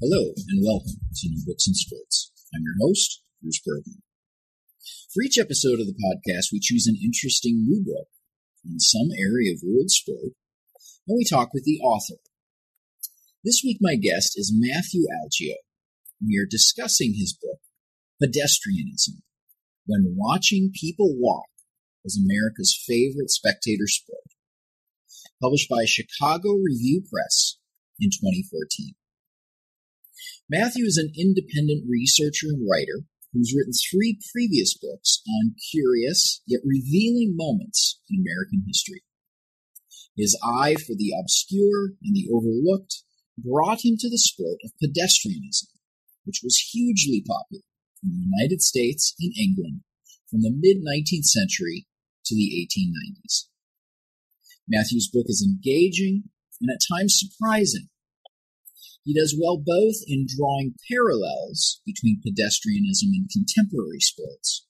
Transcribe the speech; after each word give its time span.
Hello 0.00 0.30
and 0.46 0.62
welcome 0.64 0.94
to 1.12 1.28
New 1.28 1.42
Books 1.44 1.66
and 1.66 1.74
Sports. 1.74 2.30
I'm 2.54 2.62
your 2.62 2.76
host, 2.86 3.20
Bruce 3.42 3.60
Bergman. 3.66 4.04
For 5.12 5.24
each 5.24 5.36
episode 5.36 5.80
of 5.80 5.88
the 5.88 5.98
podcast, 5.98 6.52
we 6.52 6.60
choose 6.62 6.86
an 6.86 6.94
interesting 7.02 7.64
new 7.66 7.82
book 7.84 8.06
in 8.64 8.78
some 8.78 9.08
area 9.18 9.50
of 9.50 9.58
world 9.66 9.90
sport, 9.90 10.38
and 11.08 11.18
we 11.18 11.24
talk 11.24 11.52
with 11.52 11.64
the 11.64 11.80
author. 11.80 12.14
This 13.42 13.62
week, 13.64 13.78
my 13.80 13.96
guest 13.96 14.38
is 14.38 14.54
Matthew 14.54 15.02
Algeo. 15.10 15.56
We 16.24 16.38
are 16.38 16.46
discussing 16.48 17.14
his 17.18 17.34
book, 17.34 17.58
Pedestrianism 18.22 19.26
When 19.84 20.14
Watching 20.16 20.70
People 20.72 21.16
Walk 21.18 21.50
is 22.04 22.16
America's 22.16 22.80
Favorite 22.86 23.30
Spectator 23.30 23.88
Sport, 23.88 24.30
published 25.42 25.68
by 25.68 25.86
Chicago 25.86 26.52
Review 26.52 27.02
Press 27.10 27.58
in 27.98 28.10
2014. 28.10 28.94
Matthew 30.50 30.86
is 30.86 30.96
an 30.96 31.12
independent 31.14 31.84
researcher 31.86 32.46
and 32.48 32.66
writer 32.66 33.04
who's 33.32 33.52
written 33.54 33.72
three 33.74 34.18
previous 34.32 34.72
books 34.72 35.20
on 35.28 35.54
curious 35.70 36.40
yet 36.46 36.60
revealing 36.64 37.36
moments 37.36 38.00
in 38.08 38.24
American 38.24 38.64
history. 38.66 39.02
His 40.16 40.38
eye 40.42 40.74
for 40.74 40.96
the 40.96 41.12
obscure 41.20 41.92
and 42.02 42.16
the 42.16 42.28
overlooked 42.32 43.04
brought 43.36 43.84
him 43.84 43.96
to 44.00 44.08
the 44.08 44.16
sport 44.16 44.58
of 44.64 44.72
pedestrianism, 44.82 45.68
which 46.24 46.40
was 46.42 46.72
hugely 46.72 47.22
popular 47.26 47.62
in 48.02 48.10
the 48.10 48.24
United 48.24 48.62
States 48.62 49.14
and 49.20 49.36
England 49.36 49.82
from 50.30 50.40
the 50.40 50.50
mid 50.50 50.78
19th 50.78 51.26
century 51.26 51.86
to 52.24 52.34
the 52.34 52.66
1890s. 52.66 53.48
Matthew's 54.66 55.10
book 55.12 55.26
is 55.28 55.46
engaging 55.46 56.24
and 56.60 56.70
at 56.70 56.80
times 56.90 57.20
surprising 57.20 57.90
he 59.08 59.14
does 59.14 59.34
well 59.40 59.56
both 59.56 60.04
in 60.06 60.26
drawing 60.28 60.74
parallels 60.84 61.80
between 61.86 62.20
pedestrianism 62.20 63.16
and 63.16 63.24
contemporary 63.32 64.00
sports, 64.00 64.66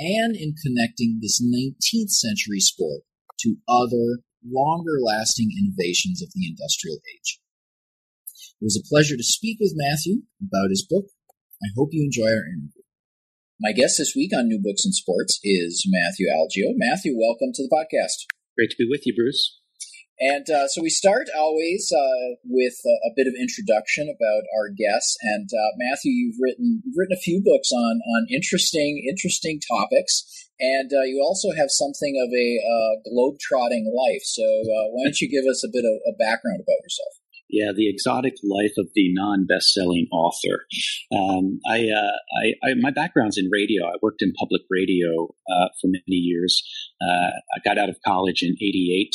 and 0.00 0.34
in 0.34 0.56
connecting 0.58 1.20
this 1.22 1.40
19th 1.40 2.10
century 2.10 2.58
sport 2.58 3.02
to 3.38 3.62
other, 3.68 4.26
longer 4.42 4.98
lasting 5.00 5.54
innovations 5.54 6.20
of 6.20 6.30
the 6.34 6.44
industrial 6.44 6.98
age. 7.14 7.38
It 8.60 8.64
was 8.64 8.74
a 8.74 8.88
pleasure 8.88 9.16
to 9.16 9.22
speak 9.22 9.58
with 9.60 9.78
Matthew 9.78 10.22
about 10.42 10.70
his 10.70 10.84
book. 10.84 11.06
I 11.62 11.70
hope 11.76 11.90
you 11.92 12.02
enjoy 12.02 12.34
our 12.34 12.42
interview. 12.42 12.82
My 13.60 13.70
guest 13.70 13.94
this 13.96 14.14
week 14.16 14.34
on 14.34 14.48
New 14.48 14.58
Books 14.60 14.84
and 14.84 14.92
Sports 14.92 15.38
is 15.44 15.86
Matthew 15.86 16.26
Algeo. 16.26 16.74
Matthew, 16.74 17.14
welcome 17.16 17.54
to 17.54 17.62
the 17.62 17.70
podcast. 17.70 18.26
Great 18.58 18.70
to 18.70 18.76
be 18.76 18.88
with 18.90 19.06
you, 19.06 19.14
Bruce. 19.14 19.61
And 20.22 20.46
uh, 20.48 20.68
so 20.68 20.80
we 20.80 20.88
start 20.88 21.26
always 21.36 21.90
uh, 21.90 22.38
with 22.44 22.78
a, 22.86 23.10
a, 23.10 23.12
bit 23.16 23.26
of 23.26 23.34
introduction 23.34 24.06
about 24.06 24.46
our 24.54 24.70
guests. 24.70 25.18
And 25.20 25.50
uh, 25.50 25.74
Matthew, 25.76 26.12
you've 26.14 26.38
written 26.40 26.80
you've 26.86 26.94
written 26.96 27.18
a 27.18 27.26
few 27.26 27.42
books 27.42 27.72
on 27.72 27.98
on 27.98 28.30
interesting 28.30 29.02
interesting 29.10 29.58
topics, 29.66 30.22
and 30.60 30.92
uh, 30.94 31.02
you 31.02 31.18
also 31.26 31.50
have 31.50 31.74
something 31.74 32.14
of 32.22 32.30
a 32.30 32.48
uh, 32.62 33.02
globe-trotting 33.10 33.90
life. 33.90 34.22
So 34.22 34.46
uh, 34.46 34.94
why 34.94 35.10
don't 35.10 35.20
you 35.20 35.28
give 35.28 35.50
us 35.50 35.66
a 35.66 35.72
bit 35.72 35.82
of 35.82 35.98
a 36.06 36.14
background 36.14 36.62
about 36.62 36.78
yourself? 36.86 37.18
Yeah, 37.50 37.72
the 37.74 37.90
exotic 37.90 38.34
life 38.44 38.78
of 38.78 38.86
the 38.94 39.12
non-best-selling 39.12 40.06
author. 40.10 40.64
Um, 41.12 41.60
I, 41.68 41.90
I, 42.40 42.54
I, 42.64 42.74
my 42.80 42.92
background's 42.92 43.36
in 43.36 43.50
radio. 43.52 43.84
I 43.84 43.98
worked 44.00 44.22
in 44.22 44.32
public 44.38 44.62
radio 44.70 45.34
for 45.82 45.90
many 45.90 46.16
years. 46.16 46.62
I 47.02 47.58
got 47.64 47.76
out 47.76 47.90
of 47.90 47.96
college 48.06 48.42
in 48.42 48.54
'88 48.54 49.10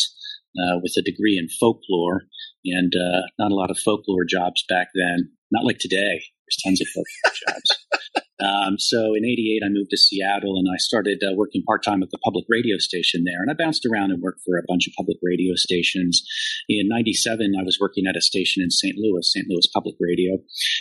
uh, 0.57 0.79
with 0.81 0.93
a 0.97 1.01
degree 1.01 1.37
in 1.37 1.47
folklore, 1.59 2.23
and 2.65 2.93
uh, 2.95 3.21
not 3.39 3.51
a 3.51 3.55
lot 3.55 3.71
of 3.71 3.79
folklore 3.79 4.25
jobs 4.27 4.63
back 4.67 4.89
then. 4.95 5.31
Not 5.51 5.65
like 5.65 5.77
today. 5.79 6.21
There's 6.47 6.61
tons 6.63 6.81
of 6.81 6.87
folklore 6.87 7.37
jobs. 7.47 8.23
Um, 8.39 8.77
so 8.77 9.15
in 9.15 9.25
'88, 9.25 9.61
I 9.65 9.69
moved 9.69 9.89
to 9.91 9.97
Seattle, 9.97 10.57
and 10.57 10.67
I 10.71 10.77
started 10.77 11.23
uh, 11.23 11.33
working 11.35 11.63
part 11.63 11.83
time 11.83 12.03
at 12.03 12.11
the 12.11 12.19
public 12.23 12.45
radio 12.49 12.77
station 12.77 13.23
there. 13.23 13.41
And 13.41 13.49
I 13.49 13.55
bounced 13.57 13.85
around 13.85 14.11
and 14.11 14.21
worked 14.21 14.41
for 14.45 14.57
a 14.57 14.67
bunch 14.67 14.87
of 14.87 14.93
public 14.97 15.17
radio 15.23 15.55
stations. 15.55 16.23
In 16.69 16.87
'97, 16.87 17.53
I 17.59 17.63
was 17.63 17.79
working 17.81 18.05
at 18.07 18.15
a 18.15 18.21
station 18.21 18.61
in 18.61 18.69
St. 18.69 18.95
Louis, 18.97 19.31
St. 19.31 19.47
Louis 19.49 19.67
Public 19.73 19.95
Radio, 19.99 20.33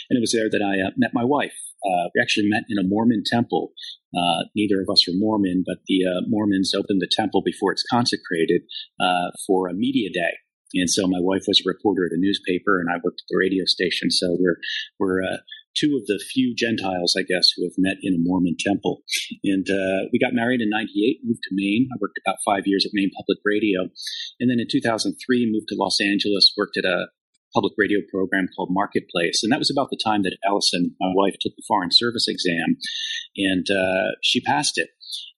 and 0.09 0.17
it 0.17 0.21
was 0.21 0.31
there 0.31 0.49
that 0.49 0.61
I 0.61 0.87
uh, 0.87 0.91
met 0.97 1.11
my 1.13 1.23
wife. 1.23 1.55
Uh, 1.85 2.09
we 2.13 2.21
actually 2.21 2.49
met 2.49 2.63
in 2.69 2.77
a 2.77 2.87
Mormon 2.87 3.23
temple. 3.25 3.71
Uh, 4.15 4.45
neither 4.55 4.81
of 4.81 4.89
us 4.89 5.07
were 5.07 5.13
Mormon, 5.15 5.63
but 5.65 5.77
the 5.87 6.05
uh, 6.05 6.21
Mormons 6.27 6.73
opened 6.73 7.01
the 7.01 7.09
temple 7.11 7.41
before 7.43 7.71
it's 7.71 7.83
consecrated 7.89 8.61
uh, 8.99 9.31
for 9.45 9.67
a 9.67 9.73
media 9.73 10.09
day. 10.11 10.33
And 10.73 10.89
so 10.89 11.07
my 11.07 11.19
wife 11.21 11.43
was 11.47 11.61
a 11.61 11.69
reporter 11.69 12.05
at 12.05 12.15
a 12.15 12.19
newspaper, 12.19 12.79
and 12.79 12.89
I 12.89 12.99
worked 13.03 13.21
at 13.23 13.29
the 13.29 13.39
radio 13.39 13.63
station. 13.65 14.11
So 14.11 14.35
we're 14.39 14.59
we're 14.99 15.23
uh, 15.23 15.37
two 15.77 15.95
of 15.95 16.05
the 16.07 16.19
few 16.19 16.55
Gentiles, 16.55 17.15
I 17.17 17.23
guess, 17.23 17.47
who 17.55 17.63
have 17.63 17.77
met 17.77 17.97
in 18.01 18.15
a 18.15 18.19
Mormon 18.19 18.57
temple. 18.59 19.03
And 19.43 19.67
uh, 19.69 20.09
we 20.11 20.19
got 20.19 20.33
married 20.33 20.59
in 20.59 20.69
'98, 20.69 21.21
moved 21.23 21.43
to 21.43 21.55
Maine. 21.55 21.87
I 21.93 21.97
worked 22.01 22.19
about 22.25 22.43
five 22.43 22.63
years 22.65 22.85
at 22.85 22.91
Maine 22.93 23.11
Public 23.15 23.39
Radio, 23.45 23.87
and 24.39 24.49
then 24.49 24.59
in 24.59 24.67
2003 24.69 25.15
moved 25.51 25.67
to 25.69 25.79
Los 25.79 26.01
Angeles, 26.01 26.51
worked 26.57 26.75
at 26.75 26.85
a 26.85 27.07
public 27.57 27.73
radio 27.75 27.97
program 28.11 28.45
called 28.55 28.69
Marketplace. 28.71 29.41
And 29.41 29.51
that 29.51 29.57
was 29.57 29.71
about 29.71 29.89
the 29.89 29.97
time 29.97 30.21
that 30.21 30.37
Allison, 30.45 30.95
my 30.99 31.11
wife, 31.15 31.33
took 31.41 31.55
the 31.55 31.63
Foreign 31.67 31.89
Service 31.91 32.27
exam 32.27 32.77
and 33.35 33.65
uh, 33.71 34.13
she 34.21 34.41
passed 34.41 34.77
it. 34.77 34.89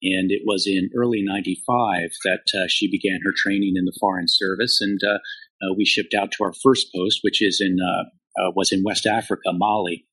And 0.04 0.30
it 0.30 0.42
was 0.46 0.68
in 0.68 0.90
early 0.98 1.24
95 1.24 2.10
that 2.26 2.44
uh, 2.54 2.66
she 2.68 2.92
began 2.92 3.22
her 3.24 3.32
training 3.38 3.76
in 3.78 3.86
the 3.86 3.96
Foreign 4.02 4.28
Service. 4.28 4.80
And 4.82 5.00
uh, 5.02 5.20
uh 5.64 5.74
we 5.78 5.86
shipped 5.86 6.14
out 6.14 6.32
to 6.34 6.44
our 6.44 6.54
first 6.62 6.88
post, 6.94 7.20
which 7.22 7.42
is 7.42 7.62
in, 7.62 7.78
uh, 7.80 8.04
uh, 8.42 8.52
was 8.54 8.74
in 8.74 8.84
West 8.84 9.06
Africa, 9.06 9.54
Mali. 9.54 10.06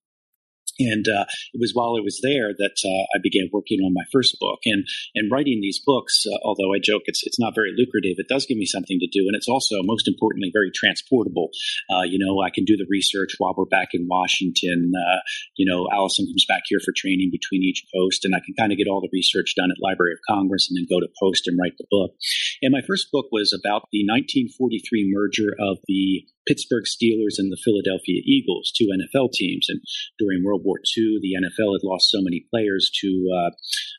And 0.78 1.06
uh, 1.08 1.24
it 1.54 1.60
was 1.60 1.72
while 1.74 1.96
I 1.96 2.04
was 2.04 2.20
there 2.22 2.52
that 2.56 2.76
uh, 2.84 3.04
I 3.14 3.18
began 3.22 3.48
working 3.52 3.80
on 3.80 3.94
my 3.94 4.04
first 4.12 4.36
book 4.40 4.60
and 4.64 4.84
and 5.14 5.30
writing 5.30 5.60
these 5.60 5.80
books. 5.84 6.24
Uh, 6.26 6.38
although 6.44 6.74
I 6.74 6.78
joke 6.82 7.02
it's 7.06 7.22
it's 7.24 7.40
not 7.40 7.54
very 7.54 7.72
lucrative, 7.76 8.16
it 8.18 8.28
does 8.28 8.46
give 8.46 8.58
me 8.58 8.66
something 8.66 8.98
to 9.00 9.08
do, 9.08 9.26
and 9.26 9.36
it's 9.36 9.48
also 9.48 9.82
most 9.82 10.08
importantly 10.08 10.50
very 10.52 10.70
transportable. 10.74 11.50
Uh, 11.90 12.02
you 12.02 12.18
know, 12.18 12.42
I 12.42 12.50
can 12.50 12.64
do 12.64 12.76
the 12.76 12.86
research 12.88 13.36
while 13.38 13.54
we're 13.56 13.66
back 13.66 13.88
in 13.92 14.06
Washington. 14.08 14.92
Uh, 14.94 15.20
you 15.56 15.64
know, 15.64 15.88
Allison 15.92 16.26
comes 16.26 16.46
back 16.48 16.62
here 16.66 16.80
for 16.84 16.92
training 16.96 17.30
between 17.32 17.62
each 17.62 17.84
post, 17.94 18.24
and 18.24 18.34
I 18.34 18.40
can 18.40 18.54
kind 18.54 18.72
of 18.72 18.78
get 18.78 18.88
all 18.88 19.00
the 19.00 19.12
research 19.12 19.54
done 19.56 19.70
at 19.70 19.82
Library 19.82 20.12
of 20.12 20.20
Congress, 20.28 20.68
and 20.68 20.76
then 20.76 20.86
go 20.88 21.00
to 21.00 21.08
post 21.20 21.46
and 21.46 21.58
write 21.60 21.78
the 21.78 21.86
book. 21.90 22.12
And 22.62 22.72
my 22.72 22.82
first 22.86 23.08
book 23.12 23.26
was 23.32 23.52
about 23.52 23.88
the 23.92 24.04
1943 24.04 25.12
merger 25.12 25.54
of 25.58 25.78
the 25.88 26.26
Pittsburgh 26.46 26.84
Steelers 26.84 27.38
and 27.38 27.50
the 27.50 27.60
Philadelphia 27.62 28.22
Eagles, 28.24 28.72
two 28.76 28.88
NFL 28.88 29.32
teams. 29.32 29.66
And 29.68 29.80
during 30.18 30.44
World 30.44 30.62
War 30.64 30.78
II, 30.96 31.18
the 31.20 31.34
NFL 31.34 31.74
had 31.74 31.84
lost 31.84 32.10
so 32.10 32.20
many 32.20 32.46
players 32.50 32.90
to 33.00 33.28
uh, 33.34 33.50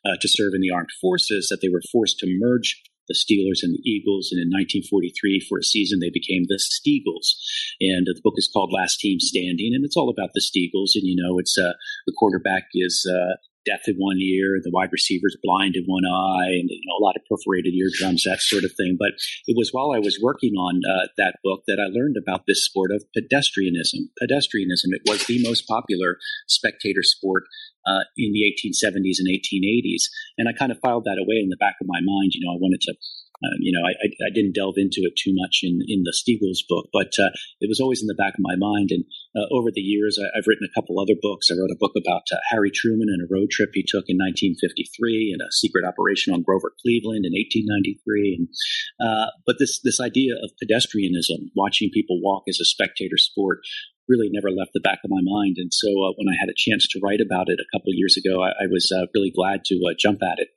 uh, 0.06 0.18
to 0.22 0.28
serve 0.28 0.53
in 0.53 0.62
the 0.62 0.72
armed 0.72 0.91
forces 1.02 1.47
that 1.50 1.59
they 1.62 1.69
were 1.69 1.81
forced 1.91 2.19
to 2.19 2.28
merge 2.30 2.81
the 3.08 3.16
Steelers 3.16 3.63
and 3.63 3.74
the 3.74 3.84
Eagles. 3.90 4.29
And 4.32 4.40
in 4.40 4.52
1943, 4.52 5.47
for 5.47 5.59
a 5.59 5.64
season, 5.64 5.99
they 5.99 6.11
became 6.11 6.46
the 6.47 6.59
Steagles. 6.59 7.40
And 7.79 8.05
the 8.05 8.20
book 8.23 8.35
is 8.38 8.49
called 8.52 8.73
Last 8.73 8.99
Team 8.99 9.20
Standing, 9.20 9.72
and 9.73 9.85
it's 9.85 9.97
all 9.97 10.09
about 10.09 10.32
the 10.34 10.44
Steagles. 10.44 10.96
And 10.96 11.08
you 11.08 11.16
know, 11.16 11.40
it's 11.40 11.58
uh, 11.58 11.73
the 12.05 12.16
quarterback 12.17 12.67
is 12.73 13.08
uh, 13.09 13.35
deaf 13.67 13.84
in 13.87 13.99
one 13.99 14.17
ear, 14.23 14.64
the 14.64 14.72
wide 14.72 14.96
receiver's 14.96 15.35
blind 15.43 15.75
in 15.75 15.84
one 15.84 16.08
eye, 16.08 16.55
and 16.55 16.72
you 16.72 16.87
know, 16.87 16.96
a 16.96 17.03
lot 17.03 17.19
of 17.19 17.28
perforated 17.28 17.75
eardrums, 17.75 18.23
that 18.23 18.40
sort 18.40 18.64
of 18.64 18.72
thing. 18.79 18.96
But 18.97 19.19
it 19.47 19.59
was 19.59 19.75
while 19.75 19.91
I 19.91 19.99
was 19.99 20.19
working 20.23 20.55
on 20.55 20.79
uh, 20.87 21.11
that 21.17 21.43
book 21.43 21.67
that 21.67 21.84
I 21.84 21.91
learned 21.91 22.16
about 22.16 22.47
this 22.47 22.64
sport 22.64 22.91
of 22.96 23.03
pedestrianism. 23.11 24.08
Pedestrianism, 24.16 24.96
it 24.96 25.03
was 25.05 25.28
the 25.28 25.43
most 25.43 25.67
popular 25.67 26.16
spectator 26.47 27.03
sport 27.03 27.43
uh, 27.85 28.08
in 28.17 28.31
the 28.31 28.47
1870s 28.47 29.19
and 29.19 29.28
1880s. 29.28 30.08
And 30.37 30.47
I 30.47 30.53
kind 30.53 30.72
of 30.72 30.79
filed 30.79 31.03
that 31.05 31.20
away 31.20 31.43
in 31.43 31.49
the 31.49 31.59
back 31.59 31.75
of 31.81 31.87
my 31.87 31.99
mind. 32.03 32.31
You 32.34 32.46
know, 32.46 32.55
I 32.55 32.59
wanted 32.59 32.81
to 32.81 32.96
um, 33.45 33.61
you 33.61 33.69
know, 33.69 33.85
I, 33.85 33.93
I, 34.01 34.07
I, 34.25 34.31
didn't 34.34 34.57
delve 34.57 34.81
into 34.81 35.05
it 35.05 35.13
too 35.13 35.29
much 35.37 35.61
in, 35.61 35.78
in 35.85 36.01
the 36.01 36.16
Steagles 36.16 36.66
book, 36.66 36.89
but 36.89 37.13
uh, 37.22 37.29
it 37.61 37.69
was 37.69 37.78
always 37.78 38.01
in 38.01 38.09
the 38.09 38.17
back 38.17 38.34
of 38.34 38.41
my 38.41 38.57
mind. 38.57 38.89
And 38.89 39.05
uh, 39.37 39.45
over 39.53 39.69
the 39.69 39.85
years, 39.85 40.17
I, 40.17 40.25
have 40.34 40.49
written 40.49 40.66
a 40.66 40.73
couple 40.73 40.97
other 40.97 41.13
books. 41.22 41.53
I 41.53 41.53
wrote 41.53 41.69
a 41.69 41.78
book 41.78 41.93
about 41.93 42.25
uh, 42.34 42.41
Harry 42.49 42.73
Truman 42.73 43.13
and 43.13 43.22
a 43.22 43.29
road 43.29 43.53
trip 43.53 43.78
he 43.78 43.85
took 43.85 44.09
in 44.09 44.17
1953, 44.17 45.37
and 45.37 45.41
a 45.45 45.53
secret 45.53 45.85
operation 45.85 46.34
on 46.34 46.41
Grover 46.41 46.73
Cleveland 46.81 47.29
in 47.29 47.37
1893. 47.37 48.41
And, 48.41 48.49
uh, 48.97 49.29
but 49.45 49.61
this 49.61 49.78
this 49.85 50.01
idea 50.01 50.34
of 50.41 50.57
pedestrianism, 50.57 51.53
watching 51.53 51.93
people 51.93 52.17
walk 52.17 52.49
as 52.49 52.57
a 52.57 52.66
spectator 52.66 53.22
sport, 53.22 53.61
really 54.09 54.34
never 54.34 54.49
left 54.49 54.73
the 54.73 54.81
back 54.81 55.05
of 55.05 55.13
my 55.13 55.22
mind. 55.22 55.61
And 55.61 55.69
so 55.69 55.93
uh, 55.93 56.17
when 56.17 56.25
I 56.25 56.41
had 56.41 56.49
a 56.49 56.57
chance 56.57 56.89
to 56.89 56.99
write 57.05 57.22
about 57.22 57.53
it 57.53 57.61
a 57.61 57.69
couple 57.69 57.93
years 57.93 58.17
ago, 58.17 58.41
I, 58.41 58.66
I 58.66 58.66
was 58.66 58.89
uh, 58.89 59.05
really 59.13 59.29
glad 59.29 59.61
to 59.69 59.78
jump 59.99 60.25
at 60.25 60.41
it. 60.41 60.49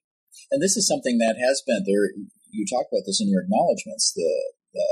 And 0.50 0.62
this 0.62 0.76
is 0.80 0.88
something 0.88 1.18
that 1.18 1.36
has 1.36 1.62
been 1.66 1.84
there 1.84 2.10
you 2.52 2.67
talk 2.67 2.87
about 2.91 3.06
this 3.06 3.20
in 3.20 3.29
your 3.31 3.43
acknowledgments. 3.43 4.12
The, 4.14 4.31
the 4.75 4.87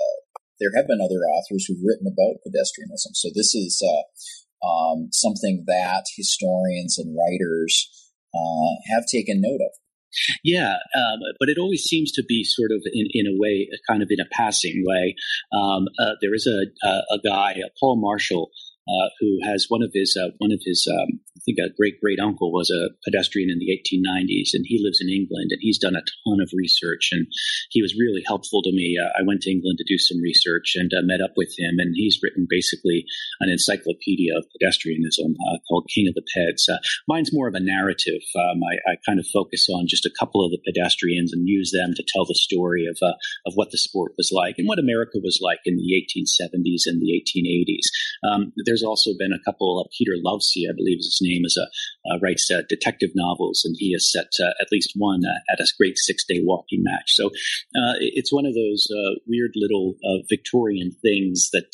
there 0.60 0.72
have 0.74 0.88
been 0.88 1.00
other 1.00 1.22
authors 1.22 1.66
who've 1.66 1.82
written 1.84 2.06
about 2.06 2.42
pedestrianism. 2.42 3.14
So 3.14 3.28
this 3.34 3.54
is 3.54 3.82
uh, 3.82 4.66
um, 4.66 5.08
something 5.12 5.64
that 5.66 6.04
historians 6.16 6.98
and 6.98 7.14
writers 7.14 7.88
uh, 8.34 8.74
have 8.92 9.04
taken 9.06 9.40
note 9.40 9.60
of. 9.62 9.72
Yeah, 10.42 10.72
um, 10.96 11.20
but 11.38 11.48
it 11.48 11.58
always 11.58 11.82
seems 11.82 12.10
to 12.12 12.24
be 12.26 12.42
sort 12.42 12.70
of 12.72 12.82
in, 12.92 13.06
in 13.12 13.26
a 13.26 13.36
way, 13.38 13.68
kind 13.88 14.02
of 14.02 14.08
in 14.10 14.20
a 14.20 14.28
passing 14.32 14.82
way. 14.86 15.14
Um, 15.52 15.86
uh, 16.00 16.12
there 16.20 16.34
is 16.34 16.46
a, 16.46 16.66
a, 16.86 16.90
a 17.14 17.18
guy, 17.24 17.60
Paul 17.78 18.00
Marshall, 18.00 18.50
uh, 18.88 19.08
who 19.20 19.38
has 19.44 19.66
one 19.68 19.82
of 19.82 19.90
his 19.92 20.16
uh, 20.16 20.32
one 20.38 20.52
of 20.52 20.60
his 20.64 20.88
um, 20.88 21.20
I 21.36 21.40
think 21.44 21.58
a 21.60 21.74
great 21.76 22.00
great 22.00 22.18
uncle 22.18 22.52
was 22.52 22.70
a 22.70 22.88
pedestrian 23.04 23.50
in 23.50 23.58
the 23.58 23.68
1890s, 23.68 24.56
and 24.56 24.64
he 24.66 24.80
lives 24.82 25.00
in 25.00 25.12
England, 25.12 25.52
and 25.52 25.60
he's 25.60 25.78
done 25.78 25.94
a 25.94 26.00
ton 26.24 26.40
of 26.40 26.50
research, 26.56 27.10
and 27.12 27.26
he 27.70 27.82
was 27.82 27.98
really 27.98 28.22
helpful 28.26 28.62
to 28.62 28.72
me. 28.72 28.96
Uh, 28.96 29.12
I 29.18 29.22
went 29.26 29.42
to 29.42 29.50
England 29.50 29.78
to 29.78 29.86
do 29.86 29.98
some 29.98 30.20
research 30.20 30.72
and 30.74 30.90
uh, 30.92 31.04
met 31.04 31.20
up 31.20 31.36
with 31.36 31.52
him, 31.58 31.76
and 31.78 31.92
he's 31.94 32.18
written 32.22 32.46
basically 32.48 33.04
an 33.40 33.50
encyclopedia 33.50 34.36
of 34.36 34.48
pedestrianism 34.56 35.36
uh, 35.36 35.58
called 35.68 35.90
King 35.94 36.08
of 36.08 36.14
the 36.14 36.26
Peds. 36.32 36.64
mine's 37.06 37.32
more 37.32 37.48
of 37.48 37.54
a 37.54 37.60
narrative. 37.60 38.22
Um, 38.34 38.64
I, 38.64 38.92
I, 38.92 38.94
kind 39.06 39.20
of 39.20 39.26
focus 39.32 39.68
on 39.70 39.86
just 39.86 40.06
a 40.06 40.14
couple 40.18 40.44
of 40.44 40.50
the 40.50 40.60
pedestrians 40.64 41.32
and 41.32 41.48
use 41.48 41.70
them 41.72 41.92
to 41.94 42.04
tell 42.08 42.24
the 42.24 42.34
story 42.34 42.86
of 42.86 42.98
of 43.46 43.52
what 43.54 43.70
the 43.70 43.78
sport 43.78 44.12
was 44.16 44.30
like 44.32 44.56
and 44.58 44.66
what 44.66 44.78
America 44.78 45.18
was 45.22 45.38
like 45.42 45.60
in 45.64 45.76
the 45.76 45.94
1870s 45.94 46.86
and 46.86 47.00
the 47.00 47.12
1880s. 47.14 47.86
Um, 48.28 48.52
there's 48.64 48.77
there's 48.78 48.88
also 48.88 49.10
been 49.18 49.32
a 49.32 49.42
couple. 49.44 49.82
Uh, 49.82 49.88
Peter 49.96 50.14
Lovesey, 50.24 50.68
I 50.68 50.74
believe 50.76 50.98
his 50.98 51.18
name, 51.20 51.42
is 51.44 51.58
a 51.58 51.66
uh, 52.08 52.18
writes 52.22 52.48
uh, 52.50 52.62
detective 52.68 53.10
novels, 53.14 53.62
and 53.64 53.74
he 53.78 53.92
has 53.92 54.10
set 54.10 54.28
uh, 54.40 54.54
at 54.60 54.72
least 54.72 54.92
one 54.96 55.20
uh, 55.24 55.52
at 55.52 55.60
a 55.60 55.66
great 55.78 55.98
six 55.98 56.24
day 56.24 56.40
walking 56.42 56.82
match. 56.82 57.12
So 57.12 57.26
uh, 57.26 57.96
it's 58.00 58.32
one 58.32 58.46
of 58.46 58.54
those 58.54 58.86
weird 59.26 59.52
little 59.56 59.94
Victorian 60.28 60.92
things 61.02 61.50
that 61.52 61.68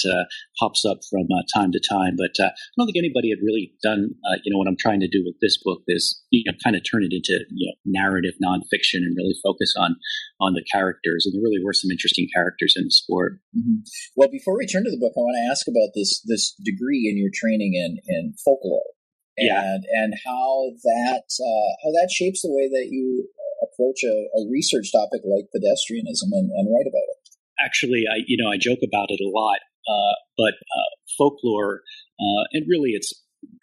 pops 0.59 0.85
up 0.85 0.99
from 1.11 1.29
time 1.55 1.73
to 1.73 1.81
time. 1.81 2.17
But 2.17 2.35
I 2.43 2.53
don't 2.77 2.87
think 2.87 2.99
anybody 2.99 3.31
had 3.31 3.45
really 3.45 3.73
done. 3.83 4.11
you 4.45 4.53
know 4.53 4.59
what 4.59 4.69
I'm 4.69 4.79
trying 4.79 5.00
to 5.00 5.09
do 5.09 5.23
with 5.25 5.37
this 5.41 5.59
book 5.62 5.83
is 5.89 6.23
you 6.31 6.45
know 6.47 6.57
kind 6.65 6.77
of 6.77 6.83
turn 6.83 7.05
it 7.05 7.12
into 7.12 7.45
you 7.50 7.71
know 7.71 7.77
narrative 7.85 8.35
nonfiction 8.43 9.05
and 9.07 9.17
really 9.17 9.37
focus 9.43 9.75
on 9.79 9.97
on 10.41 10.55
the 10.55 10.65
characters. 10.73 11.27
And 11.27 11.35
there 11.35 11.45
really 11.45 11.62
were 11.62 11.73
some 11.73 11.91
interesting 11.91 12.29
characters 12.35 12.75
in 12.77 12.85
the 12.85 12.91
sport. 12.91 13.41
Mm-hmm. 13.57 13.87
Well, 14.17 14.29
before 14.31 14.57
we 14.57 14.67
turn 14.67 14.85
to 14.85 14.91
the 14.91 15.00
book, 15.00 15.12
I 15.17 15.21
want 15.21 15.39
to 15.39 15.50
ask 15.50 15.67
about 15.69 15.95
this 15.95 16.21
this 16.27 16.55
degree 16.65 16.94
in 17.02 17.19
your 17.19 17.31
training 17.35 17.75
in 17.75 17.99
in 18.06 18.35
folklore. 18.44 18.94
And, 19.37 19.50
yeah. 19.50 20.05
and 20.05 20.14
how 20.25 20.70
that 20.85 21.26
uh, 21.26 21.70
how 21.82 21.91
that 21.91 22.08
shapes 22.14 22.43
the 22.43 22.55
way 22.55 22.70
that 22.70 22.87
you 22.94 23.26
approach 23.67 24.05
a, 24.05 24.17
a 24.38 24.46
research 24.50 24.93
topic 24.93 25.23
like 25.26 25.50
pedestrianism 25.50 26.31
and, 26.31 26.55
and, 26.55 26.70
write 26.70 26.87
about 26.87 27.02
it. 27.02 27.19
Actually, 27.58 28.05
I 28.06 28.23
you 28.26 28.38
know 28.38 28.50
I 28.50 28.58
joke 28.58 28.79
about 28.87 29.11
it 29.11 29.19
a 29.19 29.31
lot, 29.31 29.58
uh, 29.91 30.14
but 30.38 30.55
uh, 30.55 30.91
folklore 31.19 31.82
uh, 32.20 32.44
and 32.52 32.64
really 32.69 32.91
it's 32.91 33.12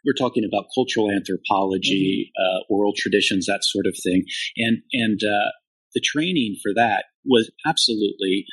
we're 0.06 0.18
talking 0.18 0.44
about 0.44 0.68
cultural 0.75 1.10
anthropology, 1.10 2.31
mm-hmm. 2.31 2.57
Uh, 2.57 2.60
oral 2.69 2.94
traditions, 2.95 3.45
that 3.45 3.63
sort 3.63 3.86
of 3.86 3.95
thing, 4.04 4.25
and 4.57 4.80
and 4.94 5.22
uh, 5.24 5.51
the 5.94 6.01
training 6.04 6.57
for 6.62 6.74
that 6.75 7.06
was 7.25 7.51
absolutely 7.66 8.45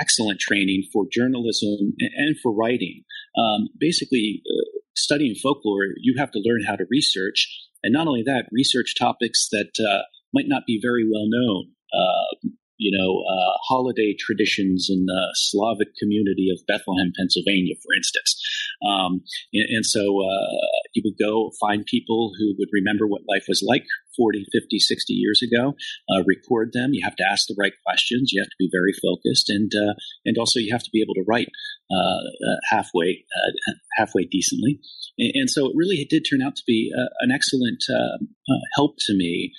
excellent 0.00 0.40
training 0.40 0.82
for 0.92 1.04
journalism 1.10 1.94
and 2.00 2.36
for 2.42 2.54
writing. 2.54 3.04
Um, 3.36 3.68
basically, 3.78 4.42
uh, 4.46 4.80
studying 4.96 5.34
folklore, 5.34 5.94
you 6.00 6.14
have 6.18 6.30
to 6.32 6.42
learn 6.44 6.64
how 6.66 6.76
to 6.76 6.84
research, 6.90 7.48
and 7.82 7.92
not 7.92 8.06
only 8.06 8.22
that, 8.24 8.46
research 8.52 8.94
topics 8.98 9.48
that 9.50 9.72
uh, 9.80 10.02
might 10.34 10.48
not 10.48 10.62
be 10.66 10.78
very 10.82 11.04
well 11.10 11.26
known. 11.28 11.72
Uh, 11.92 12.50
you 12.80 12.96
know, 12.96 13.20
uh, 13.20 13.52
holiday 13.68 14.16
traditions 14.18 14.88
in 14.88 15.04
the 15.04 15.22
Slavic 15.34 15.88
community 16.00 16.48
of 16.50 16.64
Bethlehem, 16.66 17.12
Pennsylvania, 17.14 17.74
for 17.76 17.92
instance. 17.94 18.40
Um, 18.80 19.20
and, 19.52 19.68
and, 19.68 19.86
so 19.86 20.00
uh, 20.00 20.56
you 20.94 21.02
would 21.04 21.20
go 21.20 21.52
find 21.60 21.84
people 21.84 22.32
who 22.38 22.54
would 22.58 22.70
remember 22.72 23.06
what 23.06 23.28
life 23.28 23.44
was 23.48 23.62
like 23.66 23.84
40, 24.16 24.46
50, 24.50 24.78
60 24.78 25.12
years 25.12 25.42
ago, 25.42 25.74
uh, 26.08 26.22
record 26.26 26.70
them. 26.72 26.90
You 26.92 27.04
have 27.04 27.16
to 27.16 27.24
ask 27.24 27.46
the 27.46 27.56
right 27.58 27.72
questions. 27.84 28.32
You 28.32 28.40
have 28.40 28.48
to 28.48 28.58
be 28.58 28.70
very 28.72 28.92
focused, 28.96 29.50
and 29.50 29.70
uh, 29.74 29.94
and 30.24 30.38
also 30.38 30.58
you 30.58 30.72
have 30.72 30.82
to 30.82 30.90
be 30.92 31.02
able 31.02 31.14
to 31.14 31.24
write 31.28 31.48
uh, 31.90 31.96
uh, 31.96 32.58
halfway 32.70 33.24
halfway 33.96 34.24
decently. 34.24 34.80
And, 35.18 35.32
and, 35.34 35.50
so 35.50 35.66
it 35.66 35.72
really 35.76 36.06
did 36.08 36.24
turn 36.28 36.42
out 36.42 36.56
to 36.56 36.62
be 36.66 36.90
an 37.20 37.30
excellent 37.30 37.82
help 38.76 38.96
to 39.06 39.14
me 39.14 39.52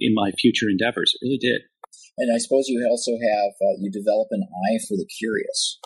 in 0.00 0.14
my 0.14 0.30
future 0.32 0.68
endeavors. 0.68 1.14
It 1.14 1.24
really 1.24 1.38
did. 1.38 1.62
And 2.18 2.32
I 2.34 2.38
suppose 2.38 2.68
you 2.68 2.86
also 2.88 3.12
have 3.12 3.52
uh, 3.60 3.76
you 3.80 3.90
develop 3.90 4.28
an 4.30 4.42
eye 4.42 4.78
for 4.88 4.96
the 4.96 5.06
curious. 5.18 5.78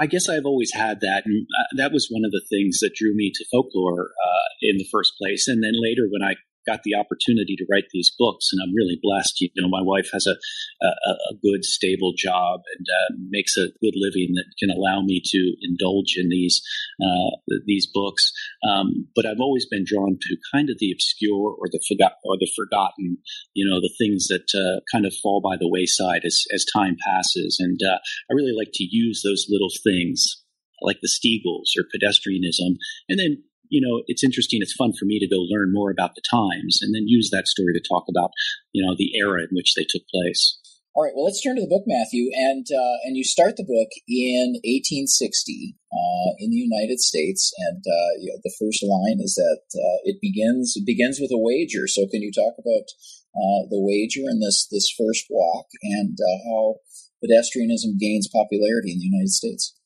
I 0.00 0.06
guess 0.06 0.28
I've 0.28 0.44
always 0.44 0.72
had 0.74 1.00
that, 1.00 1.24
and 1.26 1.46
uh, 1.58 1.76
that 1.76 1.92
was 1.92 2.08
one 2.10 2.24
of 2.24 2.30
the 2.30 2.44
things 2.48 2.78
that 2.80 2.94
drew 2.94 3.14
me 3.14 3.32
to 3.34 3.44
folklore 3.50 4.10
uh, 4.14 4.48
in 4.62 4.76
the 4.76 4.86
first 4.92 5.12
place. 5.18 5.48
And 5.48 5.62
then 5.62 5.74
later, 5.74 6.06
when 6.10 6.22
I 6.22 6.34
got 6.68 6.84
the 6.84 6.94
opportunity 6.94 7.56
to 7.56 7.66
write 7.72 7.88
these 7.92 8.12
books, 8.18 8.50
and 8.52 8.60
I'm 8.62 8.74
really 8.74 8.98
blessed. 9.00 9.40
You 9.40 9.48
know, 9.56 9.72
my 9.72 9.82
wife 9.82 10.10
has 10.12 10.26
a 10.26 10.36
a, 10.82 11.10
a 11.32 11.34
good, 11.42 11.64
stable 11.64 12.12
job 12.16 12.60
and 12.76 12.86
uh, 12.86 13.14
makes 13.30 13.56
a 13.56 13.68
good 13.80 13.94
living 13.94 14.34
that 14.34 14.46
can 14.58 14.70
allow 14.70 15.02
me 15.02 15.22
to 15.24 15.54
indulge 15.62 16.14
in 16.16 16.28
these 16.28 16.60
uh, 17.02 17.36
these 17.66 17.86
books. 17.92 18.32
Um, 18.68 19.08
but 19.14 19.26
I've 19.26 19.40
always 19.40 19.66
been 19.66 19.84
drawn 19.86 20.18
to 20.20 20.36
kind 20.52 20.70
of 20.70 20.76
the 20.78 20.92
obscure 20.92 21.54
or 21.58 21.68
the 21.70 21.82
forgot 21.88 22.12
or 22.24 22.36
the 22.38 22.50
forgotten. 22.54 23.18
You 23.54 23.68
know, 23.68 23.80
the 23.80 23.94
things 23.98 24.28
that 24.28 24.48
uh, 24.54 24.80
kind 24.92 25.06
of 25.06 25.14
fall 25.22 25.40
by 25.40 25.56
the 25.56 25.68
wayside 25.68 26.24
as 26.24 26.44
as 26.52 26.64
time 26.74 26.96
passes, 27.06 27.58
and 27.60 27.80
uh, 27.82 27.98
I 28.30 28.34
really 28.34 28.54
like 28.56 28.70
to 28.74 28.84
use 28.84 29.22
those 29.22 29.46
little 29.48 29.70
things 29.82 30.44
like 30.80 30.98
the 31.02 31.08
Steagles 31.08 31.74
or 31.76 31.84
pedestrianism, 31.90 32.76
and 33.08 33.18
then 33.18 33.42
you 33.70 33.80
know, 33.80 34.02
it's 34.06 34.24
interesting. 34.24 34.60
It's 34.62 34.74
fun 34.74 34.92
for 34.98 35.04
me 35.04 35.18
to 35.18 35.28
go 35.28 35.40
learn 35.48 35.72
more 35.72 35.90
about 35.90 36.14
the 36.14 36.22
times 36.30 36.78
and 36.82 36.94
then 36.94 37.06
use 37.06 37.30
that 37.30 37.48
story 37.48 37.72
to 37.74 37.88
talk 37.88 38.04
about, 38.08 38.30
you 38.72 38.84
know, 38.84 38.94
the 38.96 39.16
era 39.16 39.42
in 39.42 39.48
which 39.52 39.74
they 39.74 39.86
took 39.88 40.02
place. 40.12 40.58
All 40.98 41.04
right. 41.04 41.14
Well, 41.14 41.26
let's 41.26 41.40
turn 41.40 41.54
to 41.54 41.62
the 41.62 41.70
book, 41.70 41.86
Matthew, 41.86 42.26
and 42.34 42.66
uh, 42.74 42.96
and 43.06 43.16
you 43.16 43.22
start 43.22 43.54
the 43.54 43.62
book 43.62 43.86
in 44.10 44.58
1860 44.66 45.78
uh, 45.94 46.30
in 46.42 46.50
the 46.50 46.58
United 46.58 46.98
States, 46.98 47.54
and 47.70 47.78
uh, 47.86 48.10
you 48.18 48.34
know, 48.34 48.40
the 48.42 48.56
first 48.58 48.82
line 48.82 49.22
is 49.22 49.38
that 49.38 49.62
uh, 49.78 49.98
it 50.02 50.18
begins 50.20 50.74
it 50.74 50.82
begins 50.82 51.22
with 51.22 51.30
a 51.30 51.38
wager. 51.38 51.86
So, 51.86 52.10
can 52.10 52.18
you 52.18 52.32
talk 52.34 52.58
about 52.58 52.90
uh, 53.30 53.70
the 53.70 53.78
wager 53.78 54.26
and 54.26 54.42
this 54.42 54.66
this 54.74 54.90
first 54.90 55.30
walk 55.30 55.70
and 55.86 56.18
uh, 56.18 56.38
how 56.50 56.82
pedestrianism 57.22 57.94
gains 58.02 58.26
popularity 58.26 58.90
in 58.90 58.98
the 58.98 59.06
United 59.06 59.30
States? 59.30 59.77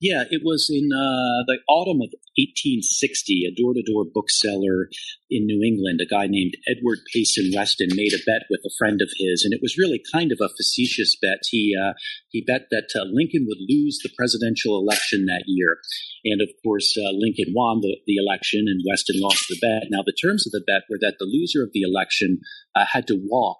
Yeah, 0.00 0.24
it 0.30 0.42
was 0.44 0.68
in 0.70 0.90
uh, 0.92 1.44
the 1.46 1.58
autumn 1.68 2.02
of 2.02 2.12
1860. 2.36 3.46
A 3.46 3.54
door-to-door 3.54 4.06
bookseller 4.12 4.88
in 5.30 5.46
New 5.46 5.62
England, 5.62 6.00
a 6.00 6.06
guy 6.06 6.26
named 6.26 6.54
Edward 6.66 6.98
Payson 7.12 7.52
Weston, 7.54 7.88
made 7.94 8.12
a 8.12 8.22
bet 8.26 8.46
with 8.50 8.60
a 8.66 8.74
friend 8.78 9.00
of 9.00 9.10
his, 9.16 9.44
and 9.44 9.54
it 9.54 9.60
was 9.62 9.78
really 9.78 10.02
kind 10.12 10.32
of 10.32 10.38
a 10.40 10.48
facetious 10.48 11.16
bet. 11.20 11.38
He 11.50 11.74
uh, 11.74 11.94
he 12.30 12.42
bet 12.42 12.66
that 12.70 12.90
uh, 12.94 13.04
Lincoln 13.10 13.46
would 13.48 13.62
lose 13.68 13.98
the 14.02 14.10
presidential 14.16 14.78
election 14.78 15.26
that 15.26 15.44
year, 15.46 15.78
and 16.24 16.40
of 16.40 16.50
course, 16.62 16.94
uh, 16.96 17.12
Lincoln 17.12 17.52
won 17.54 17.80
the, 17.80 17.96
the 18.06 18.16
election, 18.16 18.66
and 18.66 18.82
Weston 18.86 19.20
lost 19.20 19.46
the 19.48 19.58
bet. 19.60 19.88
Now, 19.90 20.02
the 20.04 20.16
terms 20.16 20.46
of 20.46 20.52
the 20.52 20.64
bet 20.66 20.82
were 20.90 20.98
that 21.00 21.16
the 21.18 21.26
loser 21.26 21.62
of 21.62 21.70
the 21.72 21.82
election 21.82 22.40
uh, 22.74 22.84
had 22.90 23.06
to 23.08 23.20
walk 23.28 23.58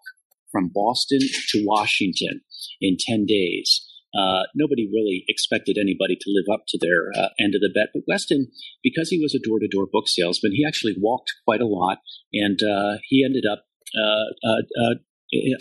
from 0.55 0.71
Boston 0.73 1.19
to 1.49 1.65
Washington 1.67 2.41
in 2.81 2.97
10 2.99 3.27
days. 3.27 3.85
Uh, 4.17 4.45
nobody 4.55 4.87
really 4.87 5.25
expected 5.29 5.77
anybody 5.79 6.17
to 6.17 6.31
live 6.31 6.47
up 6.53 6.65
to 6.69 6.79
their 6.81 7.11
uh, 7.17 7.29
end 7.41 7.55
of 7.55 7.61
the 7.61 7.73
bet. 7.75 7.91
But 7.93 8.05
Weston, 8.07 8.49
because 8.83 9.11
he 9.11 9.21
was 9.21 9.35
a 9.35 9.43
door 9.43 9.59
to 9.59 9.69
door 9.69 9.87
book 9.91 10.09
salesman, 10.09 10.53
he 10.53 10.65
actually 10.67 10.95
walked 10.99 11.33
quite 11.45 11.61
a 11.61 11.67
lot 11.67 11.99
and 12.33 12.63
uh, 12.63 12.99
he 13.09 13.25
ended 13.25 13.45
up 13.51 13.65
uh, 13.95 14.51
uh, 14.81 14.95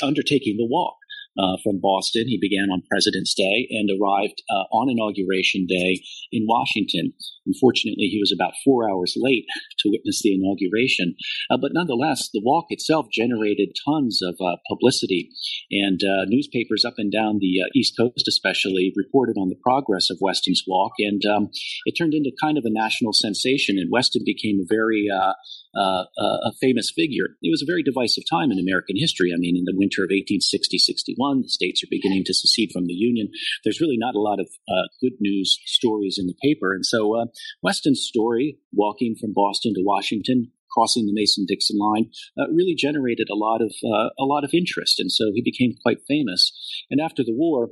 undertaking 0.06 0.58
the 0.58 0.68
walk. 0.70 0.98
Uh, 1.38 1.58
from 1.64 1.80
Boston. 1.82 2.28
He 2.28 2.38
began 2.40 2.70
on 2.70 2.84
President's 2.90 3.34
Day 3.34 3.68
and 3.70 3.90
arrived 3.90 4.42
uh, 4.50 4.66
on 4.72 4.90
Inauguration 4.90 5.66
Day 5.66 6.04
in 6.32 6.46
Washington. 6.48 7.14
Unfortunately, 7.46 8.06
he 8.06 8.20
was 8.20 8.32
about 8.32 8.54
four 8.64 8.90
hours 8.90 9.16
late 9.18 9.46
to 9.80 9.90
witness 9.90 10.22
the 10.22 10.34
inauguration. 10.34 11.16
Uh, 11.50 11.58
but 11.58 11.72
nonetheless, 11.74 12.30
the 12.34 12.42
walk 12.44 12.66
itself 12.70 13.08
generated 13.12 13.76
tons 13.86 14.22
of 14.22 14.36
uh, 14.40 14.58
publicity, 14.68 15.30
and 15.72 16.02
uh, 16.04 16.26
newspapers 16.28 16.86
up 16.86 16.96
and 16.98 17.12
down 17.12 17.40
the 17.40 17.62
uh, 17.62 17.70
East 17.76 17.96
Coast, 17.98 18.28
especially, 18.28 18.94
reported 18.96 19.36
on 19.38 19.50
the 19.50 19.60
progress 19.62 20.10
of 20.10 20.18
Weston's 20.22 20.64
walk. 20.68 20.94
And 21.00 21.22
um, 21.26 21.50
it 21.86 21.94
turned 21.98 22.14
into 22.14 22.32
kind 22.42 22.58
of 22.58 22.66
a 22.66 22.72
national 22.72 23.14
sensation, 23.14 23.78
and 23.78 23.92
Weston 23.92 24.24
became 24.26 24.60
a 24.62 24.68
very 24.70 25.08
uh, 25.12 25.34
a 25.76 26.52
famous 26.62 26.92
figure. 26.96 27.36
It 27.42 27.50
was 27.50 27.64
a 27.64 27.70
very 27.70 27.84
divisive 27.84 28.24
time 28.30 28.52
in 28.52 28.60
American 28.60 28.96
history. 28.98 29.32
I 29.34 29.38
mean, 29.38 29.58
in 29.58 29.66
the 29.66 29.76
winter 29.76 30.04
of 30.04 30.14
1860 30.14 30.78
61, 30.78 31.23
the 31.42 31.50
states 31.50 31.84
are 31.84 31.88
beginning 31.90 32.24
to 32.26 32.34
secede 32.34 32.72
from 32.74 32.88
the 32.88 32.94
Union. 32.94 33.30
There's 33.64 33.82
really 33.82 33.98
not 33.98 34.16
a 34.16 34.20
lot 34.20 34.40
of 34.40 34.48
uh, 34.68 34.88
good 35.02 35.14
news 35.20 35.58
stories 35.66 36.18
in 36.20 36.28
the 36.28 36.36
paper. 36.42 36.74
And 36.74 36.86
so 36.86 37.16
uh, 37.20 37.26
Weston's 37.62 38.02
story, 38.02 38.58
walking 38.72 39.16
from 39.20 39.34
Boston 39.34 39.74
to 39.76 39.82
Washington, 39.84 40.52
crossing 40.74 41.06
the 41.06 41.14
Mason-Dixon 41.14 41.78
line, 41.78 42.10
uh, 42.38 42.52
really 42.52 42.76
generated 42.76 43.28
a 43.32 43.36
lot 43.36 43.62
of 43.62 43.72
uh, 43.84 44.10
a 44.20 44.26
lot 44.26 44.44
of 44.44 44.54
interest, 44.54 45.00
and 45.00 45.12
so 45.12 45.32
he 45.34 45.42
became 45.42 45.76
quite 45.82 46.00
famous. 46.08 46.52
And 46.90 47.00
after 47.00 47.24
the 47.24 47.34
war, 47.34 47.70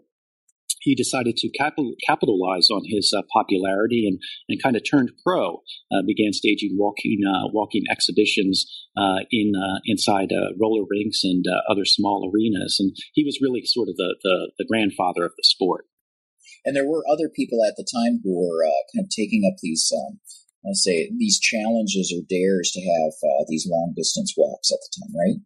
he 0.82 0.96
decided 0.96 1.38
to 1.38 1.50
capital, 1.50 1.94
capitalize 2.06 2.70
on 2.70 2.82
his 2.86 3.14
uh, 3.16 3.22
popularity 3.32 4.08
and, 4.08 4.20
and 4.50 4.62
kind 4.62 4.76
of 4.76 4.84
turned 4.84 5.12
pro. 5.24 5.62
Uh, 5.94 6.02
began 6.06 6.34
staging 6.34 6.76
walking 6.78 7.20
uh, 7.26 7.48
walking 7.54 7.84
exhibitions 7.90 8.66
uh, 8.98 9.20
in 9.32 9.54
uh, 9.56 9.80
inside 9.86 10.30
roller 10.60 10.86
rinks 10.90 11.24
and 11.24 11.46
other 11.70 11.86
small 11.86 12.30
arenas, 12.30 12.78
and 12.80 12.96
he 13.14 13.24
was 13.24 13.40
really 13.42 13.62
sort 13.64 13.88
of 13.90 13.96
the, 13.96 14.16
the, 14.24 14.52
the 14.58 14.66
grandfather 14.66 15.24
of 15.24 15.32
the 15.38 15.44
sport. 15.44 15.86
And 16.66 16.76
there 16.76 16.88
were 16.88 17.04
other 17.12 17.30
people 17.30 17.60
at 17.66 17.76
the 17.78 17.86
time 17.86 18.20
who 18.24 18.38
were 18.38 18.66
kind 18.94 19.06
of 19.06 19.10
taking 19.10 19.44
up 19.48 19.58
these. 19.62 19.92
Um, 19.96 20.20
I 20.64 20.74
say 20.74 21.10
these 21.18 21.40
challenges 21.40 22.14
or 22.14 22.22
dares 22.30 22.70
to 22.72 22.82
have 22.82 23.14
these 23.48 23.68
long 23.68 23.94
distance 23.98 24.36
walks 24.38 24.72
at 24.72 24.78
the 24.78 25.02
time, 25.02 25.16
right? 25.18 25.42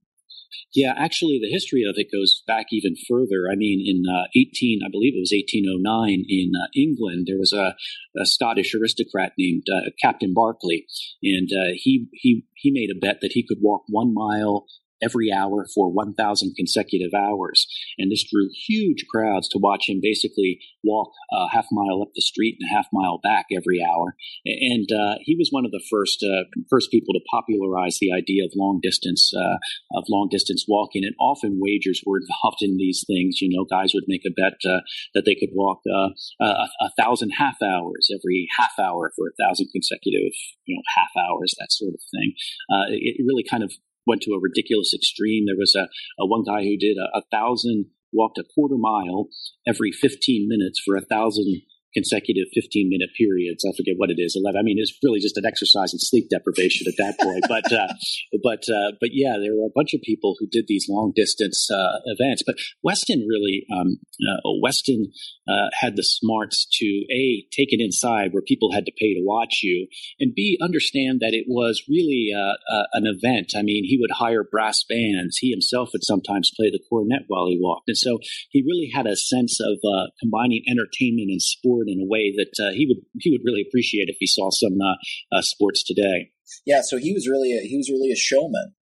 Yeah, 0.74 0.94
actually, 0.98 1.40
the 1.42 1.52
history 1.52 1.84
of 1.84 1.96
it 1.98 2.12
goes 2.12 2.44
back 2.48 2.68
even 2.72 2.96
further. 3.08 3.50
I 3.52 3.56
mean, 3.56 3.84
in 3.86 4.04
uh, 4.10 4.28
18, 4.36 4.82
I 4.86 4.90
believe 4.92 5.14
it 5.16 5.24
was 5.24 5.34
1809 5.34 6.26
in 6.28 6.52
uh, 6.56 6.68
England, 6.76 7.26
there 7.28 7.40
was 7.40 7.54
a, 7.54 7.76
a 8.20 8.26
Scottish 8.26 8.74
aristocrat 8.74 9.34
named 9.38 9.64
uh, 9.72 9.90
Captain 10.02 10.34
Barclay, 10.34 10.86
and 11.24 11.50
uh, 11.52 11.74
he 11.76 12.08
he 12.14 12.44
he 12.56 12.72
made 12.72 12.90
a 12.90 13.00
bet 13.00 13.20
that 13.22 13.34
he 13.34 13.46
could 13.48 13.60
walk 13.62 13.84
one 13.88 14.14
mile 14.14 14.66
every 15.04 15.32
hour 15.32 15.66
for 15.74 15.92
1,000 15.92 16.54
consecutive 16.56 17.14
hours. 17.16 17.68
And 17.98 18.12
this 18.12 18.26
drew 18.30 18.50
huge 18.68 19.06
crowds 19.10 19.48
to 19.50 19.60
watch 19.60 19.90
him 19.90 20.00
basically 20.02 20.60
walk 20.84 21.12
a 21.34 21.48
half 21.52 21.66
mile 21.72 22.02
up 22.02 22.10
the 22.14 22.22
street 22.22 22.58
and 22.60 22.70
a 22.70 22.74
half 22.74 22.88
mile 22.94 23.20
back 23.22 23.46
every 23.52 23.82
hour. 23.82 24.16
And 24.46 24.88
uh, 24.92 25.16
he 25.22 25.36
was 25.36 25.50
one 25.52 25.66
of 25.66 25.72
the 25.72 25.84
first 25.90 26.24
uh, 26.24 26.46
first 26.70 26.92
people 26.92 27.14
to 27.14 27.20
popularize 27.32 27.98
the 28.00 28.12
idea 28.12 28.46
of 28.46 28.52
long 28.56 28.80
distance 28.82 29.32
uh, 29.36 29.58
of 29.98 30.06
long 30.10 30.30
distance 30.30 30.66
walking. 30.68 31.04
And 31.04 31.16
often 31.20 31.60
wagers 31.62 32.02
were 32.06 32.20
involved 32.20 32.62
in 32.62 32.78
these 32.78 33.04
things. 33.08 33.42
You 33.42 33.50
know, 33.56 33.66
guys 33.66 33.94
would 33.94 34.06
make 34.08 34.24
a 34.26 34.34
bet 34.34 34.60
uh, 34.66 34.82
that 35.14 35.24
they 35.26 35.36
could 35.36 35.50
walk 35.54 35.80
uh, 35.90 36.10
a, 36.42 36.68
a, 36.82 36.92
thousand 36.98 37.32
half 37.32 37.58
hours 37.62 38.10
every 38.14 38.48
half 38.58 38.72
hour 38.80 39.12
for 39.16 39.28
a 39.28 39.44
thousand 39.44 39.68
consecutive 39.72 40.32
you 40.66 40.76
know 40.76 40.82
half 40.96 41.12
hours, 41.18 41.54
that 41.60 41.72
sort 41.72 41.94
of 41.94 42.02
thing. 42.12 42.34
Uh, 42.70 42.86
it 42.90 43.24
really 43.26 43.44
kind 43.44 43.64
of 43.64 43.74
went 44.06 44.22
to 44.24 44.34
a 44.34 44.40
ridiculous 44.40 44.94
extreme. 44.94 45.46
There 45.46 45.58
was 45.58 45.76
a, 45.76 45.88
a 46.20 46.26
one 46.26 46.44
guy 46.44 46.64
who 46.64 46.78
did 46.78 46.98
a, 46.98 47.18
a 47.18 47.24
thousand, 47.32 47.88
walked 48.12 48.38
a 48.38 48.44
quarter 48.44 48.78
mile 48.78 49.28
every 49.68 49.92
15 49.92 50.48
minutes 50.48 50.82
for 50.84 50.96
a 50.96 51.06
thousand 51.06 51.62
consecutive 51.96 52.52
15 52.54 52.90
minute 52.92 53.10
periods. 53.18 53.64
I 53.64 53.72
forget 53.76 53.96
what 53.96 54.12
it 54.12 54.20
is. 54.20 54.36
11. 54.36 54.60
I 54.60 54.64
mean, 54.64 54.76
it's 54.78 54.94
really 55.02 55.20
just 55.20 55.38
an 55.38 55.46
exercise 55.46 55.94
in 55.94 56.00
sleep 56.00 56.28
deprivation 56.30 56.88
at 56.92 57.00
that 57.00 57.16
point. 57.24 57.46
but, 57.50 57.72
uh, 57.72 57.88
but, 58.44 58.68
uh, 58.68 58.92
but 59.00 59.10
yeah, 59.14 59.40
there 59.40 59.56
were 59.56 59.72
a 59.72 59.76
bunch 59.76 59.94
of 59.94 60.02
people 60.02 60.36
who 60.38 60.48
did 60.52 60.66
these 60.68 60.88
long 60.90 61.14
distance, 61.16 61.70
uh, 61.72 62.04
events. 62.06 62.44
But 62.46 62.56
Weston 62.84 63.26
really, 63.28 63.66
um, 63.72 63.98
uh, 64.20 64.52
Weston, 64.62 65.12
uh, 65.48 65.72
had 65.80 65.96
the 65.96 66.04
smarts 66.04 66.68
to 66.80 66.86
A, 66.86 67.48
take 67.56 67.72
it 67.72 67.80
inside 67.80 68.34
where 68.34 68.44
people 68.44 68.74
had 68.74 68.86
to 68.86 68.92
pay 69.00 69.14
to 69.14 69.24
watch 69.24 69.62
you, 69.64 69.88
and 70.20 70.34
B, 70.36 70.58
understand 70.62 71.22
that 71.22 71.34
it 71.34 71.46
was 71.48 71.82
really, 71.88 72.32
uh, 72.36 72.54
an 72.94 73.06
event. 73.08 73.54
I 73.56 73.62
mean, 73.62 73.86
he 73.86 73.98
would 74.00 74.12
hire 74.12 74.44
brass 74.44 74.84
bands. 74.88 75.38
He 75.38 75.50
himself 75.50 75.90
would 75.94 76.04
sometimes 76.04 76.52
play 76.56 76.70
the 76.70 76.84
cornet 76.90 77.24
while 77.28 77.48
he 77.48 77.58
walked. 77.60 77.88
And 77.88 77.98
so 77.98 78.20
he 78.50 78.62
really 78.62 78.92
had 78.94 79.08
a 79.08 79.16
sense 79.16 79.60
of, 79.62 79.80
combining 80.20 80.64
entertainment 80.68 81.30
and 81.30 81.42
sport 81.42 81.85
in 81.88 82.02
a 82.02 82.08
way 82.08 82.34
that 82.36 82.54
uh, 82.64 82.72
he 82.72 82.86
would 82.88 83.04
he 83.20 83.32
would 83.32 83.42
really 83.46 83.64
appreciate 83.68 84.10
if 84.10 84.18
he 84.20 84.28
saw 84.28 84.50
some 84.52 84.78
uh, 84.82 85.38
uh, 85.38 85.42
sports 85.42 85.84
today. 85.84 86.32
Yeah, 86.66 86.82
so 86.82 86.98
he 86.98 87.14
was 87.14 87.28
really 87.28 87.58
a, 87.58 87.62
he 87.62 87.78
was 87.78 87.90
really 87.90 88.12
a 88.12 88.16
showman 88.16 88.74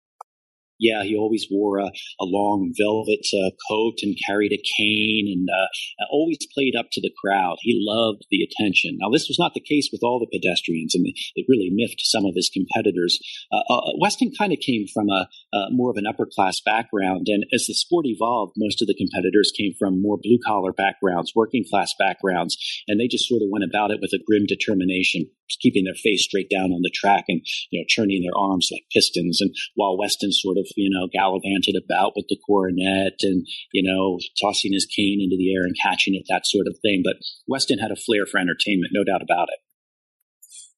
yeah, 0.79 1.03
he 1.03 1.15
always 1.15 1.47
wore 1.49 1.79
a, 1.79 1.87
a 2.19 2.25
long 2.25 2.73
velvet 2.77 3.25
uh, 3.33 3.51
coat 3.69 3.99
and 4.01 4.17
carried 4.27 4.51
a 4.51 4.61
cane 4.77 5.27
and 5.31 5.47
uh, 5.49 6.05
always 6.11 6.37
played 6.53 6.75
up 6.77 6.87
to 6.91 7.01
the 7.01 7.11
crowd. 7.23 7.57
He 7.61 7.79
loved 7.79 8.25
the 8.29 8.43
attention. 8.43 8.97
Now, 8.99 9.09
this 9.09 9.27
was 9.27 9.39
not 9.39 9.53
the 9.53 9.61
case 9.61 9.89
with 9.91 10.01
all 10.03 10.19
the 10.19 10.31
pedestrians, 10.31 10.95
and 10.95 11.05
it 11.07 11.45
really 11.47 11.69
miffed 11.71 12.01
some 12.01 12.25
of 12.25 12.35
his 12.35 12.49
competitors. 12.49 13.19
Uh, 13.51 13.73
uh 13.73 13.81
Weston 13.99 14.31
kind 14.37 14.53
of 14.53 14.59
came 14.59 14.85
from 14.93 15.09
a 15.09 15.27
more 15.71 15.89
of 15.89 15.97
an 15.97 16.07
upper 16.07 16.27
class 16.27 16.59
background, 16.65 17.27
and 17.29 17.45
as 17.53 17.65
the 17.67 17.73
sport 17.73 18.05
evolved, 18.05 18.53
most 18.57 18.81
of 18.81 18.87
the 18.87 18.95
competitors 18.95 19.51
came 19.57 19.73
from 19.77 20.01
more 20.01 20.17
blue 20.21 20.39
collar 20.45 20.73
backgrounds, 20.73 21.33
working 21.35 21.63
class 21.69 21.93
backgrounds, 21.97 22.57
and 22.87 22.99
they 22.99 23.07
just 23.07 23.27
sort 23.27 23.41
of 23.41 23.49
went 23.51 23.63
about 23.63 23.91
it 23.91 23.99
with 24.01 24.11
a 24.13 24.23
grim 24.25 24.45
determination, 24.45 25.29
keeping 25.61 25.85
their 25.85 25.95
face 25.95 26.23
straight 26.23 26.49
down 26.49 26.71
on 26.71 26.81
the 26.81 26.91
track 26.93 27.25
and 27.27 27.41
you 27.71 27.79
know 27.79 27.85
turning 27.93 28.21
their 28.21 28.37
arms 28.37 28.69
like 28.71 28.83
pistons. 28.91 29.39
And 29.41 29.53
while 29.75 29.97
Weston 29.97 30.31
sort 30.31 30.57
of 30.57 30.67
you 30.75 30.89
know, 30.89 31.07
gallivanted 31.11 31.75
about 31.75 32.13
with 32.15 32.25
the 32.29 32.37
cornet 32.45 33.15
and, 33.21 33.45
you 33.71 33.83
know, 33.83 34.19
tossing 34.41 34.73
his 34.73 34.85
cane 34.85 35.19
into 35.21 35.37
the 35.37 35.53
air 35.53 35.63
and 35.63 35.75
catching 35.81 36.15
it, 36.15 36.25
that 36.29 36.45
sort 36.45 36.67
of 36.67 36.77
thing. 36.81 37.01
But 37.03 37.17
Weston 37.47 37.79
had 37.79 37.91
a 37.91 37.95
flair 37.95 38.25
for 38.25 38.39
entertainment, 38.39 38.91
no 38.93 39.03
doubt 39.03 39.21
about 39.21 39.49
it. 39.49 39.59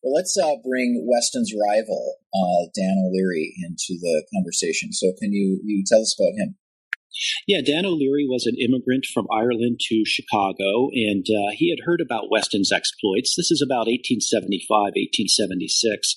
Well, 0.04 0.14
let's 0.14 0.38
uh, 0.38 0.62
bring 0.64 1.08
Weston's 1.10 1.52
rival, 1.52 2.18
uh, 2.30 2.70
Dan 2.76 3.02
O'Leary, 3.02 3.56
into 3.66 4.00
the 4.00 4.24
conversation. 4.34 4.94
So, 4.94 5.14
can 5.20 5.34
you 5.34 5.60
you 5.64 5.84
tell 5.88 6.02
us 6.02 6.16
about 6.18 6.38
him? 6.38 6.56
Yeah, 7.48 7.62
Dan 7.62 7.86
O'Leary 7.86 8.26
was 8.28 8.46
an 8.46 8.56
immigrant 8.60 9.06
from 9.14 9.28
Ireland 9.32 9.80
to 9.90 10.04
Chicago, 10.06 10.90
and 10.94 11.26
uh, 11.30 11.52
he 11.54 11.70
had 11.70 11.86
heard 11.86 12.02
about 12.02 12.30
Weston's 12.30 12.72
exploits. 12.72 13.36
This 13.36 13.52
is 13.52 13.62
about 13.62 13.88
1875, 13.88 14.68
1876. 14.70 16.16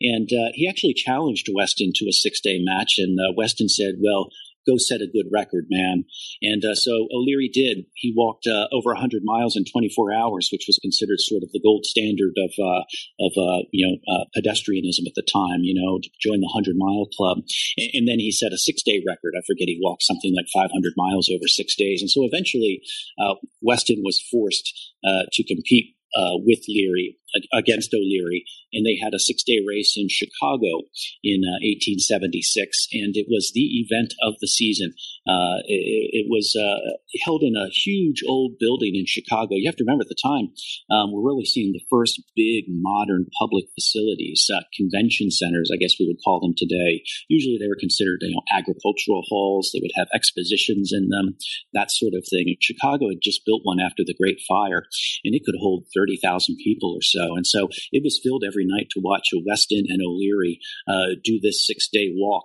And 0.00 0.30
uh, 0.32 0.50
he 0.54 0.68
actually 0.68 0.94
challenged 0.94 1.48
Weston 1.52 1.92
to 1.96 2.08
a 2.08 2.12
six 2.12 2.40
day 2.40 2.58
match, 2.62 2.94
and 2.98 3.18
uh, 3.18 3.32
Weston 3.36 3.68
said, 3.68 3.96
Well, 4.00 4.30
go 4.66 4.76
set 4.76 5.00
a 5.00 5.10
good 5.10 5.26
record, 5.32 5.66
man. 5.70 6.04
And 6.42 6.64
uh, 6.64 6.74
so 6.74 7.08
O'Leary 7.12 7.50
did. 7.52 7.86
He 7.94 8.12
walked 8.16 8.46
uh, 8.46 8.68
over 8.72 8.92
100 8.92 9.22
miles 9.24 9.56
in 9.56 9.64
24 9.64 10.12
hours, 10.12 10.48
which 10.52 10.64
was 10.66 10.78
considered 10.82 11.20
sort 11.20 11.42
of 11.42 11.52
the 11.52 11.60
gold 11.60 11.84
standard 11.86 12.34
of 12.36 12.52
uh, 12.58 12.82
of 13.20 13.32
uh, 13.36 13.62
you 13.72 13.86
know 13.86 13.96
uh, 14.08 14.24
pedestrianism 14.36 15.06
at 15.06 15.14
the 15.14 15.26
time. 15.26 15.62
You 15.62 15.74
know, 15.74 15.98
to 15.98 16.10
join 16.20 16.40
the 16.40 16.50
100 16.52 16.76
mile 16.76 17.06
club. 17.16 17.38
And, 17.76 17.90
and, 17.94 18.08
then 18.10 18.18
he 18.18 18.32
set 18.32 18.52
a 18.52 18.58
six 18.58 18.82
day 18.82 19.02
record. 19.06 19.34
I 19.36 19.42
forget 19.46 19.68
he 19.68 19.78
walked 19.80 20.02
something 20.02 20.34
like 20.34 20.46
500 20.52 20.94
miles 20.96 21.30
over 21.30 21.46
six 21.46 21.76
days. 21.76 22.00
And 22.00 22.10
so 22.10 22.24
eventually, 22.24 22.82
uh, 23.22 23.34
Weston 23.62 24.02
was 24.02 24.20
forced 24.30 24.66
to 25.04 25.44
compete 25.44 25.94
uh, 26.16 26.36
with 26.42 26.60
Leary 26.68 27.16
against 27.52 27.94
O'Leary, 27.94 28.44
and 28.72 28.86
they 28.86 28.98
had 29.00 29.14
a 29.14 29.18
six 29.18 29.42
day 29.42 29.60
race 29.66 29.94
in 29.96 30.08
Chicago 30.08 30.86
in 31.22 31.42
uh, 31.44 31.60
1876, 31.62 32.88
and 32.92 33.16
it 33.16 33.26
was 33.28 33.52
the 33.54 33.84
event 33.84 34.14
of 34.22 34.34
the 34.40 34.48
season. 34.48 34.92
Uh, 35.28 35.62
it, 35.66 36.24
it, 36.24 36.26
was 36.30 36.56
uh, 36.56 36.80
held 37.24 37.42
in 37.42 37.54
a 37.56 37.68
huge 37.68 38.22
old 38.26 38.58
building 38.58 38.94
in 38.94 39.04
Chicago. 39.06 39.54
You 39.54 39.68
have 39.68 39.76
to 39.76 39.84
remember 39.84 40.02
at 40.02 40.12
the 40.12 40.22
time, 40.22 40.50
um, 40.90 41.12
we're 41.12 41.26
really 41.26 41.44
seeing 41.44 41.72
the 41.72 41.84
first 41.90 42.20
big 42.34 42.64
modern 42.68 43.26
public 43.38 43.66
facilities, 43.74 44.48
uh, 44.52 44.62
convention 44.74 45.30
centers, 45.30 45.70
I 45.72 45.76
guess 45.76 45.98
we 45.98 46.06
would 46.06 46.22
call 46.24 46.40
them 46.40 46.54
today. 46.56 47.02
Usually 47.28 47.58
they 47.58 47.68
were 47.68 47.78
considered 47.78 48.22
you 48.22 48.34
know, 48.34 48.42
agricultural 48.50 49.22
halls. 49.28 49.70
They 49.72 49.80
would 49.82 49.94
have 49.96 50.08
expositions 50.14 50.92
in 50.92 51.08
them, 51.08 51.36
that 51.74 51.90
sort 51.90 52.14
of 52.14 52.24
thing. 52.28 52.56
Chicago 52.60 53.08
had 53.08 53.22
just 53.22 53.44
built 53.44 53.62
one 53.62 53.80
after 53.80 54.02
the 54.04 54.16
Great 54.16 54.40
Fire, 54.48 54.86
and 55.24 55.34
it 55.34 55.42
could 55.44 55.58
hold 55.60 55.86
30,000 55.94 56.56
people 56.62 56.96
or 56.96 57.02
so 57.02 57.19
so. 57.20 57.36
And 57.36 57.46
so 57.46 57.68
it 57.92 58.02
was 58.02 58.20
filled 58.22 58.44
every 58.46 58.66
night 58.66 58.88
to 58.90 59.00
watch 59.02 59.28
Weston 59.46 59.84
and 59.88 60.00
O'Leary 60.02 60.58
uh, 60.88 61.16
do 61.22 61.38
this 61.40 61.66
six 61.66 61.88
day 61.92 62.12
walk 62.14 62.44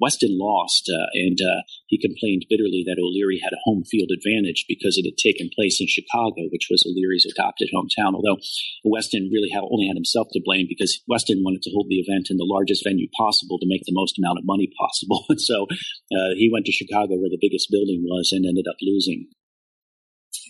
Weston 0.00 0.34
lost, 0.38 0.90
uh, 0.90 1.06
and 1.14 1.38
uh, 1.40 1.62
he 1.86 1.98
complained 1.98 2.46
bitterly 2.50 2.82
that 2.86 2.98
O'Leary 2.98 3.38
had 3.38 3.54
a 3.54 3.62
home 3.64 3.84
field 3.84 4.10
advantage 4.10 4.66
because 4.66 4.98
it 4.98 5.06
had 5.06 5.18
taken 5.18 5.50
place 5.54 5.78
in 5.80 5.86
Chicago, 5.86 6.50
which 6.50 6.66
was 6.70 6.82
O'Leary's 6.82 7.26
adopted 7.26 7.70
hometown. 7.70 8.14
Although 8.14 8.42
Weston 8.82 9.30
really 9.32 9.50
had, 9.50 9.62
only 9.62 9.86
had 9.86 9.96
himself 9.96 10.28
to 10.32 10.42
blame 10.44 10.66
because 10.68 10.98
Weston 11.06 11.42
wanted 11.46 11.62
to 11.62 11.70
hold 11.70 11.86
the 11.88 12.02
event 12.02 12.28
in 12.30 12.38
the 12.38 12.48
largest 12.48 12.82
venue 12.82 13.08
possible 13.16 13.58
to 13.58 13.70
make 13.70 13.86
the 13.86 13.94
most 13.94 14.18
amount 14.18 14.38
of 14.38 14.46
money 14.46 14.70
possible. 14.74 15.24
and 15.30 15.40
so 15.40 15.66
uh, 16.10 16.34
he 16.34 16.50
went 16.50 16.66
to 16.66 16.74
Chicago 16.74 17.14
where 17.14 17.30
the 17.30 17.40
biggest 17.40 17.70
building 17.70 18.02
was 18.02 18.30
and 18.32 18.46
ended 18.46 18.66
up 18.68 18.76
losing. 18.82 19.30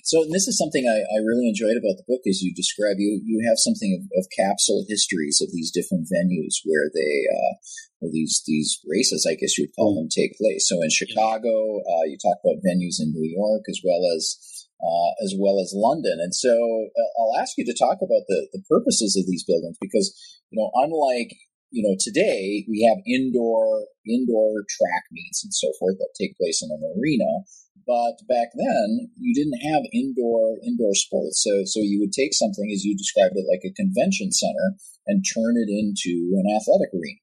So 0.04 0.20
this 0.28 0.44
is 0.46 0.60
something 0.60 0.84
I, 0.84 1.00
I, 1.16 1.24
really 1.24 1.48
enjoyed 1.48 1.80
about 1.80 1.96
the 1.96 2.04
book 2.04 2.20
is 2.28 2.44
you 2.44 2.52
describe 2.52 3.00
you 3.00 3.24
you 3.24 3.40
have 3.48 3.56
something 3.56 3.96
of, 3.96 4.04
of 4.20 4.28
capsule 4.36 4.84
histories 4.86 5.40
of 5.40 5.48
these 5.48 5.72
different 5.72 6.12
venues 6.12 6.60
where 6.64 6.92
they 6.92 7.24
uh, 7.24 7.56
where 8.00 8.12
these 8.12 8.44
these 8.44 8.84
races 8.84 9.24
I 9.24 9.34
guess 9.34 9.56
you 9.56 9.64
would 9.64 9.76
call 9.76 9.96
them 9.96 10.12
take 10.12 10.36
place. 10.36 10.68
So 10.68 10.82
in 10.84 10.92
Chicago, 10.92 11.80
uh, 11.80 12.04
you 12.04 12.20
talk 12.20 12.36
about 12.44 12.60
venues 12.60 13.00
in 13.00 13.16
New 13.16 13.24
York 13.24 13.64
as 13.68 13.80
well 13.80 14.04
as 14.12 14.36
uh, 14.76 15.10
as 15.24 15.32
well 15.40 15.56
as 15.58 15.72
London. 15.72 16.20
And 16.20 16.34
so 16.34 16.52
uh, 16.52 17.10
I'll 17.16 17.40
ask 17.40 17.56
you 17.56 17.64
to 17.64 17.72
talk 17.72 18.04
about 18.04 18.28
the 18.28 18.48
the 18.52 18.62
purposes 18.68 19.16
of 19.16 19.24
these 19.24 19.44
buildings 19.48 19.80
because 19.80 20.12
you 20.52 20.60
know 20.60 20.68
unlike 20.84 21.32
you 21.74 21.82
know, 21.82 21.96
today 21.98 22.64
we 22.70 22.86
have 22.86 23.02
indoor 23.04 23.86
indoor 24.06 24.62
track 24.70 25.04
meets 25.10 25.42
and 25.42 25.52
so 25.52 25.72
forth 25.80 25.98
that 25.98 26.14
take 26.14 26.38
place 26.38 26.62
in 26.62 26.70
an 26.70 26.84
arena. 26.94 27.42
But 27.86 28.24
back 28.28 28.48
then, 28.56 29.10
you 29.18 29.34
didn't 29.34 29.60
have 29.60 29.84
indoor 29.92 30.58
indoor 30.64 30.94
sports, 30.94 31.42
so 31.42 31.64
so 31.64 31.80
you 31.80 32.00
would 32.00 32.12
take 32.12 32.34
something 32.34 32.70
as 32.72 32.84
you 32.84 32.96
described 32.96 33.36
it, 33.36 33.46
like 33.50 33.64
a 33.64 33.74
convention 33.74 34.32
center, 34.32 34.76
and 35.06 35.24
turn 35.24 35.56
it 35.56 35.68
into 35.68 36.32
an 36.36 36.48
athletic 36.48 36.92
arena. 36.94 37.20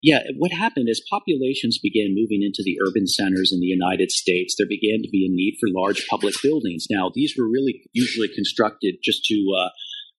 Yeah, 0.00 0.22
what 0.36 0.52
happened 0.52 0.88
is 0.88 1.04
populations 1.10 1.78
began 1.82 2.14
moving 2.14 2.42
into 2.42 2.62
the 2.62 2.78
urban 2.86 3.08
centers 3.08 3.50
in 3.52 3.58
the 3.58 3.66
United 3.66 4.12
States. 4.12 4.54
There 4.56 4.66
began 4.68 5.02
to 5.02 5.10
be 5.10 5.26
a 5.26 5.34
need 5.34 5.56
for 5.58 5.68
large 5.74 6.06
public 6.06 6.36
buildings. 6.40 6.86
Now, 6.88 7.10
these 7.12 7.34
were 7.36 7.48
really 7.48 7.82
usually 7.92 8.28
constructed 8.28 8.96
just 9.02 9.24
to 9.24 9.34
uh, 9.58 9.70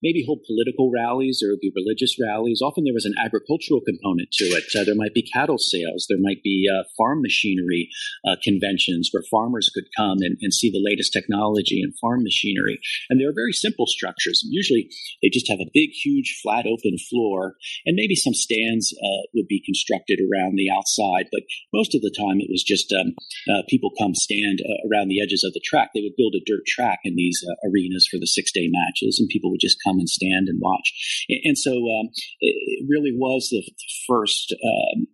maybe 0.02 0.24
hold 0.26 0.44
political 0.46 0.90
rallies 0.90 1.42
or 1.42 1.56
be 1.60 1.72
religious 1.74 2.16
rallies. 2.20 2.60
Often 2.62 2.84
there 2.84 2.94
was 2.94 3.04
an 3.04 3.14
agricultural 3.18 3.80
component 3.80 4.30
to 4.32 4.44
it. 4.56 4.64
Uh, 4.74 4.84
there 4.84 4.96
might 4.96 5.14
be 5.14 5.22
cattle 5.22 5.58
sales. 5.58 6.06
There 6.08 6.20
might 6.20 6.42
be 6.42 6.68
uh, 6.68 6.84
farm 6.96 7.22
machinery 7.22 7.88
uh, 8.26 8.36
conventions 8.42 9.10
where 9.12 9.22
farmers 9.30 9.70
could 9.74 9.84
come 9.96 10.18
and, 10.20 10.36
and, 10.40 10.52
see 10.52 10.70
the 10.70 10.82
latest 10.82 11.12
technology 11.12 11.80
and 11.80 11.94
farm 12.00 12.24
machinery. 12.24 12.80
And 13.08 13.20
they 13.20 13.24
are 13.24 13.32
very 13.32 13.52
simple 13.52 13.86
structures. 13.86 14.42
Usually 14.50 14.90
they 15.22 15.28
just 15.28 15.48
have 15.48 15.60
a 15.60 15.70
big, 15.72 15.90
huge, 15.90 16.40
flat, 16.42 16.66
open 16.66 16.98
floor, 17.08 17.54
and 17.86 17.94
maybe 17.94 18.16
some 18.16 18.34
stands 18.34 18.92
uh, 18.92 19.22
would 19.34 19.46
be 19.46 19.62
constructed 19.64 20.18
around 20.20 20.56
the 20.56 20.70
outside. 20.70 21.30
But 21.30 21.42
most 21.72 21.94
of 21.94 22.02
the 22.02 22.10
time 22.10 22.40
it 22.40 22.50
was 22.50 22.62
just 22.62 22.92
um, 22.92 23.14
uh, 23.48 23.62
people 23.68 23.90
come 23.96 24.14
stand 24.14 24.60
uh, 24.60 24.88
around 24.90 25.08
the 25.08 25.22
edges 25.22 25.44
of 25.44 25.52
the 25.52 25.62
track. 25.64 25.90
They 25.94 26.02
would 26.02 26.18
build 26.18 26.34
a 26.34 26.44
dirt 26.44 26.66
track 26.66 26.98
in 27.04 27.16
these 27.16 27.40
arenas 27.64 28.08
for 28.10 28.18
the 28.18 28.26
six 28.26 28.52
day 28.52 28.68
matches, 28.70 29.18
and 29.18 29.28
people 29.28 29.50
would 29.50 29.60
just 29.60 29.78
come 29.84 29.89
come 29.90 29.98
and 29.98 30.08
stand 30.08 30.48
and 30.48 30.60
watch. 30.60 31.26
And 31.44 31.56
so 31.58 31.72
um, 31.72 32.08
it 32.40 32.86
really 32.88 33.12
was 33.14 33.48
the 33.50 33.62
first 34.06 34.54
um, 34.64 35.06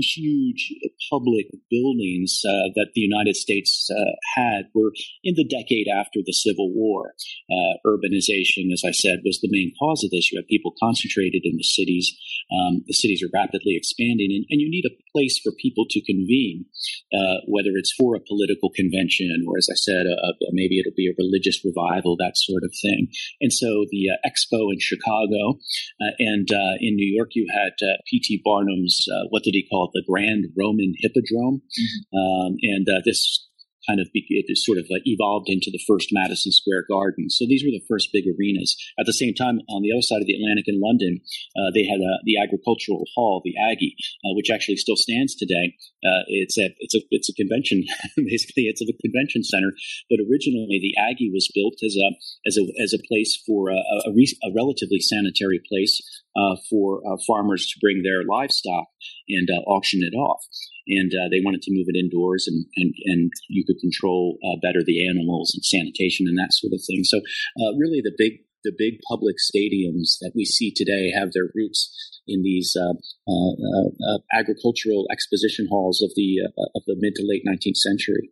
huge 0.00 0.72
public 1.10 1.46
buildings 1.70 2.40
uh, 2.48 2.72
that 2.74 2.92
the 2.94 3.00
United 3.00 3.36
States 3.36 3.88
uh, 3.90 4.12
had 4.36 4.72
were 4.74 4.92
in 5.22 5.34
the 5.36 5.44
decade 5.44 5.86
after 5.88 6.20
the 6.24 6.32
Civil 6.32 6.72
War. 6.72 7.12
Uh, 7.50 7.76
urbanization, 7.86 8.72
as 8.72 8.82
I 8.86 8.92
said, 8.92 9.20
was 9.24 9.40
the 9.40 9.52
main 9.52 9.72
cause 9.78 10.04
of 10.04 10.10
this. 10.10 10.32
You 10.32 10.38
have 10.38 10.48
people 10.48 10.72
concentrated 10.80 11.42
in 11.44 11.56
the 11.56 11.64
cities. 11.64 12.16
Um, 12.48 12.84
the 12.86 12.94
cities 12.94 13.22
are 13.22 13.32
rapidly 13.32 13.76
expanding, 13.76 14.32
and, 14.32 14.44
and, 14.48 14.60
you 14.62 14.70
need 14.70 14.84
a 14.86 14.94
place 15.10 15.40
for 15.42 15.50
people 15.58 15.86
to 15.90 16.00
convene, 16.04 16.64
uh, 17.12 17.42
whether 17.48 17.74
it's 17.74 17.92
for 17.98 18.14
a 18.14 18.20
political 18.20 18.70
convention 18.70 19.28
or, 19.48 19.58
as 19.58 19.66
I 19.70 19.74
said, 19.74 20.06
a, 20.06 20.14
a, 20.14 20.32
maybe 20.52 20.78
it'll 20.78 20.94
be 20.94 21.10
a 21.10 21.18
religious 21.18 21.64
revival, 21.64 22.16
that 22.16 22.36
sort 22.36 22.62
of 22.62 22.70
thing. 22.80 23.08
And 23.40 23.52
so 23.52 23.86
the 23.90 24.14
uh, 24.14 24.22
Expo 24.22 24.70
in 24.70 24.78
Chicago 24.78 25.58
uh, 25.98 26.14
and 26.20 26.48
in 26.78 26.94
New 26.94 27.10
York, 27.10 27.30
you 27.34 27.46
had 27.50 27.72
P.T. 28.06 28.42
Barnum's, 28.44 29.04
what 29.30 29.42
did 29.42 29.54
he 29.54 29.66
call 29.68 29.81
it, 29.84 29.90
the 29.92 30.04
Grand 30.08 30.46
Roman 30.56 30.94
Hippodrome. 30.98 31.62
Mm-hmm. 31.62 32.18
Um, 32.18 32.56
and 32.62 32.88
uh, 32.88 33.00
this 33.04 33.48
kind 33.88 34.00
of 34.00 34.08
it 34.12 34.46
sort 34.58 34.78
of 34.78 34.86
uh, 34.90 35.02
evolved 35.04 35.48
into 35.48 35.70
the 35.70 35.82
first 35.86 36.08
Madison 36.12 36.52
Square 36.52 36.86
Garden. 36.88 37.30
So 37.30 37.44
these 37.46 37.64
were 37.64 37.74
the 37.74 37.84
first 37.88 38.10
big 38.12 38.24
arenas. 38.26 38.76
At 38.98 39.06
the 39.06 39.16
same 39.16 39.34
time, 39.34 39.60
on 39.68 39.82
the 39.82 39.92
other 39.92 40.02
side 40.02 40.20
of 40.20 40.26
the 40.26 40.34
Atlantic 40.34 40.68
in 40.68 40.80
London, 40.80 41.20
uh, 41.56 41.70
they 41.74 41.84
had 41.84 42.00
uh, 42.00 42.22
the 42.24 42.38
Agricultural 42.38 43.04
Hall, 43.14 43.42
the 43.44 43.54
Aggie, 43.58 43.96
uh, 44.24 44.34
which 44.34 44.50
actually 44.50 44.76
still 44.76 44.96
stands 44.96 45.34
today. 45.34 45.74
Uh, 46.04 46.22
it's 46.28 46.58
a 46.58 46.74
it's 46.78 46.94
a 46.94 47.00
it's 47.10 47.28
a 47.28 47.34
convention 47.34 47.84
basically. 48.16 48.70
It's 48.70 48.82
a 48.82 48.90
convention 49.02 49.44
center, 49.44 49.72
but 50.10 50.22
originally 50.22 50.78
the 50.78 50.94
Aggie 50.98 51.30
was 51.32 51.50
built 51.54 51.78
as 51.84 51.96
a 51.96 52.08
as 52.46 52.54
a 52.58 52.64
as 52.82 52.92
a 52.94 53.02
place 53.08 53.38
for 53.46 53.70
a, 53.70 53.78
a, 53.78 54.10
a 54.10 54.50
relatively 54.54 55.00
sanitary 55.00 55.60
place 55.68 56.00
uh, 56.36 56.56
for 56.70 57.02
farmers 57.26 57.66
to 57.66 57.78
bring 57.80 58.02
their 58.02 58.22
livestock 58.24 58.86
and 59.28 59.48
auction 59.66 60.00
it 60.02 60.16
off 60.16 60.42
and 60.88 61.12
uh, 61.14 61.28
they 61.30 61.40
wanted 61.44 61.62
to 61.62 61.72
move 61.72 61.86
it 61.88 61.98
indoors 61.98 62.46
and, 62.48 62.64
and, 62.76 62.94
and 63.06 63.30
you 63.48 63.64
could 63.66 63.78
control 63.78 64.38
uh, 64.42 64.56
better 64.62 64.82
the 64.84 65.06
animals 65.06 65.52
and 65.54 65.64
sanitation 65.64 66.26
and 66.26 66.38
that 66.38 66.52
sort 66.52 66.72
of 66.72 66.80
thing. 66.86 67.04
So 67.04 67.18
uh, 67.18 67.76
really 67.78 68.00
the 68.02 68.14
big 68.16 68.44
the 68.64 68.72
big 68.78 68.94
public 69.10 69.36
stadiums 69.42 70.18
that 70.20 70.32
we 70.36 70.44
see 70.44 70.70
today 70.70 71.10
have 71.10 71.32
their 71.32 71.50
roots 71.52 71.90
in 72.26 72.42
these 72.42 72.76
uh, 72.78 72.94
uh, 73.26 73.52
uh, 73.58 74.18
agricultural 74.32 75.06
exposition 75.10 75.66
halls 75.68 76.00
of 76.02 76.10
the 76.14 76.38
of 76.76 76.82
the 76.86 76.96
mid 76.98 77.14
to 77.16 77.26
late 77.26 77.42
19th 77.42 77.76
century. 77.76 78.30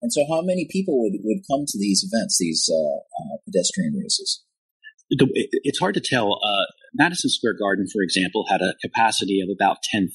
And 0.00 0.12
so, 0.12 0.24
how 0.28 0.42
many 0.42 0.66
people 0.70 1.00
would, 1.02 1.18
would 1.22 1.42
come 1.50 1.64
to 1.66 1.78
these 1.78 2.06
events, 2.06 2.38
these 2.38 2.68
pedestrian 3.44 3.94
races? 3.94 4.42
It's 5.18 5.78
hard 5.78 5.94
to 5.94 6.00
tell. 6.00 6.40
Madison 6.94 7.30
Square 7.30 7.56
Garden, 7.58 7.86
for 7.90 8.02
example, 8.02 8.44
had 8.48 8.60
a 8.60 8.74
capacity 8.82 9.40
of 9.40 9.48
about 9.48 9.82
10,000. 9.82 10.12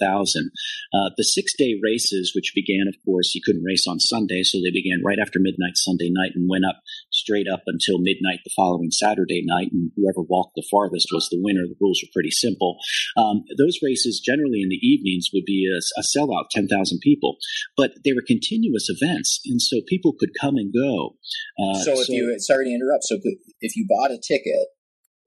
Uh, 0.93 1.09
the 1.17 1.23
six 1.23 1.53
day 1.57 1.75
races, 1.81 2.33
which 2.35 2.53
began, 2.53 2.85
of 2.87 2.95
course, 3.03 3.33
you 3.33 3.41
couldn't 3.43 3.63
race 3.63 3.85
on 3.87 3.99
Sunday, 3.99 4.43
so 4.43 4.59
they 4.61 4.71
began 4.71 5.01
right 5.03 5.17
after 5.19 5.39
midnight 5.39 5.75
Sunday 5.75 6.09
night 6.11 6.31
and 6.35 6.49
went 6.49 6.65
up 6.65 6.81
straight 7.11 7.47
up 7.51 7.63
until 7.65 7.97
midnight 7.97 8.39
the 8.45 8.53
following 8.55 8.91
Saturday 8.91 9.43
night. 9.45 9.69
And 9.71 9.91
whoever 9.95 10.21
walked 10.21 10.53
the 10.55 10.67
farthest 10.69 11.09
was 11.11 11.27
the 11.29 11.41
winner. 11.41 11.65
The 11.67 11.77
rules 11.81 12.01
were 12.03 12.13
pretty 12.13 12.31
simple. 12.31 12.77
Um, 13.17 13.43
those 13.57 13.79
races, 13.81 14.21
generally 14.23 14.61
in 14.61 14.69
the 14.69 14.81
evenings, 14.81 15.29
would 15.33 15.45
be 15.45 15.65
a, 15.65 15.77
a 15.99 16.03
sellout 16.15 16.49
10,000 16.51 16.69
people, 17.01 17.37
but 17.75 17.91
they 18.05 18.13
were 18.13 18.23
continuous 18.25 18.87
events. 18.89 19.41
And 19.45 19.61
so 19.61 19.77
people 19.87 20.13
could 20.19 20.31
come 20.39 20.57
and 20.57 20.73
go. 20.73 21.15
Uh, 21.57 21.79
so 21.81 21.91
if 21.93 22.07
so, 22.07 22.13
you, 22.13 22.35
sorry 22.39 22.65
to 22.65 22.71
interrupt, 22.71 23.05
so 23.05 23.17
if 23.61 23.75
you 23.75 23.87
bought 23.89 24.11
a 24.11 24.19
ticket, 24.21 24.67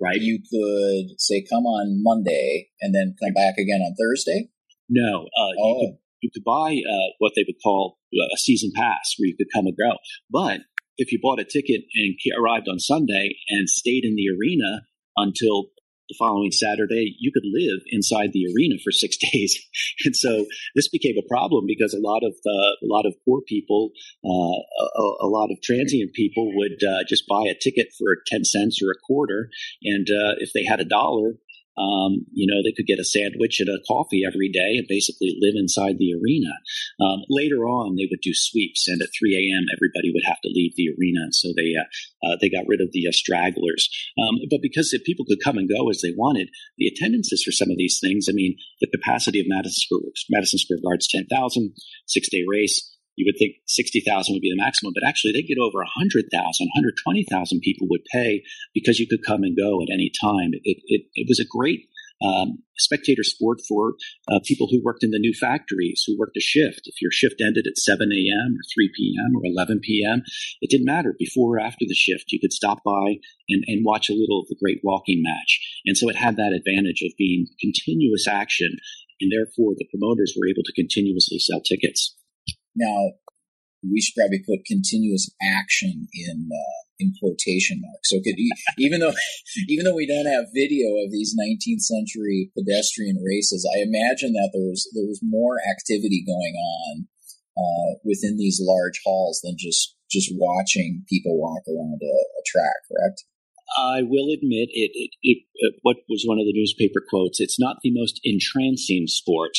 right? 0.01 0.21
You 0.21 0.39
could 0.39 1.21
say 1.21 1.45
come 1.49 1.65
on 1.65 2.03
Monday 2.03 2.69
and 2.81 2.95
then 2.95 3.15
come 3.23 3.35
back 3.35 3.55
again 3.59 3.81
on 3.81 3.95
Thursday. 3.99 4.49
No, 4.89 5.23
uh, 5.23 5.53
oh. 5.61 5.81
you, 5.81 5.87
could, 5.87 5.99
you 6.23 6.31
could 6.35 6.45
buy 6.45 6.81
uh, 6.89 7.13
what 7.19 7.33
they 7.37 7.45
would 7.47 7.63
call 7.63 7.99
uh, 8.13 8.35
a 8.35 8.39
season 8.39 8.73
pass, 8.75 9.15
where 9.19 9.29
you 9.29 9.37
could 9.37 9.53
come 9.55 9.67
and 9.67 9.77
go. 9.77 9.97
But 10.31 10.61
if 10.97 11.13
you 11.13 11.19
bought 11.23 11.41
a 11.41 11.45
ticket 11.45 11.83
and 11.95 12.15
arrived 12.39 12.69
on 12.69 12.79
Sunday 12.79 13.37
and 13.49 13.69
stayed 13.69 14.05
in 14.05 14.17
the 14.17 14.29
arena 14.37 14.83
until 15.17 15.67
the 16.11 16.19
following 16.19 16.51
Saturday, 16.51 17.15
you 17.19 17.31
could 17.33 17.47
live 17.47 17.81
inside 17.91 18.33
the 18.33 18.51
arena 18.53 18.75
for 18.83 18.91
six 18.91 19.17
days. 19.33 19.57
and 20.05 20.15
so 20.17 20.45
this 20.75 20.89
became 20.89 21.17
a 21.17 21.29
problem 21.29 21.65
because 21.67 21.95
a 21.95 22.03
lot 22.03 22.23
of 22.27 22.35
uh, 22.45 22.73
a 22.83 22.89
lot 22.91 23.07
of 23.07 23.15
poor 23.25 23.41
people, 23.47 23.91
uh, 24.25 24.59
a, 24.99 25.07
a, 25.23 25.29
lot 25.31 25.51
of 25.51 25.63
transient 25.63 26.13
people 26.15 26.51
would 26.57 26.83
uh, 26.83 27.05
just 27.09 27.25
buy 27.29 27.43
a 27.47 27.55
ticket 27.55 27.89
for 27.97 28.19
10 28.27 28.45
cents 28.45 28.81
or 28.83 28.91
a 28.91 29.01
quarter. 29.07 29.49
And 29.85 30.09
uh, 30.11 30.35
if 30.39 30.53
they 30.53 30.65
had 30.65 30.81
a 30.81 30.85
dollar, 30.85 31.35
um, 31.81 32.29
you 32.33 32.45
know, 32.45 32.61
they 32.63 32.77
could 32.77 32.87
get 32.87 33.01
a 33.01 33.05
sandwich 33.05 33.59
and 33.61 33.69
a 33.69 33.81
coffee 33.89 34.23
every 34.27 34.53
day 34.53 34.77
and 34.77 34.87
basically 34.89 35.37
live 35.41 35.57
inside 35.57 35.97
the 35.97 36.13
arena. 36.13 36.53
Um, 37.01 37.25
later 37.29 37.65
on, 37.65 37.97
they 37.97 38.07
would 38.11 38.21
do 38.21 38.35
sweeps, 38.35 38.87
and 38.87 39.01
at 39.01 39.09
3 39.17 39.33
a.m., 39.33 39.65
everybody 39.73 40.13
would 40.13 40.29
have 40.29 40.41
to 40.45 40.53
leave 40.53 40.77
the 40.77 40.93
arena. 40.93 41.33
So 41.33 41.49
they 41.57 41.73
uh, 41.73 41.89
uh, 42.27 42.37
they 42.41 42.51
got 42.53 42.69
rid 42.69 42.81
of 42.81 42.93
the 42.93 43.09
uh, 43.09 43.13
stragglers. 43.13 43.89
Um, 44.21 44.45
but 44.51 44.61
because 44.61 44.93
people 45.07 45.25
could 45.25 45.43
come 45.43 45.57
and 45.57 45.69
go 45.69 45.89
as 45.89 46.03
they 46.03 46.13
wanted, 46.17 46.51
the 46.77 46.87
attendances 46.87 47.43
for 47.43 47.53
some 47.53 47.71
of 47.71 47.79
these 47.79 47.99
things, 48.01 48.27
I 48.29 48.33
mean, 48.33 48.57
the 48.81 48.91
capacity 48.93 49.41
of 49.41 49.47
Madison 49.49 49.81
Square, 49.81 50.13
Madison 50.29 50.59
Square 50.59 50.81
Garden's 50.85 51.09
10,000, 51.09 51.73
six 52.07 52.29
day 52.29 52.45
race 52.47 52.91
you 53.21 53.29
would 53.29 53.39
think 53.39 53.61
60,000 53.69 54.33
would 54.33 54.41
be 54.41 54.49
the 54.49 54.57
maximum, 54.57 54.93
but 54.97 55.07
actually 55.07 55.33
they 55.33 55.43
get 55.43 55.61
over 55.61 55.85
100,000, 55.85 56.25
120,000 56.33 57.61
people 57.61 57.87
would 57.91 58.05
pay 58.11 58.43
because 58.73 58.99
you 58.99 59.07
could 59.07 59.21
come 59.27 59.45
and 59.45 59.57
go 59.57 59.83
at 59.83 59.93
any 59.93 60.11
time. 60.17 60.57
It, 60.65 60.81
it, 60.89 61.03
it 61.13 61.29
was 61.29 61.39
a 61.39 61.45
great 61.45 61.85
um, 62.25 62.63
spectator 62.77 63.23
sport 63.23 63.61
for 63.69 63.95
uh, 64.31 64.41
people 64.45 64.69
who 64.71 64.83
worked 64.83 65.05
in 65.05 65.11
the 65.11 65.19
new 65.19 65.33
factories, 65.33 66.05
who 66.07 66.19
worked 66.19 66.37
a 66.37 66.41
shift. 66.41 66.83
If 66.85 67.01
your 67.01 67.11
shift 67.11 67.41
ended 67.41 67.67
at 67.67 67.77
7 67.77 68.09
a.m. 68.09 68.57
or 68.57 68.65
3 68.75 68.91
p.m. 68.97 69.37
or 69.37 69.43
11 69.45 69.81
p.m., 69.83 70.23
it 70.61 70.71
didn't 70.71 70.87
matter. 70.87 71.15
Before 71.19 71.57
or 71.57 71.61
after 71.61 71.85
the 71.87 71.95
shift, 71.95 72.33
you 72.33 72.41
could 72.41 72.53
stop 72.53 72.79
by 72.85 73.21
and, 73.49 73.65
and 73.67 73.85
watch 73.85 74.09
a 74.09 74.15
little 74.15 74.41
of 74.41 74.49
the 74.49 74.57
great 74.61 74.81
walking 74.83 75.23
match. 75.23 75.61
And 75.85 75.97
so 75.97 76.09
it 76.09 76.17
had 76.17 76.37
that 76.37 76.57
advantage 76.57 77.03
of 77.05 77.13
being 77.17 77.47
continuous 77.61 78.27
action, 78.27 78.77
and 79.21 79.33
therefore 79.33 79.75
the 79.77 79.89
promoters 79.91 80.35
were 80.37 80.49
able 80.49 80.63
to 80.65 80.73
continuously 80.73 81.39
sell 81.39 81.61
tickets. 81.61 82.17
Now, 82.77 83.13
we 83.83 84.01
should 84.01 84.15
probably 84.15 84.45
put 84.45 84.67
continuous 84.67 85.31
action 85.41 86.09
in 86.13 86.49
uh, 86.53 86.81
in 86.99 87.15
quotation 87.19 87.81
marks. 87.81 88.11
So 88.11 88.21
could 88.21 88.37
even 88.79 89.01
though 89.01 89.15
even 89.69 89.85
though 89.85 89.97
we 89.97 90.07
don't 90.07 90.31
have 90.31 90.53
video 90.55 90.89
of 91.05 91.11
these 91.11 91.35
19th 91.35 91.81
century 91.81 92.51
pedestrian 92.57 93.23
races, 93.25 93.69
I 93.75 93.81
imagine 93.81 94.33
that 94.35 94.51
there 94.53 94.69
was 94.69 94.89
there 94.95 95.09
was 95.09 95.21
more 95.23 95.57
activity 95.65 96.23
going 96.27 96.55
on 96.55 97.09
uh, 97.57 97.99
within 98.05 98.37
these 98.37 98.61
large 98.63 99.01
halls 99.05 99.41
than 99.43 99.57
just 99.59 99.97
just 100.11 100.31
watching 100.35 101.05
people 101.09 101.39
walk 101.39 101.63
around 101.69 102.01
a, 102.03 102.15
a 102.15 102.43
track. 102.47 102.77
Correct? 102.89 103.25
I 103.77 104.03
will 104.03 104.33
admit 104.33 104.69
it, 104.73 104.91
it, 104.95 105.11
it, 105.23 105.39
uh, 105.65 105.77
What 105.83 105.99
was 106.09 106.25
one 106.27 106.39
of 106.39 106.47
the 106.47 106.53
newspaper 106.53 107.03
quotes? 107.09 107.41
It's 107.41 107.61
not 107.61 107.77
the 107.83 107.93
most 107.93 108.21
entrancing 108.25 109.07
sport, 109.07 109.53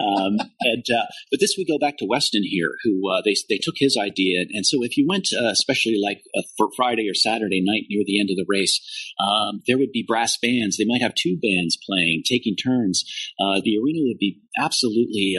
um, 0.00 0.38
and 0.60 0.84
uh, 0.90 1.06
but 1.30 1.40
this 1.40 1.54
we 1.56 1.64
go 1.64 1.78
back 1.78 1.98
to 1.98 2.06
Weston 2.06 2.42
here, 2.44 2.76
who 2.84 3.10
uh, 3.10 3.22
they 3.24 3.34
they 3.48 3.58
took 3.58 3.74
his 3.76 3.96
idea, 3.96 4.44
and 4.50 4.66
so 4.66 4.82
if 4.82 4.96
you 4.96 5.06
went, 5.08 5.28
uh, 5.32 5.50
especially 5.50 6.00
like 6.02 6.22
uh, 6.36 6.42
for 6.56 6.68
Friday 6.76 7.08
or 7.08 7.14
Saturday 7.14 7.62
night 7.62 7.84
near 7.88 8.04
the 8.06 8.20
end 8.20 8.30
of 8.30 8.36
the 8.36 8.46
race, 8.48 8.80
um, 9.20 9.62
there 9.66 9.78
would 9.78 9.92
be 9.92 10.04
brass 10.06 10.36
bands. 10.40 10.76
They 10.76 10.86
might 10.86 11.02
have 11.02 11.14
two 11.14 11.36
bands 11.36 11.78
playing, 11.86 12.22
taking 12.26 12.56
turns. 12.56 13.04
Uh, 13.40 13.60
the 13.62 13.78
arena 13.78 14.00
would 14.06 14.18
be 14.18 14.40
absolutely 14.58 15.36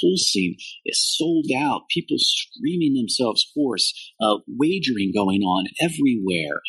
pulsing, 0.00 0.56
sold 0.92 1.46
out. 1.56 1.82
People 1.90 2.16
screaming 2.18 2.94
themselves 2.94 3.46
hoarse, 3.54 3.92
wagering 4.46 5.12
going 5.14 5.42
on 5.42 5.66
everywhere. 5.80 6.60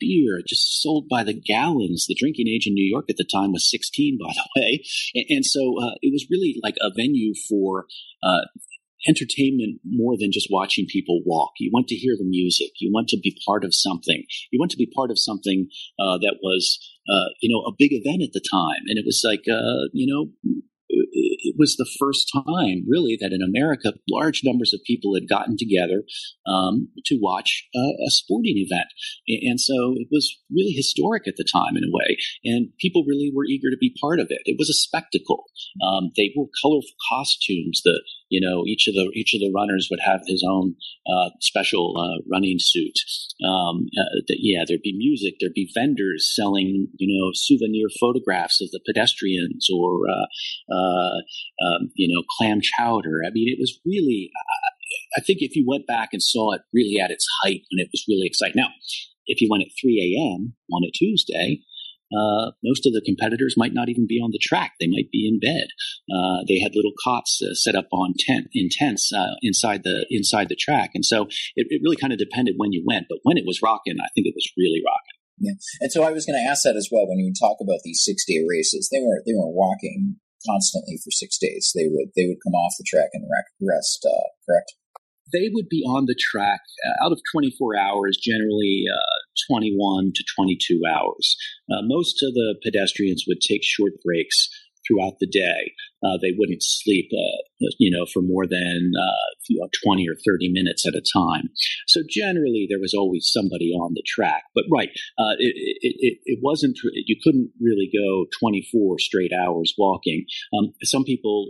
beer 0.00 0.18
beer 0.18 0.42
just 0.46 0.80
sold 0.80 1.08
by 1.08 1.24
the 1.24 1.34
gallons. 1.34 2.06
The 2.06 2.16
drinking 2.18 2.48
age 2.48 2.66
in 2.66 2.74
New 2.74 2.88
York 2.88 3.06
at 3.08 3.16
the 3.16 3.28
time 3.30 3.52
was 3.52 3.70
16, 3.70 4.18
by 4.20 4.32
the 4.32 4.60
way. 4.60 4.84
And, 5.14 5.24
and 5.28 5.44
so 5.44 5.74
uh, 5.80 5.94
it 6.02 6.12
was 6.12 6.26
really 6.30 6.58
like 6.62 6.76
a 6.80 6.90
venue 6.94 7.34
for 7.48 7.86
uh, 8.22 8.46
entertainment 9.06 9.80
more 9.84 10.16
than 10.18 10.32
just 10.32 10.48
watching 10.50 10.86
people 10.88 11.22
walk. 11.24 11.52
You 11.58 11.70
want 11.72 11.88
to 11.88 11.94
hear 11.94 12.14
the 12.18 12.24
music. 12.24 12.72
You 12.80 12.90
want 12.92 13.08
to 13.08 13.18
be 13.22 13.38
part 13.46 13.64
of 13.64 13.74
something. 13.74 14.24
You 14.50 14.58
want 14.58 14.70
to 14.72 14.76
be 14.76 14.90
part 14.94 15.10
of 15.10 15.18
something 15.18 15.68
uh, 16.00 16.18
that 16.18 16.36
was, 16.42 16.78
uh, 17.08 17.30
you 17.40 17.48
know, 17.52 17.62
a 17.62 17.76
big 17.78 17.92
event 17.92 18.22
at 18.22 18.32
the 18.32 18.44
time. 18.50 18.82
And 18.88 18.98
it 18.98 19.04
was 19.06 19.22
like, 19.24 19.44
uh, 19.48 19.88
you 19.92 20.06
know, 20.06 20.30
it 21.12 21.54
was 21.58 21.76
the 21.76 21.88
first 21.98 22.30
time, 22.32 22.84
really, 22.88 23.16
that 23.20 23.32
in 23.32 23.42
America, 23.42 23.92
large 24.10 24.42
numbers 24.44 24.72
of 24.72 24.80
people 24.86 25.14
had 25.14 25.28
gotten 25.28 25.56
together 25.56 26.02
um, 26.46 26.88
to 27.06 27.18
watch 27.20 27.68
a, 27.74 27.78
a, 27.78 28.10
sporting 28.10 28.56
event. 28.56 28.88
And 29.28 29.60
so 29.60 29.94
it 29.96 30.08
was 30.10 30.36
really 30.50 30.72
historic 30.72 31.26
at 31.26 31.36
the 31.36 31.46
time, 31.50 31.76
in 31.76 31.84
a 31.84 31.92
way. 31.92 32.16
And 32.44 32.70
people 32.80 33.04
really 33.06 33.30
were 33.34 33.46
eager 33.46 33.70
to 33.70 33.76
be 33.78 33.94
part 34.00 34.20
of 34.20 34.28
it. 34.30 34.42
It 34.44 34.56
was 34.58 34.68
a 34.68 34.74
spectacle. 34.74 35.44
Um, 35.82 36.10
they 36.16 36.32
wore 36.36 36.48
colorful 36.62 36.96
costumes. 37.10 37.82
The 37.84 38.02
you 38.28 38.40
know 38.40 38.64
each 38.66 38.86
of 38.88 38.94
the 38.94 39.10
each 39.14 39.34
of 39.34 39.40
the 39.40 39.52
runners 39.54 39.88
would 39.90 40.00
have 40.00 40.20
his 40.26 40.44
own 40.46 40.74
uh, 41.06 41.30
special 41.40 41.94
uh, 41.98 42.22
running 42.30 42.58
suit. 42.58 42.94
Um, 43.46 43.86
uh, 43.98 44.20
the, 44.26 44.36
yeah, 44.38 44.64
there'd 44.66 44.82
be 44.82 44.96
music. 44.96 45.34
There'd 45.40 45.54
be 45.54 45.70
vendors 45.74 46.30
selling 46.34 46.88
you 46.98 47.08
know 47.08 47.30
souvenir 47.34 47.88
photographs 48.00 48.60
of 48.60 48.70
the 48.70 48.80
pedestrians 48.86 49.68
or 49.72 50.00
uh, 50.08 50.74
uh, 50.74 51.16
um, 51.66 51.90
you 51.94 52.12
know 52.12 52.22
clam 52.38 52.60
chowder. 52.62 53.20
I 53.26 53.30
mean, 53.30 53.48
it 53.48 53.58
was 53.60 53.78
really. 53.84 54.30
I 55.16 55.20
think 55.20 55.38
if 55.40 55.56
you 55.56 55.64
went 55.66 55.86
back 55.86 56.10
and 56.12 56.22
saw 56.22 56.52
it 56.52 56.62
really 56.72 57.00
at 57.00 57.10
its 57.10 57.26
height, 57.42 57.62
and 57.70 57.80
it 57.80 57.88
was 57.92 58.04
really 58.08 58.26
exciting. 58.26 58.54
Now, 58.56 58.68
if 59.26 59.40
you 59.40 59.48
went 59.50 59.62
at 59.62 59.68
3 59.80 60.16
a.m. 60.16 60.54
on 60.72 60.84
a 60.84 60.90
Tuesday, 60.90 61.60
uh, 62.12 62.52
most 62.64 62.86
of 62.86 62.92
the 62.92 63.02
competitors 63.04 63.54
might 63.56 63.74
not 63.74 63.88
even 63.88 64.06
be 64.08 64.18
on 64.18 64.30
the 64.32 64.40
track. 64.40 64.72
They 64.80 64.88
might 64.88 65.10
be 65.12 65.28
in 65.28 65.40
bed. 65.40 65.68
Uh, 66.08 66.44
they 66.48 66.58
had 66.58 66.74
little 66.74 66.96
cots 67.04 67.40
uh, 67.42 67.54
set 67.54 67.74
up 67.74 67.88
on 67.92 68.14
tent 68.18 68.48
in 68.52 68.68
tents 68.70 69.12
uh, 69.12 69.36
inside 69.42 69.84
the 69.84 70.06
inside 70.10 70.48
the 70.48 70.56
track, 70.56 70.90
and 70.94 71.04
so 71.04 71.26
it, 71.56 71.66
it 71.68 71.80
really 71.82 71.96
kind 71.96 72.12
of 72.12 72.18
depended 72.18 72.54
when 72.56 72.72
you 72.72 72.82
went. 72.86 73.06
But 73.08 73.18
when 73.22 73.36
it 73.36 73.44
was 73.46 73.60
rocking, 73.62 73.96
I 74.00 74.08
think 74.14 74.26
it 74.26 74.34
was 74.34 74.48
really 74.56 74.80
rocking. 74.84 75.18
Yeah, 75.40 75.58
and 75.80 75.92
so 75.92 76.02
I 76.02 76.10
was 76.10 76.26
going 76.26 76.40
to 76.40 76.48
ask 76.48 76.64
that 76.64 76.76
as 76.76 76.88
well. 76.90 77.06
When 77.06 77.18
you 77.18 77.32
talk 77.38 77.58
about 77.60 77.84
these 77.84 78.02
six 78.02 78.24
day 78.26 78.42
races, 78.48 78.88
they 78.90 79.00
were 79.00 79.22
they 79.26 79.34
were 79.34 79.52
walking 79.52 80.16
constantly 80.46 80.96
for 81.04 81.10
six 81.10 81.36
days. 81.38 81.72
They 81.74 81.88
would 81.88 82.10
they 82.16 82.26
would 82.26 82.42
come 82.42 82.54
off 82.54 82.74
the 82.78 82.86
track 82.88 83.10
and 83.12 83.24
rest. 83.60 84.06
Uh, 84.06 84.32
correct 84.48 84.72
they 85.32 85.50
would 85.52 85.68
be 85.68 85.82
on 85.82 86.06
the 86.06 86.16
track 86.18 86.60
uh, 86.86 87.06
out 87.06 87.12
of 87.12 87.20
24 87.32 87.76
hours, 87.76 88.18
generally 88.20 88.84
uh, 88.92 89.52
21 89.52 90.12
to 90.14 90.24
22 90.36 90.80
hours. 90.88 91.36
Uh, 91.70 91.82
most 91.82 92.22
of 92.22 92.34
the 92.34 92.56
pedestrians 92.62 93.24
would 93.28 93.40
take 93.40 93.62
short 93.62 93.92
breaks 94.04 94.48
throughout 94.86 95.18
the 95.20 95.26
day. 95.26 95.74
Uh, 96.02 96.16
they 96.22 96.32
wouldn't 96.38 96.62
sleep, 96.62 97.10
uh, 97.12 97.68
you 97.78 97.90
know, 97.90 98.06
for 98.12 98.22
more 98.22 98.46
than 98.46 98.92
uh, 98.96 99.28
you 99.48 99.60
know, 99.60 99.68
20 99.84 100.08
or 100.08 100.14
30 100.24 100.50
minutes 100.50 100.86
at 100.86 100.94
a 100.94 101.02
time. 101.12 101.50
So 101.88 102.00
generally, 102.08 102.66
there 102.70 102.80
was 102.80 102.94
always 102.94 103.28
somebody 103.30 103.72
on 103.72 103.92
the 103.94 104.04
track. 104.06 104.44
But 104.54 104.64
right, 104.72 104.90
it, 105.38 105.54
it, 105.82 106.18
it, 106.24 106.38
wasn't, 106.40 106.78
you 106.94 107.16
couldn't 107.22 107.50
really 107.60 107.90
go 107.92 108.26
24 108.40 108.98
straight 109.00 109.32
hours 109.32 109.74
walking. 109.76 110.24
Um, 110.56 110.72
some 110.84 111.04
people 111.04 111.48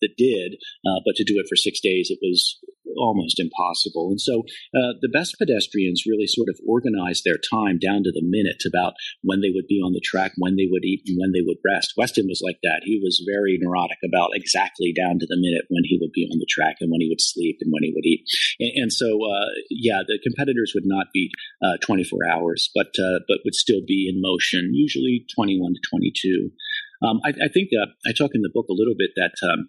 that 0.00 0.10
did, 0.18 0.56
but 1.04 1.14
to 1.16 1.24
do 1.24 1.38
it 1.38 1.46
for 1.48 1.56
six 1.56 1.80
days, 1.80 2.10
it 2.10 2.18
was 2.20 2.58
almost 2.96 3.40
impossible. 3.40 4.08
And 4.10 4.20
so 4.20 4.44
the 4.72 5.10
best 5.12 5.36
pedestrians 5.38 6.04
really 6.06 6.26
sort 6.26 6.48
of 6.48 6.58
organized 6.66 7.24
their 7.24 7.38
time 7.38 7.78
down 7.78 8.02
to 8.04 8.12
the 8.12 8.24
minute 8.24 8.62
about 8.66 8.94
when 9.22 9.40
they 9.40 9.50
would 9.52 9.66
be 9.66 9.80
on 9.80 9.92
the 9.92 10.04
track, 10.04 10.32
when 10.38 10.56
they 10.56 10.68
would 10.70 10.84
eat, 10.84 11.02
and 11.06 11.18
when 11.20 11.32
they 11.32 11.42
would 11.44 11.58
rest. 11.64 11.94
Weston 11.96 12.26
was 12.28 12.42
like 12.42 12.58
that. 12.62 12.82
He 12.84 13.00
was 13.02 13.24
very 13.26 13.58
neurotic 13.60 13.98
about 14.04 14.30
exactly 14.34 14.92
down 14.92 15.18
to 15.18 15.26
the 15.26 15.36
minute 15.36 15.66
when 15.68 15.84
he 15.84 15.98
would 16.00 16.12
be 16.12 16.28
on 16.30 16.38
the 16.38 16.48
track 16.48 16.76
and 16.80 16.90
when 16.90 17.00
he 17.00 17.08
would 17.08 17.20
sleep 17.20 17.58
and 17.60 17.72
when 17.72 17.82
he 17.82 17.92
would 17.94 18.06
eat. 18.06 18.24
And, 18.60 18.72
and 18.82 18.92
so, 18.92 19.18
uh, 19.24 19.50
yeah, 19.70 20.02
the 20.06 20.18
competitors 20.22 20.72
would 20.74 20.86
not 20.86 21.06
be 21.12 21.30
uh, 21.64 21.76
24 21.82 22.18
hours, 22.30 22.70
but 22.74 22.92
uh, 22.98 23.20
but 23.28 23.44
would 23.44 23.54
still 23.54 23.80
be 23.86 24.08
in 24.08 24.20
motion, 24.20 24.72
usually 24.74 25.24
21 25.34 25.74
to 25.74 25.80
22. 25.90 26.50
Um, 27.02 27.20
I, 27.24 27.28
I, 27.44 27.48
think 27.52 27.68
uh, 27.76 27.92
I 28.08 28.12
talk 28.16 28.30
in 28.32 28.40
the 28.40 28.50
book 28.52 28.66
a 28.70 28.76
little 28.76 28.94
bit 28.96 29.10
that 29.16 29.36
um, 29.44 29.68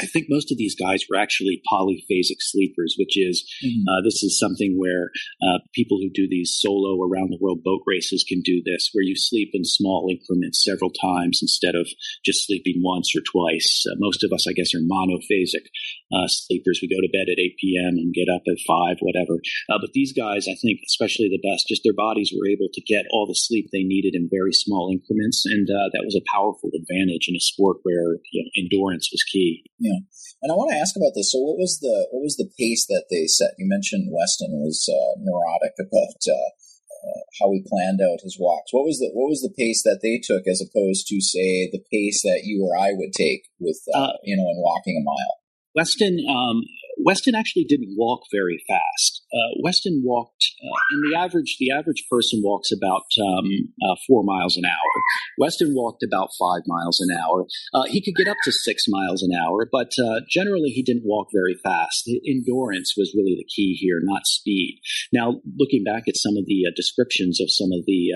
I 0.00 0.06
think 0.06 0.26
most 0.28 0.52
of 0.52 0.58
these 0.58 0.76
guys 0.76 1.04
were 1.08 1.18
actually 1.18 1.60
polyphasic 1.70 2.38
sleepers, 2.38 2.94
which 2.98 3.18
is 3.18 3.42
mm-hmm. 3.64 3.82
uh, 3.88 4.02
this 4.04 4.22
is 4.22 4.38
something 4.38 4.76
where 4.78 5.10
uh, 5.42 5.58
people 5.74 5.98
who 5.98 6.10
do 6.14 6.28
these 6.28 6.54
solo 6.54 7.02
around 7.02 7.30
the 7.30 7.38
world 7.40 7.64
boat 7.64 7.82
races 7.86 8.24
can 8.26 8.40
do 8.42 8.62
this, 8.64 8.90
where 8.92 9.02
you 9.02 9.16
sleep 9.16 9.50
in 9.52 9.64
small 9.64 10.06
increments 10.10 10.62
several 10.62 10.90
times 10.90 11.40
instead 11.42 11.74
of 11.74 11.88
just 12.24 12.46
sleeping 12.46 12.80
once 12.82 13.14
or 13.16 13.22
twice. 13.26 13.84
Uh, 13.90 13.96
most 13.98 14.22
of 14.22 14.32
us, 14.32 14.46
I 14.48 14.52
guess, 14.52 14.74
are 14.74 14.86
monophasic 14.86 15.66
uh, 16.12 16.28
sleepers. 16.28 16.80
We 16.80 16.88
go 16.88 17.00
to 17.00 17.12
bed 17.12 17.30
at 17.30 17.42
8 17.42 17.56
p.m. 17.58 17.98
and 17.98 18.14
get 18.14 18.30
up 18.30 18.42
at 18.46 18.62
5, 18.66 18.98
whatever. 19.00 19.40
Uh, 19.68 19.78
but 19.80 19.92
these 19.92 20.12
guys, 20.12 20.46
I 20.46 20.54
think, 20.60 20.80
especially 20.86 21.28
the 21.28 21.42
best, 21.42 21.68
just 21.68 21.82
their 21.84 21.96
bodies 21.96 22.32
were 22.32 22.48
able 22.48 22.68
to 22.72 22.82
get 22.82 23.06
all 23.10 23.26
the 23.26 23.34
sleep 23.34 23.68
they 23.72 23.82
needed 23.82 24.14
in 24.14 24.30
very 24.30 24.52
small 24.52 24.90
increments. 24.92 25.44
And 25.44 25.68
uh, 25.68 25.90
that 25.92 26.04
was 26.04 26.16
a 26.16 26.24
powerful 26.32 26.70
advantage 26.70 27.26
in 27.28 27.36
a 27.36 27.42
sport 27.42 27.78
where 27.82 28.22
you 28.30 28.44
know, 28.44 28.50
endurance 28.56 29.10
was 29.12 29.22
key. 29.22 29.64
Yeah, 29.78 29.87
and 30.42 30.52
I 30.52 30.54
want 30.54 30.70
to 30.70 30.78
ask 30.78 30.96
about 30.96 31.12
this. 31.14 31.32
So, 31.32 31.38
what 31.38 31.58
was 31.58 31.78
the 31.80 32.08
what 32.10 32.22
was 32.22 32.36
the 32.36 32.50
pace 32.58 32.86
that 32.86 33.06
they 33.10 33.26
set? 33.26 33.58
You 33.58 33.66
mentioned 33.68 34.12
Weston 34.12 34.60
was 34.60 34.86
uh, 34.86 35.18
neurotic 35.18 35.74
about 35.78 36.20
uh, 36.28 36.50
uh, 36.98 37.20
how 37.40 37.52
he 37.52 37.64
planned 37.66 38.00
out 38.00 38.22
his 38.22 38.36
walks. 38.38 38.72
What 38.72 38.84
was 38.84 38.98
the 38.98 39.10
what 39.14 39.30
was 39.30 39.42
the 39.42 39.54
pace 39.54 39.82
that 39.82 40.00
they 40.02 40.20
took 40.22 40.46
as 40.46 40.62
opposed 40.62 41.06
to 41.08 41.20
say 41.20 41.70
the 41.70 41.82
pace 41.90 42.22
that 42.22 42.42
you 42.44 42.66
or 42.66 42.76
I 42.76 42.92
would 42.94 43.12
take 43.12 43.48
with 43.58 43.80
uh, 43.94 43.98
uh, 43.98 44.12
you 44.22 44.36
know 44.36 44.46
in 44.48 44.58
walking 44.58 44.98
a 44.98 45.04
mile? 45.04 45.34
Weston 45.74 46.18
um, 46.28 46.62
Weston 47.04 47.34
actually 47.34 47.64
didn't 47.64 47.94
walk 47.96 48.22
very 48.32 48.62
fast. 48.66 49.22
Uh, 49.32 49.60
Weston 49.62 50.02
walked, 50.04 50.44
uh, 50.62 50.80
and 50.90 51.04
the 51.04 51.18
average 51.18 51.56
the 51.60 51.70
average 51.70 52.04
person 52.10 52.40
walks 52.42 52.70
about 52.72 53.04
um, 53.20 53.46
uh, 53.82 53.94
four 54.06 54.24
miles 54.24 54.56
an 54.56 54.64
hour. 54.64 54.92
Weston 55.38 55.74
walked 55.74 56.02
about 56.02 56.30
five 56.38 56.62
miles 56.66 56.98
an 57.00 57.16
hour. 57.16 57.46
Uh, 57.74 57.84
he 57.88 58.02
could 58.02 58.16
get 58.16 58.28
up 58.28 58.38
to 58.44 58.52
six 58.52 58.84
miles 58.88 59.22
an 59.22 59.30
hour, 59.36 59.68
but 59.70 59.92
uh, 60.02 60.20
generally 60.30 60.70
he 60.70 60.82
didn't 60.82 61.04
walk 61.04 61.28
very 61.32 61.56
fast. 61.62 62.10
Endurance 62.26 62.94
was 62.96 63.14
really 63.14 63.36
the 63.36 63.46
key 63.54 63.74
here, 63.74 64.00
not 64.02 64.26
speed. 64.26 64.80
Now, 65.12 65.40
looking 65.58 65.84
back 65.84 66.04
at 66.08 66.16
some 66.16 66.36
of 66.36 66.46
the 66.46 66.64
uh, 66.66 66.72
descriptions 66.74 67.40
of 67.40 67.50
some 67.50 67.70
of 67.72 67.84
the 67.86 68.12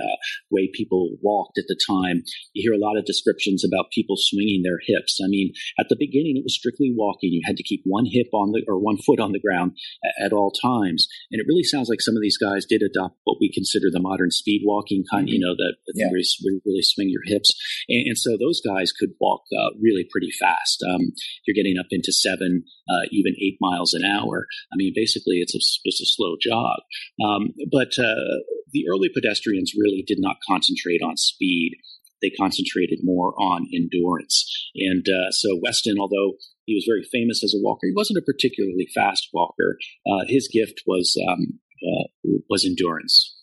way 0.51 0.71
people 0.73 1.17
walked 1.23 1.59
at 1.59 1.69
the 1.69 1.79
time, 1.89 2.25
you 2.55 2.63
hear 2.63 2.73
a 2.73 2.83
lot 2.83 2.99
of 2.99 3.05
descriptions 3.05 3.65
about 3.65 3.93
people 3.93 4.17
swinging 4.19 4.63
their 4.63 4.81
hips. 4.87 5.21
I 5.23 5.29
mean, 5.29 5.53
at 5.79 5.89
the 5.89 5.97
beginning 5.99 6.37
it 6.37 6.45
was 6.45 6.57
strictly 6.57 6.93
walking. 6.95 7.33
You 7.33 7.43
had 7.45 7.57
to 7.57 7.63
keep 7.63 7.83
one 7.85 8.07
hip 8.07 8.29
on 8.33 8.53
the 8.53 8.63
or 8.73 8.81
one 8.83 8.99
foot 8.99 9.21
on 9.21 9.33
the 9.33 9.41
ground 9.41 9.73
at, 10.05 10.27
at, 10.27 10.33
all 10.33 10.53
times. 10.63 11.07
And 11.31 11.41
it 11.41 11.47
really 11.49 11.63
sounds 11.63 11.89
like 11.89 12.01
some 12.01 12.17
of 12.17 12.23
these 12.23 12.37
guys 12.37 12.67
did 12.69 12.83
adopt 12.83 13.17
what 13.25 13.39
we 13.41 13.51
consider 13.53 13.87
the 13.91 14.01
modern 14.01 14.31
speed 14.31 14.63
walking 14.65 15.05
kind, 15.11 15.29
you 15.29 15.39
know, 15.39 15.55
that 15.57 15.77
yeah. 15.95 16.09
where 16.09 16.19
you 16.19 16.61
really 16.67 16.83
swing 16.83 17.09
your 17.11 17.23
hips. 17.25 17.53
And, 17.89 18.09
and 18.09 18.19
so 18.19 18.37
those 18.37 18.61
guys 18.61 18.93
could 18.93 19.11
walk 19.21 19.43
uh, 19.53 19.77
really 19.81 20.07
pretty 20.11 20.31
fast. 20.39 20.83
Um, 20.89 21.13
you're 21.47 21.55
getting 21.55 21.79
up 21.79 21.87
into 21.91 22.13
seven, 22.13 22.65
uh, 22.89 23.07
even 23.11 23.35
eight 23.41 23.59
miles 23.61 23.95
an 23.95 24.05
hour. 24.05 24.47
I 24.73 24.77
mean, 24.77 24.93
basically, 24.95 25.41
it's 25.41 25.55
a, 25.55 25.63
it's 25.85 26.01
a 26.01 26.07
slow 26.07 26.37
jog. 26.41 26.81
Um, 27.25 27.55
but 27.71 27.99
uh, 27.99 28.43
the 28.73 28.85
early 28.91 29.09
pedestrians 29.13 29.73
really 29.77 30.05
did 30.07 30.19
not 30.21 30.37
concentrate 30.49 31.03
on 31.03 31.17
speed 31.17 31.77
they 32.23 32.31
concentrated 32.31 33.01
more 33.03 33.35
on 33.37 33.67
endurance. 33.75 34.49
And 34.77 35.07
uh, 35.09 35.31
so 35.33 35.59
Weston, 35.61 35.97
although 36.01 36.39
he 36.67 36.75
was 36.75 36.87
very 36.87 37.05
famous 37.11 37.43
as 37.43 37.55
a 37.55 37.63
walker, 37.63 37.87
he 37.87 37.95
wasn't 37.95 38.19
a 38.19 38.23
particularly 38.23 38.89
fast 38.95 39.29
walker. 39.33 39.79
Uh, 40.07 40.25
his 40.27 40.49
gift 40.53 40.83
was 40.87 41.17
um, 41.29 41.59
uh, 41.83 42.07
was 42.49 42.65
endurance. 42.65 43.37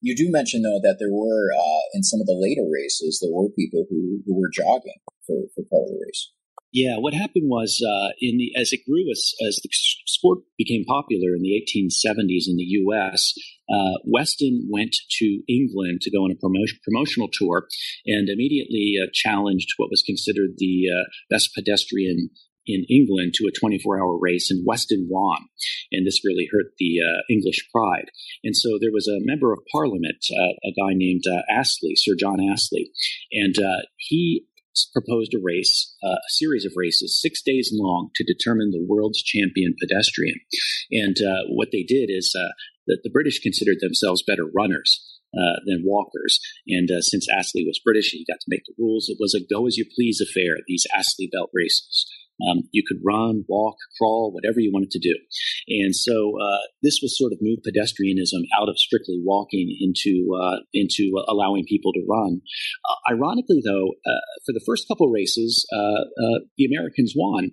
You 0.00 0.16
do 0.16 0.30
mention 0.30 0.62
though 0.62 0.80
that 0.82 0.96
there 0.98 1.12
were 1.12 1.52
uh, 1.52 1.82
in 1.94 2.02
some 2.02 2.20
of 2.20 2.26
the 2.26 2.38
later 2.38 2.64
races 2.72 3.20
there 3.20 3.32
were 3.32 3.48
people 3.50 3.86
who, 3.90 4.20
who 4.24 4.38
were 4.38 4.50
jogging 4.52 5.00
for, 5.26 5.36
for 5.54 5.64
part 5.70 5.84
of 5.84 5.88
the 5.88 6.04
race. 6.06 6.32
Yeah, 6.72 6.98
what 6.98 7.14
happened 7.14 7.50
was 7.50 7.82
uh, 7.82 8.14
in 8.20 8.38
the 8.38 8.52
as 8.56 8.72
it 8.72 8.86
grew 8.86 9.10
as 9.10 9.32
as 9.46 9.58
the 9.62 9.68
sport 10.06 10.38
became 10.56 10.84
popular 10.84 11.34
in 11.34 11.42
the 11.42 11.58
1870s 11.58 12.46
in 12.46 12.56
the 12.56 12.70
U.S. 12.86 13.34
Uh, 13.70 13.98
Weston 14.04 14.66
went 14.70 14.96
to 15.18 15.42
England 15.48 16.00
to 16.02 16.10
go 16.10 16.24
on 16.24 16.32
a 16.32 16.36
promotion, 16.36 16.78
promotional 16.84 17.28
tour, 17.32 17.66
and 18.06 18.28
immediately 18.28 18.94
uh, 19.00 19.06
challenged 19.12 19.68
what 19.76 19.90
was 19.90 20.02
considered 20.02 20.50
the 20.58 20.84
uh, 20.90 21.04
best 21.30 21.50
pedestrian 21.54 22.30
in 22.66 22.84
England 22.90 23.32
to 23.34 23.48
a 23.48 23.66
24-hour 23.66 24.18
race, 24.20 24.50
and 24.50 24.64
Weston 24.66 25.08
won, 25.10 25.38
and 25.90 26.06
this 26.06 26.24
really 26.24 26.48
hurt 26.52 26.72
the 26.78 27.00
uh, 27.00 27.22
English 27.30 27.66
pride. 27.72 28.10
And 28.44 28.54
so 28.54 28.78
there 28.80 28.92
was 28.92 29.08
a 29.08 29.24
member 29.24 29.52
of 29.52 29.60
Parliament, 29.72 30.24
uh, 30.30 30.52
a 30.62 30.72
guy 30.78 30.92
named 30.94 31.24
Astley, 31.50 31.94
Sir 31.96 32.14
John 32.18 32.38
Astley, 32.38 32.90
and 33.32 33.54
he 33.96 34.46
proposed 34.92 35.34
a 35.34 35.40
race, 35.42 35.96
uh, 36.02 36.14
a 36.14 36.30
series 36.30 36.64
of 36.64 36.72
races, 36.76 37.20
six 37.20 37.42
days 37.42 37.70
long, 37.72 38.10
to 38.14 38.24
determine 38.24 38.70
the 38.70 38.84
world's 38.86 39.22
champion 39.22 39.74
pedestrian. 39.80 40.36
And 40.90 41.16
uh, 41.20 41.44
what 41.48 41.68
they 41.72 41.82
did 41.82 42.10
is 42.10 42.34
that 42.90 43.00
the 43.06 43.10
British 43.10 43.38
considered 43.38 43.78
themselves 43.80 44.26
better 44.26 44.44
runners. 44.44 45.06
Uh, 45.30 45.62
than 45.64 45.84
walkers. 45.86 46.40
And 46.66 46.90
uh, 46.90 47.00
since 47.02 47.28
Astley 47.30 47.62
was 47.64 47.78
British, 47.78 48.10
he 48.10 48.26
got 48.26 48.40
to 48.40 48.50
make 48.50 48.64
the 48.66 48.74
rules. 48.76 49.08
It 49.08 49.18
was 49.20 49.32
a 49.32 49.38
go 49.38 49.68
as 49.68 49.76
you 49.76 49.86
please 49.86 50.20
affair, 50.20 50.56
these 50.66 50.82
Astley 50.92 51.28
belt 51.30 51.50
races. 51.54 52.04
Um, 52.48 52.68
you 52.72 52.82
could 52.86 52.98
run, 53.04 53.44
walk, 53.48 53.76
crawl, 53.98 54.32
whatever 54.32 54.60
you 54.60 54.70
wanted 54.72 54.90
to 54.92 54.98
do. 54.98 55.14
And 55.68 55.94
so 55.94 56.32
uh, 56.40 56.62
this 56.82 57.00
was 57.02 57.16
sort 57.16 57.32
of 57.32 57.38
new 57.40 57.56
pedestrianism 57.58 58.42
out 58.60 58.68
of 58.68 58.78
strictly 58.78 59.20
walking 59.24 59.74
into 59.80 60.28
uh, 60.34 60.58
into 60.72 61.10
allowing 61.28 61.64
people 61.66 61.92
to 61.92 62.06
run. 62.08 62.40
Uh, 62.88 63.14
ironically, 63.14 63.62
though, 63.64 63.94
uh, 64.06 64.24
for 64.46 64.52
the 64.52 64.64
first 64.66 64.88
couple 64.88 65.08
races, 65.08 65.66
uh, 65.72 66.02
uh, 66.02 66.38
the 66.56 66.66
Americans 66.66 67.14
won. 67.16 67.50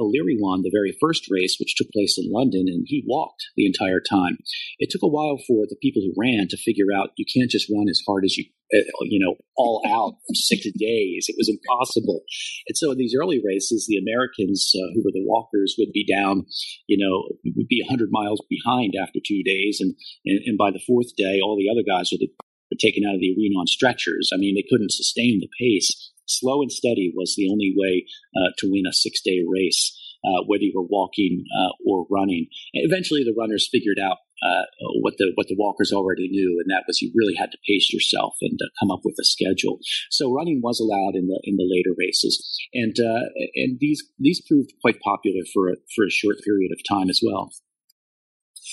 O'Leary 0.00 0.36
won 0.38 0.62
the 0.62 0.70
very 0.72 0.96
first 1.00 1.26
race, 1.30 1.56
which 1.58 1.74
took 1.76 1.90
place 1.90 2.18
in 2.18 2.30
London, 2.30 2.66
and 2.68 2.84
he 2.86 3.04
walked 3.06 3.44
the 3.56 3.66
entire 3.66 4.00
time. 4.00 4.38
It 4.78 4.90
took 4.90 5.02
a 5.02 5.08
while 5.08 5.38
for 5.46 5.66
the 5.68 5.76
people 5.82 6.02
who 6.02 6.14
ran 6.16 6.46
to 6.50 6.56
figure 6.56 6.86
out 6.94 7.10
you 7.16 7.24
can't 7.24 7.50
just 7.50 7.70
run 7.70 7.88
as 7.88 8.00
hard 8.06 8.24
as 8.24 8.36
you 8.36 8.44
you 8.72 9.20
know, 9.20 9.36
all 9.56 9.82
out 9.86 10.14
for 10.26 10.34
six 10.34 10.64
days. 10.78 11.26
It 11.28 11.36
was 11.36 11.48
impossible. 11.48 12.22
And 12.68 12.76
so 12.76 12.90
in 12.90 12.98
these 12.98 13.14
early 13.18 13.40
races, 13.44 13.86
the 13.86 13.98
Americans 13.98 14.72
uh, 14.74 14.88
who 14.94 15.02
were 15.04 15.12
the 15.12 15.24
walkers 15.26 15.76
would 15.78 15.92
be 15.92 16.06
down, 16.06 16.46
you 16.86 16.96
know, 16.96 17.28
would 17.56 17.68
be 17.68 17.84
100 17.86 18.08
miles 18.10 18.42
behind 18.48 18.94
after 19.00 19.18
two 19.24 19.42
days. 19.44 19.78
And, 19.80 19.94
and, 20.24 20.40
and 20.46 20.58
by 20.58 20.70
the 20.70 20.82
fourth 20.86 21.14
day, 21.16 21.40
all 21.42 21.56
the 21.56 21.70
other 21.70 21.84
guys 21.86 22.10
were, 22.12 22.24
were 22.24 22.80
taken 22.80 23.04
out 23.06 23.14
of 23.14 23.20
the 23.20 23.34
arena 23.36 23.60
on 23.60 23.66
stretchers. 23.66 24.30
I 24.32 24.38
mean, 24.38 24.54
they 24.54 24.66
couldn't 24.68 24.92
sustain 24.92 25.40
the 25.40 25.52
pace. 25.60 26.12
Slow 26.26 26.62
and 26.62 26.72
steady 26.72 27.12
was 27.14 27.34
the 27.36 27.50
only 27.50 27.74
way 27.76 28.06
uh, 28.36 28.52
to 28.58 28.70
win 28.70 28.86
a 28.88 28.92
six 28.92 29.20
day 29.20 29.42
race. 29.46 29.98
Uh, 30.24 30.44
whether 30.46 30.62
you 30.62 30.72
were 30.72 30.86
walking 30.88 31.42
uh, 31.50 31.72
or 31.84 32.06
running. 32.08 32.46
Eventually, 32.74 33.24
the 33.24 33.34
runners 33.36 33.68
figured 33.72 33.98
out 34.00 34.18
uh, 34.42 34.64
what 35.00 35.14
the 35.18 35.30
what 35.36 35.46
the 35.46 35.56
walkers 35.56 35.92
already 35.92 36.28
knew, 36.28 36.58
and 36.58 36.70
that 36.70 36.84
was 36.86 37.00
you 37.00 37.12
really 37.14 37.34
had 37.34 37.50
to 37.52 37.58
pace 37.66 37.92
yourself 37.92 38.34
and 38.40 38.58
uh, 38.60 38.66
come 38.80 38.90
up 38.90 39.00
with 39.04 39.14
a 39.20 39.24
schedule. 39.24 39.78
So 40.10 40.32
running 40.32 40.60
was 40.62 40.80
allowed 40.80 41.14
in 41.14 41.28
the 41.28 41.40
in 41.44 41.56
the 41.56 41.68
later 41.70 41.94
races, 41.96 42.42
and 42.74 42.96
uh, 42.98 43.30
and 43.54 43.78
these 43.78 44.02
these 44.18 44.42
proved 44.42 44.72
quite 44.80 45.00
popular 45.00 45.42
for 45.54 45.68
a, 45.70 45.74
for 45.94 46.04
a 46.04 46.10
short 46.10 46.38
period 46.44 46.72
of 46.72 46.82
time 46.88 47.08
as 47.08 47.20
well. 47.22 47.50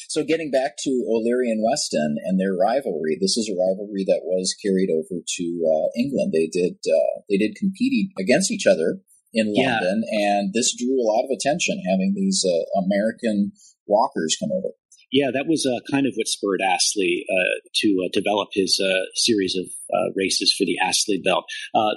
So 0.10 0.24
getting 0.24 0.50
back 0.50 0.78
to 0.80 1.06
O'Leary 1.10 1.52
and 1.52 1.64
Weston 1.64 2.18
and 2.26 2.40
their 2.40 2.54
rivalry, 2.54 3.18
this 3.20 3.38
is 3.38 3.50
a 3.50 3.58
rivalry 3.58 4.06
that 4.06 4.22
was 4.24 4.56
carried 4.62 4.90
over 4.90 5.22
to 5.22 5.46
uh, 5.66 5.88
England. 5.98 6.34
They 6.34 6.48
did 6.48 6.78
uh, 6.82 7.22
they 7.30 7.38
did 7.38 7.56
compete 7.56 8.10
against 8.20 8.52
each 8.52 8.66
other 8.66 9.02
in 9.34 9.54
London, 9.54 10.02
yeah. 10.10 10.34
and 10.34 10.54
this 10.54 10.76
drew 10.76 10.98
a 10.98 11.06
lot 11.06 11.26
of 11.26 11.30
attention 11.30 11.78
having 11.86 12.14
these 12.16 12.44
uh, 12.44 12.82
American 12.82 13.52
walkers 13.86 14.38
come 14.40 14.50
over. 14.52 14.74
Yeah, 15.12 15.32
that 15.34 15.48
was 15.48 15.65
uh, 15.65 15.80
kind 15.91 16.06
of 16.06 16.13
what 16.15 16.28
spurred 16.28 16.62
Astley 16.62 17.26
uh, 17.30 17.60
to 17.76 18.06
uh, 18.06 18.10
develop 18.13 18.50
his 18.54 18.80
uh, 18.84 19.06
series 19.15 19.56
of 19.56 19.65
uh, 19.93 20.12
races 20.15 20.54
for 20.58 20.65
the 20.65 20.78
Astley 20.80 21.19
Belt. 21.24 21.45
Uh, 21.74 21.95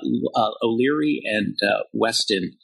O'Leary 0.62 1.20
and 1.25 1.57
Weston 1.92 2.57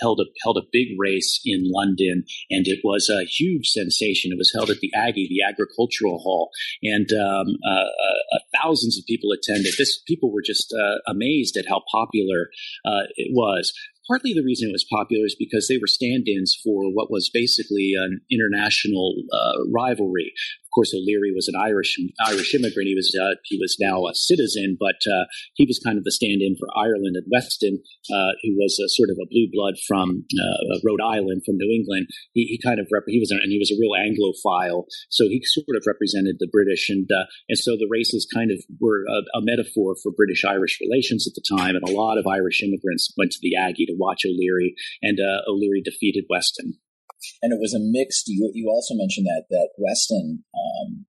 held 0.00 0.20
a 0.20 0.24
held 0.42 0.58
a 0.58 0.66
big 0.72 0.88
race 0.98 1.40
in 1.44 1.70
London, 1.70 2.24
and 2.50 2.66
it 2.66 2.80
was 2.82 3.08
a 3.08 3.24
huge 3.24 3.68
sensation. 3.68 4.32
It 4.32 4.38
was 4.38 4.52
held 4.52 4.70
at 4.70 4.80
the 4.80 4.92
Aggie, 4.94 5.28
the 5.28 5.48
Agricultural 5.48 6.18
Hall, 6.18 6.50
and 6.82 7.08
um, 7.12 7.56
thousands 8.60 8.98
of 8.98 9.06
people 9.06 9.30
attended. 9.30 9.72
This 9.78 10.02
people 10.06 10.32
were 10.32 10.42
just 10.44 10.74
amazed 11.06 11.56
at 11.56 11.68
how 11.68 11.82
popular 11.92 12.50
it 13.16 13.30
was 13.32 13.72
partly 14.08 14.32
the 14.32 14.44
reason 14.44 14.68
it 14.68 14.72
was 14.72 14.86
popular 14.90 15.26
is 15.26 15.36
because 15.38 15.68
they 15.68 15.78
were 15.78 15.86
stand-ins 15.86 16.58
for 16.62 16.84
what 16.92 17.10
was 17.10 17.30
basically 17.32 17.94
an 17.96 18.20
international 18.30 19.14
uh, 19.32 19.64
rivalry 19.72 20.32
Of 20.72 20.74
course, 20.74 20.94
O'Leary 20.96 21.36
was 21.36 21.48
an 21.52 21.54
Irish 21.60 22.00
Irish 22.24 22.54
immigrant. 22.54 22.88
He 22.88 22.96
was 22.96 23.12
uh, 23.12 23.36
he 23.44 23.60
was 23.60 23.76
now 23.78 24.08
a 24.08 24.14
citizen, 24.16 24.80
but 24.80 24.96
uh, 25.04 25.28
he 25.52 25.66
was 25.68 25.78
kind 25.84 25.98
of 25.98 26.04
the 26.04 26.16
stand-in 26.16 26.56
for 26.56 26.64
Ireland. 26.72 27.12
And 27.12 27.28
Weston, 27.28 27.76
uh, 28.08 28.32
who 28.40 28.56
was 28.56 28.80
a, 28.80 28.88
sort 28.88 29.12
of 29.12 29.20
a 29.20 29.28
blue 29.28 29.52
blood 29.52 29.76
from 29.86 30.24
uh, 30.32 30.80
Rhode 30.80 31.04
Island, 31.04 31.44
from 31.44 31.60
New 31.60 31.68
England, 31.68 32.08
he, 32.32 32.48
he 32.48 32.56
kind 32.56 32.80
of 32.80 32.88
rep- 32.88 33.04
he 33.04 33.20
was 33.20 33.28
and 33.30 33.52
he 33.52 33.60
was 33.60 33.68
a 33.68 33.76
real 33.76 33.92
Anglophile, 33.92 34.88
so 35.12 35.28
he 35.28 35.44
sort 35.44 35.76
of 35.76 35.84
represented 35.84 36.36
the 36.40 36.48
British. 36.48 36.88
And 36.88 37.04
uh, 37.12 37.28
and 37.52 37.60
so 37.60 37.76
the 37.76 37.92
races 37.92 38.24
kind 38.32 38.48
of 38.48 38.56
were 38.80 39.04
a, 39.04 39.38
a 39.38 39.44
metaphor 39.44 39.92
for 40.00 40.08
British 40.08 40.40
Irish 40.40 40.80
relations 40.80 41.28
at 41.28 41.36
the 41.36 41.44
time. 41.44 41.76
And 41.76 41.84
a 41.84 41.92
lot 41.92 42.16
of 42.16 42.24
Irish 42.24 42.64
immigrants 42.64 43.12
went 43.20 43.36
to 43.36 43.42
the 43.44 43.60
Aggie 43.60 43.91
to 43.92 44.00
watch 44.00 44.24
O'Leary, 44.24 44.74
and 45.04 45.20
uh, 45.20 45.44
O'Leary 45.46 45.84
defeated 45.84 46.24
Weston 46.32 46.80
and 47.42 47.52
it 47.52 47.60
was 47.60 47.74
a 47.74 47.80
mixed. 47.80 48.28
You, 48.28 48.50
you 48.54 48.68
also 48.68 48.94
mentioned 48.94 49.26
that 49.26 49.46
that 49.50 49.70
Weston 49.78 50.44
um, 50.54 51.06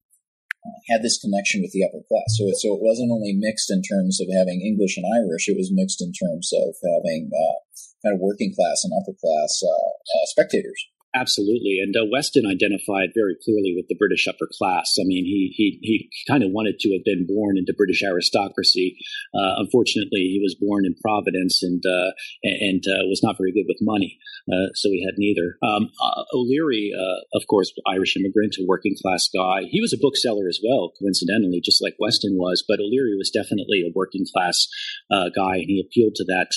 uh, 0.65 0.80
had 0.89 1.02
this 1.02 1.19
connection 1.19 1.62
with 1.62 1.72
the 1.72 1.84
upper 1.84 2.04
class, 2.08 2.38
so 2.38 2.46
it, 2.48 2.58
so 2.58 2.74
it 2.74 2.84
wasn't 2.84 3.12
only 3.12 3.34
mixed 3.34 3.72
in 3.72 3.82
terms 3.82 4.22
of 4.22 4.30
having 4.30 4.62
English 4.62 4.98
and 4.98 5.06
Irish; 5.10 5.50
it 5.50 5.58
was 5.58 5.74
mixed 5.74 6.02
in 6.02 6.13
terms 6.13 6.54
of 6.54 6.76
having 6.82 7.30
uh, 7.34 7.58
kind 8.06 8.13
of 8.13 8.22
working 8.22 8.54
class 8.54 8.84
and 8.84 8.93
upper 8.93 9.15
class 9.17 9.52
uh, 9.63 9.89
uh 10.00 10.26
spectators. 10.30 10.80
Absolutely, 11.15 11.78
and 11.78 11.93
uh, 11.95 12.10
Weston 12.10 12.47
identified 12.49 13.13
very 13.13 13.38
clearly 13.45 13.76
with 13.78 13.86
the 13.88 13.93
British 13.93 14.26
upper 14.28 14.49
class. 14.58 14.97
I 14.99 15.06
mean, 15.06 15.26
he 15.26 15.54
he 15.54 15.78
he 15.84 16.10
kind 16.26 16.41
of 16.41 16.49
wanted 16.49 16.80
to 16.80 16.89
have 16.93 17.06
been 17.06 17.28
born 17.30 17.56
into 17.56 17.71
British 17.78 18.02
aristocracy. 18.02 18.97
Uh, 19.30 19.62
unfortunately, 19.62 20.26
he 20.34 20.41
was 20.41 20.58
born 20.58 20.88
in 20.88 20.95
Providence 21.06 21.62
and 21.62 21.86
uh, 21.86 22.17
and 22.41 22.82
uh, 22.89 23.06
was 23.06 23.21
not 23.21 23.38
very 23.38 23.54
good 23.54 23.69
with 23.69 23.78
money, 23.80 24.17
uh, 24.49 24.73
so 24.73 24.89
he 24.89 25.06
had 25.06 25.13
neither. 25.21 25.62
Um, 25.62 25.93
uh, 26.02 26.23
O'Leary, 26.34 26.89
of 27.36 27.43
course, 27.45 27.71
Irish 27.86 28.17
immigrant, 28.17 28.58
a 28.58 28.65
working 28.65 28.95
class 28.97 29.30
guy. 29.30 29.69
He 29.69 29.82
was 29.82 29.93
a 29.93 30.02
bookseller 30.02 30.49
as 30.49 30.58
well, 30.65 30.93
coincidentally, 30.97 31.62
just 31.62 31.78
like 31.78 31.93
Weston 31.99 32.41
was. 32.41 32.65
But 32.67 32.80
O'Leary 32.80 33.13
was 33.21 33.30
definitely 33.30 33.86
a 33.86 33.93
working 33.93 34.26
class 34.34 34.65
guy, 35.12 35.62
and 35.62 35.69
he 35.69 35.78
appealed 35.78 36.15
to 36.15 36.26
that 36.26 36.49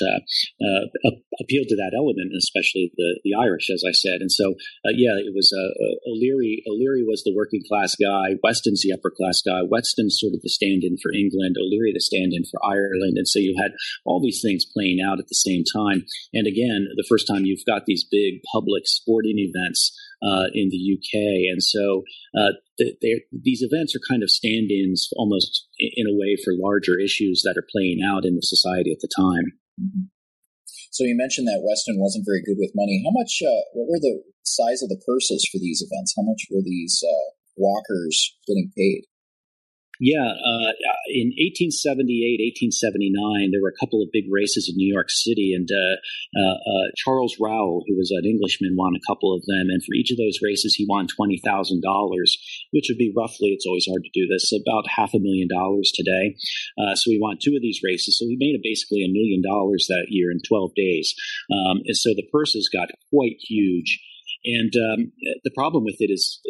appealed 1.44 1.68
to 1.68 1.76
that 1.76 1.92
element, 1.92 2.32
especially 2.32 2.90
the 2.96 3.20
the 3.22 3.34
Irish, 3.36 3.68
as 3.68 3.84
I 3.86 3.92
said, 3.92 4.22
and 4.22 4.32
so. 4.32 4.45
So 4.46 4.54
uh, 4.86 4.94
yeah, 4.94 5.18
it 5.18 5.34
was 5.34 5.50
uh, 5.50 5.58
uh, 5.58 6.10
O'Leary. 6.10 6.62
O'Leary 6.70 7.02
was 7.02 7.22
the 7.24 7.34
working 7.34 7.62
class 7.66 7.96
guy. 7.96 8.38
Weston's 8.42 8.82
the 8.82 8.92
upper 8.92 9.10
class 9.10 9.42
guy. 9.42 9.62
Weston's 9.66 10.18
sort 10.20 10.34
of 10.34 10.42
the 10.42 10.48
stand-in 10.48 10.96
for 11.02 11.12
England. 11.12 11.56
O'Leary 11.58 11.92
the 11.92 12.00
stand-in 12.00 12.44
for 12.50 12.62
Ireland. 12.64 13.18
And 13.18 13.26
so 13.26 13.38
you 13.38 13.56
had 13.58 13.72
all 14.04 14.22
these 14.22 14.40
things 14.42 14.64
playing 14.64 14.98
out 15.02 15.18
at 15.18 15.28
the 15.28 15.34
same 15.38 15.64
time. 15.66 16.06
And 16.32 16.46
again, 16.46 16.86
the 16.96 17.06
first 17.08 17.26
time 17.26 17.44
you've 17.44 17.66
got 17.66 17.86
these 17.86 18.06
big 18.06 18.42
public 18.52 18.86
sporting 18.86 19.38
events 19.38 19.90
uh, 20.22 20.48
in 20.54 20.70
the 20.70 20.80
UK. 20.94 21.50
And 21.50 21.62
so 21.62 22.04
uh, 22.36 22.54
these 23.32 23.62
events 23.62 23.94
are 23.94 24.08
kind 24.08 24.22
of 24.22 24.30
stand 24.30 24.70
ins 24.70 25.08
almost 25.16 25.66
in 25.78 26.06
a 26.06 26.16
way 26.16 26.36
for 26.42 26.54
larger 26.56 26.98
issues 26.98 27.42
that 27.44 27.58
are 27.58 27.66
playing 27.70 28.00
out 28.04 28.24
in 28.24 28.34
the 28.36 28.42
society 28.42 28.92
at 28.92 29.00
the 29.00 29.10
time. 29.14 29.58
So 30.96 31.04
you 31.04 31.12
mentioned 31.14 31.46
that 31.46 31.60
Weston 31.60 32.00
wasn't 32.00 32.24
very 32.24 32.40
good 32.40 32.56
with 32.56 32.72
money. 32.72 33.04
How 33.04 33.12
much? 33.12 33.44
Uh, 33.44 33.68
what 33.76 33.92
were 33.92 34.00
the 34.00 34.24
size 34.48 34.80
of 34.80 34.88
the 34.88 34.96
purses 35.04 35.46
for 35.52 35.60
these 35.60 35.84
events? 35.84 36.14
How 36.16 36.24
much 36.24 36.48
were 36.48 36.64
these 36.64 37.04
uh, 37.04 37.36
walkers 37.54 38.32
getting 38.48 38.72
paid? 38.74 39.04
Yeah, 40.00 40.28
uh, 40.28 40.72
in 41.08 41.32
1878, 41.40 42.68
1879, 42.68 43.50
there 43.50 43.64
were 43.64 43.72
a 43.72 43.80
couple 43.80 44.02
of 44.02 44.12
big 44.12 44.28
races 44.28 44.68
in 44.68 44.76
New 44.76 44.88
York 44.88 45.08
City, 45.08 45.56
and 45.56 45.68
uh, 45.72 45.96
uh, 46.36 46.56
uh, 46.60 46.86
Charles 47.00 47.36
Rowell, 47.40 47.84
who 47.88 47.96
was 47.96 48.12
an 48.12 48.28
Englishman, 48.28 48.76
won 48.76 48.92
a 48.92 49.06
couple 49.08 49.32
of 49.32 49.44
them. 49.48 49.72
And 49.72 49.80
for 49.80 49.94
each 49.96 50.10
of 50.10 50.20
those 50.20 50.44
races, 50.44 50.74
he 50.74 50.84
won 50.88 51.06
twenty 51.08 51.40
thousand 51.40 51.80
dollars, 51.80 52.36
which 52.72 52.86
would 52.88 53.00
be 53.00 53.12
roughly—it's 53.16 53.66
always 53.66 53.88
hard 53.88 54.04
to 54.04 54.12
do 54.12 54.28
this—about 54.28 54.84
half 54.92 55.14
a 55.14 55.22
million 55.22 55.48
dollars 55.48 55.92
today. 55.94 56.36
Uh, 56.76 56.94
so 56.94 57.10
he 57.10 57.18
won 57.20 57.38
two 57.40 57.56
of 57.56 57.62
these 57.62 57.80
races, 57.82 58.18
so 58.18 58.26
he 58.28 58.36
made 58.36 58.60
basically 58.62 59.00
a 59.00 59.12
million 59.12 59.40
dollars 59.40 59.86
that 59.88 60.12
year 60.12 60.30
in 60.30 60.40
twelve 60.44 60.74
days. 60.76 61.14
Um, 61.48 61.80
and 61.88 61.96
so 61.96 62.12
the 62.12 62.28
purses 62.32 62.68
got 62.68 62.92
quite 63.08 63.40
huge. 63.40 64.00
And 64.44 64.72
um, 64.76 65.12
the 65.42 65.50
problem 65.56 65.84
with 65.84 65.96
it 65.98 66.12
is 66.12 66.40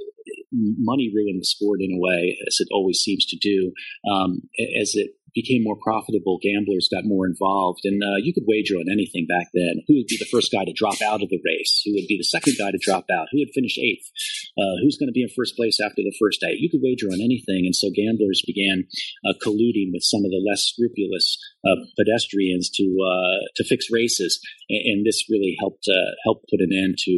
money 0.57 1.11
ruined 1.15 1.41
the 1.41 1.45
sport 1.45 1.81
in 1.81 1.93
a 1.93 2.01
way, 2.01 2.39
as 2.47 2.57
it 2.61 2.69
always 2.73 2.99
seems 2.99 3.27
to 3.27 3.37
do. 3.37 3.73
Um, 4.11 4.43
as 4.81 4.93
it 4.95 5.17
became 5.37 5.63
more 5.63 5.77
profitable, 5.77 6.41
gamblers 6.41 6.89
got 6.91 7.05
more 7.05 7.29
involved, 7.29 7.85
and 7.85 8.03
uh, 8.03 8.17
you 8.25 8.33
could 8.33 8.49
wager 8.49 8.75
on 8.81 8.89
anything 8.91 9.29
back 9.29 9.53
then. 9.53 9.85
Who 9.87 10.01
would 10.01 10.09
be 10.09 10.17
the 10.17 10.33
first 10.33 10.51
guy 10.51 10.65
to 10.65 10.73
drop 10.73 10.97
out 11.05 11.23
of 11.23 11.29
the 11.29 11.39
race? 11.45 11.83
Who 11.85 11.93
would 11.93 12.09
be 12.09 12.17
the 12.17 12.25
second 12.25 12.57
guy 12.59 12.73
to 12.73 12.81
drop 12.81 13.05
out? 13.13 13.29
Who 13.31 13.39
would 13.45 13.53
finish 13.55 13.77
eighth? 13.79 14.09
Uh, 14.57 14.81
who's 14.81 14.97
going 14.97 15.13
to 15.13 15.15
be 15.15 15.23
in 15.23 15.29
first 15.37 15.55
place 15.55 15.79
after 15.79 16.01
the 16.01 16.17
first 16.19 16.41
day? 16.41 16.57
You 16.57 16.73
could 16.73 16.81
wager 16.83 17.13
on 17.13 17.21
anything, 17.21 17.69
and 17.69 17.77
so 17.77 17.93
gamblers 17.93 18.43
began 18.49 18.89
uh, 19.29 19.37
colluding 19.45 19.93
with 19.93 20.03
some 20.03 20.25
of 20.25 20.33
the 20.33 20.41
less 20.41 20.65
scrupulous 20.65 21.37
uh, 21.69 21.85
pedestrians 22.01 22.73
to 22.81 22.89
uh, 22.89 23.45
to 23.57 23.65
fix 23.65 23.93
races, 23.93 24.41
and, 24.73 24.81
and, 24.81 25.07
this 25.07 25.29
really 25.29 25.55
helped 25.61 25.85
uh, 25.87 26.17
help 26.25 26.43
put 26.51 26.61
an 26.61 26.73
end 26.73 26.97
to 26.99 27.13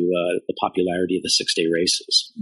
the 0.46 0.54
popularity 0.60 1.16
of 1.16 1.22
the 1.22 1.30
six 1.30 1.54
day 1.54 1.66
races. 1.72 2.34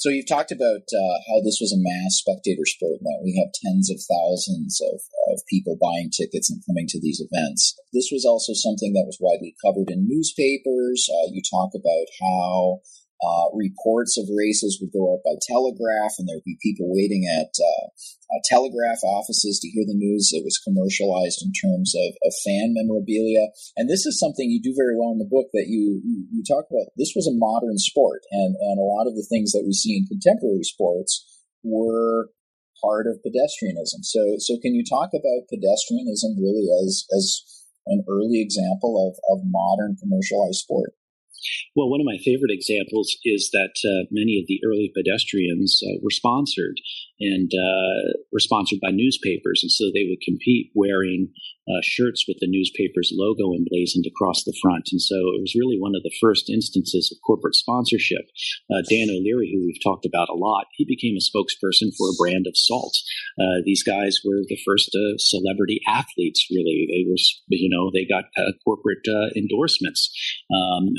So 0.00 0.08
you've 0.08 0.32
talked 0.32 0.50
about 0.50 0.88
uh, 0.96 1.16
how 1.28 1.44
this 1.44 1.60
was 1.60 1.76
a 1.76 1.84
mass 1.84 2.24
spectator 2.24 2.64
sport, 2.64 3.04
that 3.04 3.20
we 3.20 3.36
have 3.36 3.52
tens 3.52 3.92
of 3.92 4.00
thousands 4.00 4.80
of, 4.80 4.96
of 5.28 5.44
people 5.44 5.76
buying 5.76 6.08
tickets 6.08 6.48
and 6.48 6.64
coming 6.64 6.88
to 6.88 7.00
these 7.04 7.20
events. 7.20 7.76
This 7.92 8.08
was 8.08 8.24
also 8.24 8.56
something 8.56 8.96
that 8.96 9.04
was 9.04 9.20
widely 9.20 9.52
covered 9.60 9.92
in 9.92 10.08
newspapers. 10.08 11.04
Uh, 11.04 11.28
you 11.36 11.44
talk 11.44 11.76
about 11.76 12.08
how 12.16 12.80
uh, 13.20 13.52
reports 13.52 14.16
of 14.16 14.32
races 14.32 14.80
would 14.80 14.92
go 14.96 15.12
out 15.12 15.20
by 15.20 15.36
telegraph, 15.44 16.16
and 16.16 16.24
there'd 16.24 16.44
be 16.44 16.56
people 16.64 16.88
waiting 16.88 17.28
at 17.28 17.52
uh, 17.60 17.86
uh, 18.32 18.40
telegraph 18.48 19.04
offices 19.04 19.60
to 19.60 19.68
hear 19.68 19.84
the 19.84 19.96
news. 19.96 20.32
It 20.32 20.40
was 20.40 20.56
commercialized 20.64 21.44
in 21.44 21.52
terms 21.52 21.92
of, 21.92 22.16
of, 22.24 22.32
fan 22.40 22.72
memorabilia, 22.72 23.52
and 23.76 23.92
this 23.92 24.06
is 24.08 24.18
something 24.18 24.48
you 24.48 24.62
do 24.62 24.72
very 24.72 24.96
well 24.96 25.12
in 25.12 25.20
the 25.20 25.28
book 25.28 25.52
that 25.52 25.68
you, 25.68 26.00
you, 26.32 26.42
talk 26.48 26.64
about. 26.72 26.96
This 26.96 27.12
was 27.14 27.28
a 27.28 27.36
modern 27.36 27.76
sport, 27.76 28.24
and 28.32 28.56
and 28.56 28.80
a 28.80 28.88
lot 28.88 29.04
of 29.04 29.14
the 29.14 29.26
things 29.28 29.52
that 29.52 29.68
we 29.68 29.76
see 29.76 30.00
in 30.00 30.08
contemporary 30.08 30.64
sports 30.64 31.20
were 31.62 32.32
part 32.80 33.06
of 33.06 33.20
pedestrianism. 33.20 34.00
So 34.00 34.40
so 34.40 34.56
can 34.62 34.74
you 34.74 34.84
talk 34.84 35.12
about 35.12 35.52
pedestrianism 35.52 36.40
really 36.40 36.72
as 36.72 37.04
as 37.12 37.44
an 37.86 38.04
early 38.08 38.40
example 38.40 38.96
of, 38.96 39.20
of 39.28 39.44
modern 39.44 39.96
commercialized 40.00 40.64
sport? 40.64 40.94
Well, 41.76 41.88
one 41.88 42.00
of 42.00 42.06
my 42.06 42.18
favorite 42.24 42.50
examples 42.50 43.16
is 43.24 43.50
that 43.52 43.74
uh, 43.84 44.06
many 44.10 44.38
of 44.38 44.46
the 44.46 44.60
early 44.66 44.90
pedestrians 44.94 45.80
uh, 45.84 45.98
were 46.02 46.10
sponsored 46.10 46.76
and 47.20 47.50
uh, 47.52 48.18
were 48.32 48.40
sponsored 48.40 48.80
by 48.80 48.90
newspapers, 48.90 49.60
and 49.62 49.70
so 49.70 49.86
they 49.92 50.06
would 50.08 50.20
compete 50.24 50.72
wearing 50.74 51.28
uh, 51.70 51.80
shirts 51.82 52.24
with 52.26 52.38
the 52.40 52.50
newspaper's 52.50 53.12
logo 53.14 53.54
emblazoned 53.54 54.06
across 54.08 54.42
the 54.42 54.56
front. 54.60 54.88
And 54.90 55.00
so 55.00 55.14
it 55.36 55.40
was 55.40 55.54
really 55.54 55.78
one 55.78 55.94
of 55.94 56.02
the 56.02 56.14
first 56.18 56.50
instances 56.50 57.12
of 57.12 57.22
corporate 57.24 57.54
sponsorship. 57.54 58.26
Uh, 58.72 58.82
Dan 58.88 59.12
O'Leary, 59.12 59.52
who 59.52 59.66
we've 59.66 59.84
talked 59.84 60.06
about 60.06 60.32
a 60.32 60.34
lot, 60.34 60.66
he 60.74 60.84
became 60.88 61.14
a 61.14 61.22
spokesperson 61.22 61.94
for 61.94 62.10
a 62.10 62.18
brand 62.18 62.46
of 62.48 62.56
salt. 62.56 62.96
Uh, 63.38 63.62
these 63.64 63.84
guys 63.84 64.18
were 64.24 64.42
the 64.48 64.58
first 64.66 64.90
celebrity 65.18 65.80
athletes, 65.86 66.48
really. 66.50 66.88
They 66.90 67.04
were, 67.06 67.20
you 67.48 67.70
know, 67.70 67.92
they 67.92 68.08
got 68.08 68.24
corporate 68.64 69.06
endorsements. 69.36 70.10
Um, 70.50 70.90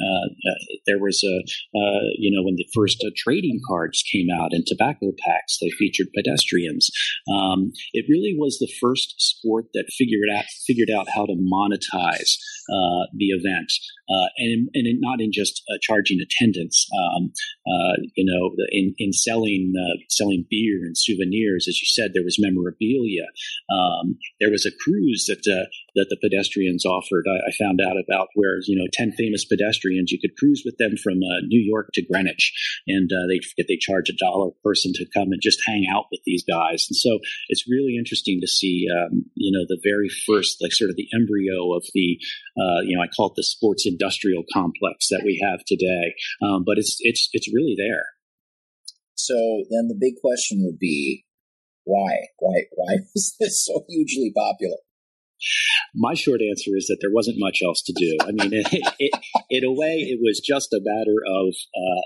Uh, 0.45 0.75
there 0.85 0.99
was 0.99 1.23
a, 1.23 1.37
uh, 1.77 2.05
you 2.17 2.31
know, 2.35 2.43
when 2.43 2.55
the 2.55 2.67
first 2.73 3.03
uh, 3.05 3.11
trading 3.15 3.59
cards 3.67 4.03
came 4.11 4.27
out 4.33 4.51
and 4.51 4.65
tobacco 4.65 5.11
packs, 5.25 5.57
they 5.59 5.69
featured 5.71 6.07
pedestrians. 6.15 6.89
Um, 7.31 7.71
it 7.93 8.05
really 8.09 8.35
was 8.37 8.57
the 8.59 8.71
first 8.81 9.15
sport 9.17 9.65
that 9.73 9.85
figured 9.97 10.29
out 10.35 10.45
figured 10.65 10.89
out 10.89 11.07
how 11.13 11.25
to 11.25 11.35
monetize 11.35 12.35
uh, 12.69 13.05
the 13.13 13.29
event, 13.31 13.71
uh, 14.09 14.27
and 14.37 14.69
and 14.73 14.87
not 14.99 15.21
in 15.21 15.31
just 15.31 15.61
uh, 15.69 15.77
charging 15.81 16.19
attendance. 16.19 16.87
Um, 16.91 17.31
uh, 17.67 18.01
you 18.15 18.25
know, 18.25 18.55
in 18.71 18.93
in 18.97 19.13
selling 19.13 19.73
uh, 19.77 19.97
selling 20.09 20.45
beer 20.49 20.81
and 20.83 20.97
souvenirs, 20.97 21.67
as 21.67 21.79
you 21.79 21.87
said, 21.87 22.11
there 22.13 22.23
was 22.23 22.37
memorabilia. 22.39 23.29
Um, 23.69 24.17
there 24.39 24.51
was 24.51 24.65
a 24.65 24.75
cruise 24.83 25.25
that 25.27 25.45
that 25.95 26.07
the 26.09 26.17
pedestrians 26.21 26.85
offered. 26.85 27.25
I, 27.27 27.49
I, 27.49 27.51
found 27.59 27.81
out 27.81 27.97
about 27.97 28.29
where 28.33 28.57
you 28.65 28.77
know 28.77 28.87
ten 28.93 29.11
famous 29.11 29.45
pedestrians. 29.45 30.11
You 30.11 30.19
could 30.19 30.37
cruise 30.37 30.63
with 30.65 30.77
them 30.77 30.95
from 30.97 31.19
New 31.47 31.61
York 31.61 31.89
to 31.93 32.01
Greenwich, 32.01 32.53
and 32.87 33.09
they 33.29 33.39
they 33.67 33.77
charge 33.77 34.09
a 34.09 34.17
dollar 34.17 34.51
per 34.63 34.71
person 34.71 34.93
to 34.95 35.05
come 35.13 35.31
and 35.31 35.41
just 35.41 35.59
hang 35.67 35.85
out 35.91 36.05
with 36.11 36.21
these 36.25 36.43
guys. 36.47 36.87
And 36.89 36.95
so 36.95 37.19
it's 37.49 37.67
really 37.69 37.97
interesting 37.97 38.39
to 38.39 38.47
see, 38.47 38.87
um, 38.87 39.25
you 39.35 39.51
know, 39.51 39.65
the 39.67 39.79
very 39.83 40.07
first, 40.25 40.57
like 40.61 40.71
sort 40.71 40.89
of 40.89 40.95
the 40.95 41.07
embryo 41.13 41.75
of 41.75 41.83
the, 41.93 42.17
uh, 42.57 42.81
you 42.83 42.95
know, 42.95 43.03
I 43.03 43.07
call 43.07 43.27
it 43.27 43.33
the 43.35 43.43
sports 43.43 43.85
industrial 43.85 44.43
complex 44.53 45.07
that 45.09 45.23
we 45.23 45.41
have 45.49 45.63
today. 45.65 46.13
Um, 46.43 46.63
but 46.65 46.77
it's, 46.77 46.97
it's, 46.99 47.29
it's 47.33 47.53
really 47.53 47.75
there. 47.77 48.05
So 49.15 49.35
then 49.69 49.87
the 49.87 49.97
big 49.99 50.15
question 50.21 50.63
would 50.65 50.79
be, 50.79 51.25
why? 51.83 52.27
Why? 52.39 52.63
Why 52.75 52.95
is 53.15 53.35
this 53.39 53.65
so 53.65 53.85
hugely 53.87 54.31
popular? 54.35 54.77
My 55.95 56.13
short 56.13 56.41
answer 56.41 56.71
is 56.75 56.87
that 56.87 56.97
there 57.01 57.13
wasn't 57.13 57.39
much 57.39 57.59
else 57.63 57.81
to 57.83 57.93
do. 57.93 58.17
I 58.21 58.31
mean, 58.31 58.53
it, 58.53 58.93
it, 58.99 59.11
in 59.49 59.63
a 59.63 59.71
way, 59.71 60.07
it 60.07 60.19
was 60.21 60.39
just 60.39 60.73
a 60.73 60.81
matter 60.81 61.17
of 61.27 61.53
uh, 61.75 62.03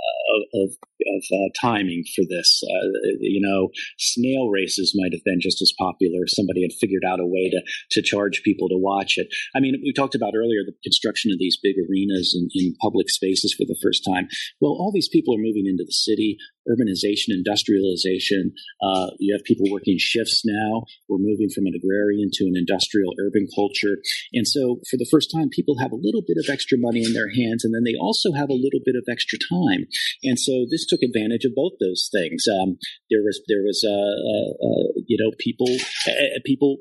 of, 0.64 0.70
of 0.72 1.24
uh, 1.32 1.50
timing 1.62 2.04
for 2.16 2.24
this. 2.30 2.62
Uh, 2.64 2.88
you 3.20 3.42
know, 3.42 3.70
snail 3.98 4.50
races 4.50 4.94
might 4.96 5.14
have 5.14 5.24
been 5.24 5.40
just 5.42 5.62
as 5.62 5.74
popular 5.78 6.24
if 6.24 6.34
somebody 6.34 6.62
had 6.62 6.74
figured 6.80 7.04
out 7.08 7.20
a 7.20 7.26
way 7.26 7.50
to 7.50 7.62
to 7.92 8.02
charge 8.02 8.42
people 8.44 8.70
to 8.70 8.78
watch 8.78 9.18
it. 9.18 9.28
I 9.56 9.60
mean, 9.60 9.82
we 9.84 9.94
talked 9.94 10.16
about 10.16 10.34
earlier 10.36 10.64
the 10.66 10.74
construction 10.84 11.32
of 11.32 11.40
these 11.40 11.58
big 11.62 11.76
arenas 11.78 12.36
in, 12.38 12.50
in 12.54 12.76
public 12.82 13.10
spaces 13.10 13.54
for 13.54 13.66
the 13.66 13.78
first 13.82 14.04
time. 14.08 14.28
Well, 14.62 14.72
all 14.72 14.92
these 14.94 15.10
people 15.10 15.36
are 15.36 15.42
moving 15.42 15.66
into 15.68 15.84
the 15.86 15.94
city 15.94 16.38
urbanization, 16.70 17.30
industrialization. 17.30 18.54
Uh, 18.82 19.12
you 19.20 19.34
have 19.34 19.44
people 19.44 19.66
working 19.72 19.98
shifts 19.98 20.44
now. 20.46 20.84
We're 21.08 21.22
moving 21.22 21.50
from 21.54 21.66
an 21.66 21.74
agrarian 21.76 22.30
to 22.34 22.46
an 22.46 22.56
industrial 22.56 23.14
urban 23.20 23.48
culture. 23.54 23.98
And 24.34 24.48
so 24.48 24.82
for 24.90 24.98
the 24.98 25.08
first 25.10 25.32
time, 25.34 25.50
people 25.50 25.78
have 25.80 25.92
a 25.92 26.00
little 26.02 26.24
bit 26.26 26.38
of 26.38 26.50
extra 26.50 26.78
money 26.78 27.04
in 27.04 27.14
their 27.14 27.30
hands, 27.30 27.64
and 27.64 27.74
then 27.74 27.84
they 27.84 27.96
also 28.00 28.34
have 28.34 28.50
a 28.50 28.58
little 28.58 28.82
bit 28.84 28.96
of 28.96 29.06
extra 29.10 29.38
time. 29.40 29.86
And 30.24 30.40
so 30.40 30.66
this 30.70 30.86
took 30.86 31.02
advantage 31.02 31.46
of 31.46 31.56
both 31.56 31.74
those 31.80 32.10
things. 32.12 32.46
Um, 32.50 32.78
there 33.10 33.22
was, 33.22 33.42
there 33.48 33.64
was, 33.64 33.84
uh, 33.86 33.92
uh, 33.92 34.52
uh 34.58 34.88
you 35.08 35.18
know, 35.22 35.32
people, 35.40 35.70
uh, 36.08 36.40
people, 36.46 36.78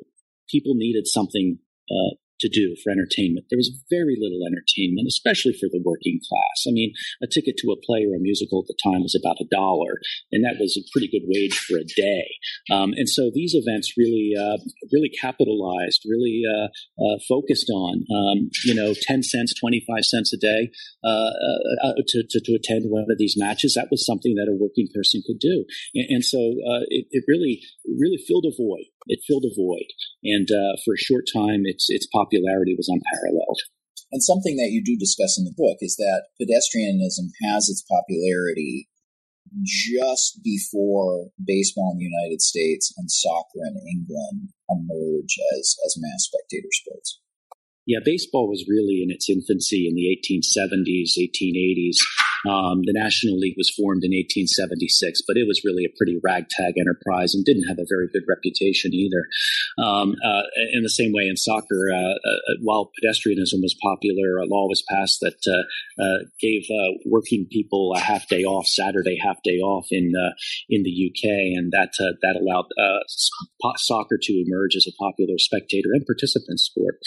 people 0.48 0.74
needed 0.74 1.06
something 1.06 1.58
uh, 1.90 2.16
to 2.44 2.52
do 2.52 2.76
for 2.84 2.92
entertainment. 2.92 3.48
There 3.48 3.58
was 3.58 3.72
very 3.88 4.20
little 4.20 4.44
entertainment, 4.44 5.08
especially 5.08 5.56
for 5.56 5.72
the 5.72 5.80
working 5.80 6.20
class. 6.20 6.68
I 6.68 6.72
mean, 6.76 6.92
a 7.24 7.26
ticket 7.26 7.56
to 7.64 7.72
a 7.72 7.80
play 7.80 8.04
or 8.04 8.16
a 8.16 8.20
musical 8.20 8.60
at 8.60 8.68
the 8.68 8.76
time 8.84 9.00
was 9.00 9.16
about 9.16 9.40
a 9.40 9.48
dollar, 9.48 9.96
and 10.30 10.44
that 10.44 10.60
was 10.60 10.76
a 10.76 10.84
pretty 10.92 11.08
good 11.08 11.24
wage 11.24 11.56
for 11.56 11.80
a 11.80 11.88
day. 11.96 12.28
Um, 12.70 12.92
and 12.96 13.08
so 13.08 13.30
these 13.32 13.54
events 13.56 13.96
really, 13.96 14.32
uh, 14.36 14.58
really 14.92 15.08
capitalized, 15.08 16.04
really 16.04 16.42
uh, 16.44 16.68
uh, 17.00 17.16
focused 17.28 17.70
on, 17.70 18.04
um, 18.12 18.50
you 18.64 18.74
know, 18.74 18.92
ten 19.08 19.22
cents, 19.22 19.54
twenty 19.56 19.80
five 19.88 20.04
cents 20.04 20.32
a 20.32 20.38
day 20.38 20.70
uh, 21.04 21.32
uh, 21.32 21.88
uh, 21.88 21.92
to, 22.08 22.22
to, 22.28 22.40
to, 22.40 22.54
attend 22.54 22.84
one 22.88 23.06
of 23.10 23.18
these 23.18 23.34
matches. 23.36 23.74
That 23.74 23.88
was 23.90 24.04
something 24.04 24.34
that 24.36 24.52
a 24.52 24.56
working 24.56 24.88
person 24.94 25.22
could 25.26 25.38
do, 25.38 25.64
and, 25.94 26.20
and 26.20 26.24
so 26.24 26.38
it, 26.88 27.06
it 27.10 27.24
really, 27.26 27.62
really 27.86 28.18
filled 28.28 28.44
a 28.46 28.54
void 28.56 28.86
it 29.06 29.20
filled 29.26 29.44
a 29.44 29.54
void. 29.54 29.92
And 30.24 30.48
for 30.84 30.94
a 30.94 30.98
short 30.98 31.24
time, 31.28 31.62
its 31.64 31.86
its 31.90 32.06
popularity 32.06 32.33
was 32.42 32.88
unparalleled. 32.88 33.60
And 34.12 34.22
something 34.22 34.56
that 34.56 34.70
you 34.70 34.82
do 34.82 34.96
discuss 34.96 35.38
in 35.38 35.44
the 35.44 35.54
book 35.56 35.78
is 35.80 35.96
that 35.96 36.30
pedestrianism 36.40 37.34
has 37.42 37.68
its 37.68 37.82
popularity 37.82 38.88
just 39.62 40.40
before 40.42 41.30
baseball 41.44 41.92
in 41.92 41.98
the 41.98 42.10
United 42.10 42.40
States 42.40 42.92
and 42.96 43.10
soccer 43.10 43.62
in 43.66 43.76
England 43.76 44.50
emerge 44.70 45.36
as, 45.58 45.76
as 45.86 45.96
mass 45.98 46.30
spectator 46.30 46.68
sports. 46.72 47.20
Yeah, 47.86 47.98
baseball 48.04 48.48
was 48.48 48.64
really 48.68 49.02
in 49.02 49.10
its 49.10 49.28
infancy 49.28 49.86
in 49.86 49.94
the 49.94 50.08
1870s, 50.08 51.18
1880s. 51.20 51.98
Um, 52.44 52.84
the 52.84 52.92
National 52.92 53.38
League 53.38 53.56
was 53.56 53.72
formed 53.72 54.04
in 54.04 54.12
1876, 54.12 55.22
but 55.26 55.36
it 55.36 55.48
was 55.48 55.64
really 55.64 55.84
a 55.84 55.96
pretty 55.96 56.20
ragtag 56.22 56.76
enterprise 56.76 57.34
and 57.34 57.44
didn't 57.44 57.68
have 57.68 57.78
a 57.78 57.88
very 57.88 58.08
good 58.12 58.24
reputation 58.28 58.92
either. 58.92 59.24
Um, 59.78 60.14
uh, 60.24 60.44
in 60.72 60.82
the 60.82 60.92
same 60.92 61.12
way 61.12 61.26
in 61.26 61.36
soccer, 61.36 61.90
uh, 61.90 62.16
uh 62.20 62.54
while 62.62 62.90
pedestrianism 63.00 63.64
was 63.64 63.76
popular, 63.82 64.38
a 64.38 64.46
law 64.46 64.68
was 64.68 64.84
passed 64.88 65.18
that 65.20 65.40
uh, 65.48 66.02
uh, 66.02 66.18
gave 66.40 66.62
working 67.06 67.46
people 67.50 67.92
a 67.96 68.00
half 68.00 68.28
day 68.28 68.44
off, 68.44 68.66
Saturday 68.66 69.16
half 69.22 69.42
day 69.42 69.58
off 69.58 69.86
in 69.90 70.12
in 70.68 70.82
the 70.82 70.94
UK, 71.10 71.56
and 71.56 71.72
that 71.72 71.92
that 71.98 72.36
allowed 72.36 72.68
soccer 73.76 74.18
to 74.20 74.44
emerge 74.46 74.76
as 74.76 74.86
a 74.86 74.96
popular 75.00 75.38
spectator 75.38 75.90
and 75.92 76.04
participant 76.06 76.60
sport. 76.60 76.98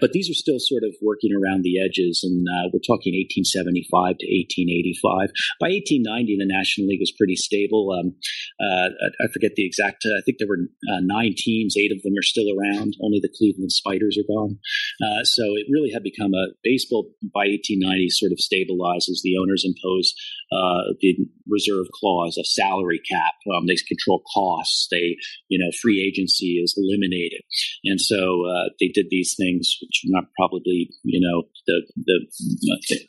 but 0.00 0.12
these 0.12 0.28
are 0.30 0.34
still 0.34 0.58
sort 0.58 0.82
of 0.84 0.94
working 1.00 1.30
around 1.32 1.62
the 1.62 1.80
edges, 1.80 2.20
and 2.22 2.46
we're 2.72 2.82
talking 2.84 3.14
1875 3.14 4.18
to 4.18 4.26
1885. 4.72 5.30
By 5.60 5.68
1890, 5.72 6.40
the 6.40 6.48
National 6.48 6.88
League 6.88 7.02
was 7.02 7.12
pretty 7.12 7.36
stable. 7.36 7.92
Um, 7.92 8.16
I 8.60 9.28
forget 9.32 9.54
the 9.54 9.66
exact. 9.66 10.04
I 10.06 10.22
think 10.24 10.38
there 10.38 10.48
were 10.48 10.68
nine 11.04 11.34
teams. 11.36 11.76
Eight 11.76 11.92
of 11.92 12.02
them 12.02 12.14
are 12.16 12.24
still 12.24 12.48
around. 12.48 12.96
Only 13.02 13.20
the 13.20 13.32
Cleveland 13.32 13.72
Spiders 13.72 14.18
are 14.18 14.28
gone. 14.28 14.58
Uh, 15.02 15.24
so 15.24 15.42
it 15.56 15.66
really 15.70 15.90
had 15.92 16.02
become 16.02 16.34
a 16.34 16.54
baseball 16.62 17.10
by 17.34 17.48
1890 17.48 18.08
sort 18.10 18.32
of 18.32 18.38
stabilizes. 18.38 19.22
The 19.22 19.36
owners 19.38 19.64
impose 19.66 20.14
uh, 20.52 20.92
the 21.00 21.16
reserve 21.48 21.86
clause, 21.94 22.36
a 22.38 22.44
salary 22.44 23.00
cap. 23.08 23.34
Um, 23.56 23.66
they 23.66 23.76
control 23.88 24.22
costs. 24.34 24.88
They, 24.90 25.16
you 25.48 25.58
know, 25.58 25.70
free 25.80 26.02
agency 26.02 26.60
is 26.62 26.74
eliminated, 26.76 27.42
and 27.84 28.00
so 28.00 28.46
uh, 28.46 28.68
they 28.80 28.88
did 28.88 29.06
these 29.10 29.34
things, 29.36 29.76
which 29.80 30.02
are 30.04 30.12
not 30.12 30.24
probably, 30.36 30.90
you 31.04 31.20
know, 31.20 31.48
the 31.66 31.82
the 31.96 32.26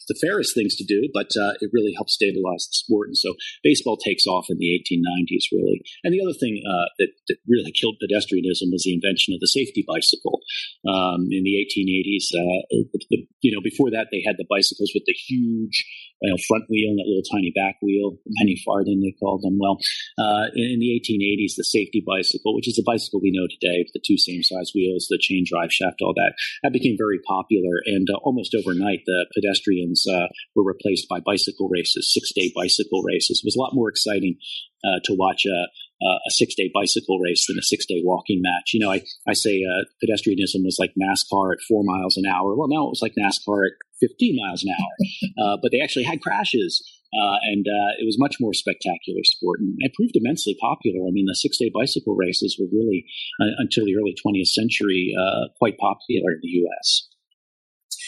the 0.07 0.19
fairest 0.21 0.55
things 0.55 0.75
to 0.75 0.83
do, 0.83 1.09
but 1.13 1.31
uh, 1.39 1.52
it 1.61 1.71
really 1.73 1.93
helped 1.95 2.11
stabilize 2.11 2.65
the 2.67 2.77
sport. 2.77 3.07
And 3.09 3.17
so 3.17 3.35
baseball 3.63 3.97
takes 3.97 4.25
off 4.25 4.47
in 4.49 4.57
the 4.57 4.71
1890s, 4.73 5.51
really. 5.51 5.81
And 6.03 6.13
the 6.13 6.21
other 6.21 6.37
thing 6.37 6.61
uh, 6.65 6.89
that, 6.99 7.11
that 7.27 7.37
really 7.47 7.71
killed 7.71 7.97
pedestrianism 8.01 8.71
was 8.71 8.83
the 8.85 8.93
invention 8.93 9.33
of 9.33 9.39
the 9.39 9.47
safety 9.47 9.83
bicycle 9.87 10.41
um, 10.87 11.27
in 11.31 11.43
the 11.43 11.59
1880s. 11.59 12.33
Uh, 12.33 12.87
the, 13.09 13.27
you 13.41 13.51
know, 13.51 13.61
before 13.61 13.91
that, 13.91 14.07
they 14.11 14.23
had 14.25 14.37
the 14.37 14.47
bicycles 14.49 14.91
with 14.93 15.03
the 15.05 15.13
huge 15.13 15.85
you 16.23 16.31
know, 16.31 16.39
front 16.47 16.63
wheel 16.71 16.95
and 16.95 16.99
that 16.99 17.07
little 17.07 17.27
tiny 17.27 17.51
back 17.51 17.75
wheel, 17.83 18.15
penny 18.39 18.55
farthing 18.63 19.03
they 19.03 19.11
called 19.19 19.43
them. 19.43 19.59
Well, 19.59 19.77
uh, 20.17 20.47
in, 20.55 20.75
in, 20.75 20.79
the 20.79 20.95
1880s, 20.95 21.59
the 21.59 21.67
safety 21.67 21.99
bicycle, 21.99 22.55
which 22.55 22.67
is 22.67 22.79
the 22.79 22.87
bicycle 22.87 23.19
we 23.19 23.35
know 23.35 23.47
today, 23.51 23.83
the 23.91 23.99
two 23.99 24.17
same 24.17 24.41
size 24.41 24.71
wheels, 24.73 25.07
the 25.11 25.19
chain 25.19 25.43
drive 25.43 25.71
shaft, 25.71 25.99
all 26.01 26.15
that, 26.15 26.33
that 26.63 26.71
became 26.71 26.95
very 26.97 27.19
popular. 27.27 27.83
And 27.85 28.07
uh, 28.09 28.23
almost 28.23 28.55
overnight, 28.55 29.03
the 29.05 29.27
pedestrians 29.35 30.07
uh, 30.07 30.31
were 30.55 30.63
replaced 30.63 31.11
by 31.11 31.19
bicycle 31.19 31.67
races, 31.67 32.07
six 32.07 32.31
day 32.31 32.51
bicycle 32.55 33.03
races. 33.03 33.43
It 33.43 33.47
was 33.47 33.55
a 33.55 33.61
lot 33.61 33.75
more 33.75 33.89
exciting 33.89 34.39
uh, 34.83 34.99
to 35.03 35.15
watch 35.19 35.43
a, 35.45 35.67
a 36.01 36.31
six 36.31 36.55
day 36.55 36.69
bicycle 36.73 37.19
race 37.19 37.45
than 37.47 37.57
a 37.57 37.63
six 37.63 37.85
day 37.85 38.01
walking 38.03 38.41
match. 38.41 38.71
You 38.73 38.79
know, 38.79 38.91
I, 38.91 39.01
I 39.27 39.33
say 39.33 39.63
uh, 39.63 39.83
pedestrianism 40.03 40.63
was 40.63 40.77
like 40.79 40.93
NASCAR 40.99 41.53
at 41.53 41.63
four 41.67 41.83
miles 41.83 42.17
an 42.17 42.25
hour. 42.25 42.55
Well, 42.55 42.67
now 42.67 42.85
it 42.85 42.93
was 42.93 43.01
like 43.01 43.13
NASCAR 43.17 43.67
at 43.67 43.73
15 44.01 44.35
miles 44.35 44.63
an 44.63 44.71
hour, 44.71 44.95
uh, 45.45 45.57
but 45.61 45.71
they 45.71 45.79
actually 45.79 46.03
had 46.03 46.21
crashes. 46.21 46.83
Uh, 47.13 47.37
and 47.45 47.67
uh, 47.69 47.93
it 48.01 48.09
was 48.09 48.17
much 48.17 48.37
more 48.41 48.53
spectacular 48.57 49.21
sport, 49.21 49.59
and 49.59 49.75
it 49.85 49.93
proved 49.93 50.17
immensely 50.17 50.57
popular. 50.59 51.05
I 51.05 51.13
mean, 51.13 51.29
the 51.29 51.37
six-day 51.37 51.69
bicycle 51.69 52.15
races 52.15 52.57
were 52.57 52.65
really, 52.73 53.05
uh, 53.39 53.53
until 53.61 53.85
the 53.85 53.93
early 53.93 54.17
20th 54.17 54.49
century, 54.49 55.13
uh, 55.13 55.53
quite 55.59 55.77
popular 55.77 56.33
in 56.33 56.41
the 56.41 56.65
U.S. 56.65 57.05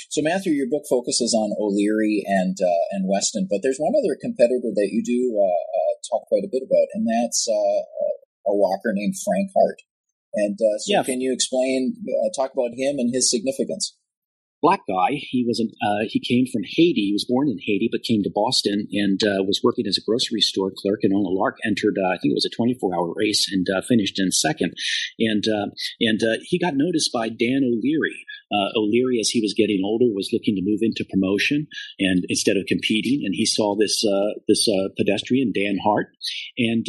So, 0.10 0.22
Matthew, 0.24 0.54
your 0.54 0.66
book 0.66 0.84
focuses 0.90 1.36
on 1.38 1.54
O'Leary 1.60 2.24
and 2.26 2.58
uh, 2.58 2.84
and 2.92 3.06
Weston, 3.06 3.48
but 3.50 3.62
there's 3.62 3.78
one 3.78 3.94
other 3.94 4.18
competitor 4.20 4.74
that 4.74 4.90
you 4.92 5.04
do 5.04 5.38
uh, 5.38 5.44
uh, 5.44 5.85
talk 6.10 6.28
quite 6.28 6.44
a 6.44 6.52
bit 6.52 6.64
about, 6.64 6.88
and 6.94 7.08
that's 7.08 7.48
uh, 7.48 7.82
a 8.48 8.54
walker 8.54 8.92
named 8.94 9.16
Frank 9.24 9.52
Hart. 9.56 9.82
And 10.36 10.58
uh, 10.60 10.78
so, 10.80 10.92
yeah. 10.92 11.04
can 11.04 11.22
you 11.22 11.32
explain, 11.32 11.96
uh, 12.04 12.30
talk 12.36 12.52
about 12.52 12.76
him 12.76 13.00
and 13.00 13.14
his 13.14 13.30
significance? 13.30 13.96
black 14.66 14.82
guy. 14.90 15.22
He 15.30 15.46
was 15.46 15.60
an, 15.60 15.70
uh, 15.78 16.10
he 16.10 16.20
came 16.20 16.46
from 16.52 16.64
Haiti. 16.66 17.06
He 17.06 17.14
was 17.14 17.30
born 17.30 17.48
in 17.48 17.62
Haiti, 17.62 17.88
but 17.92 18.02
came 18.02 18.24
to 18.24 18.34
Boston 18.34 18.88
and 18.92 19.22
uh, 19.22 19.46
was 19.46 19.62
working 19.64 19.86
as 19.88 19.98
a 19.98 20.06
grocery 20.06 20.42
store 20.42 20.74
clerk. 20.76 21.02
And 21.04 21.14
on 21.14 21.22
a 21.22 21.30
lark 21.30 21.58
entered, 21.64 21.98
uh, 22.02 22.10
I 22.10 22.18
think 22.18 22.34
it 22.34 22.42
was 22.42 22.50
a 22.50 22.56
24 22.56 22.96
hour 22.96 23.14
race 23.16 23.46
and 23.52 23.68
uh, 23.70 23.82
finished 23.86 24.18
in 24.18 24.32
second. 24.32 24.74
And 25.20 25.46
uh, 25.48 25.70
and 26.02 26.20
uh, 26.24 26.42
he 26.42 26.58
got 26.58 26.74
noticed 26.76 27.14
by 27.14 27.30
Dan 27.30 27.62
O'Leary. 27.62 28.26
O'Leary, 28.76 29.20
as 29.20 29.30
he 29.30 29.42
was 29.42 29.54
getting 29.56 29.82
older, 29.84 30.06
was 30.14 30.30
looking 30.32 30.56
to 30.56 30.62
move 30.64 30.80
into 30.82 31.06
promotion 31.10 31.68
and 32.00 32.26
instead 32.30 32.58
of 32.58 32.66
competing. 32.68 33.22
And 33.26 33.34
he 33.36 33.46
saw 33.46 33.76
this 33.76 34.04
this 34.48 34.68
pedestrian 34.98 35.52
Dan 35.54 35.78
Hart 35.84 36.08
and 36.58 36.86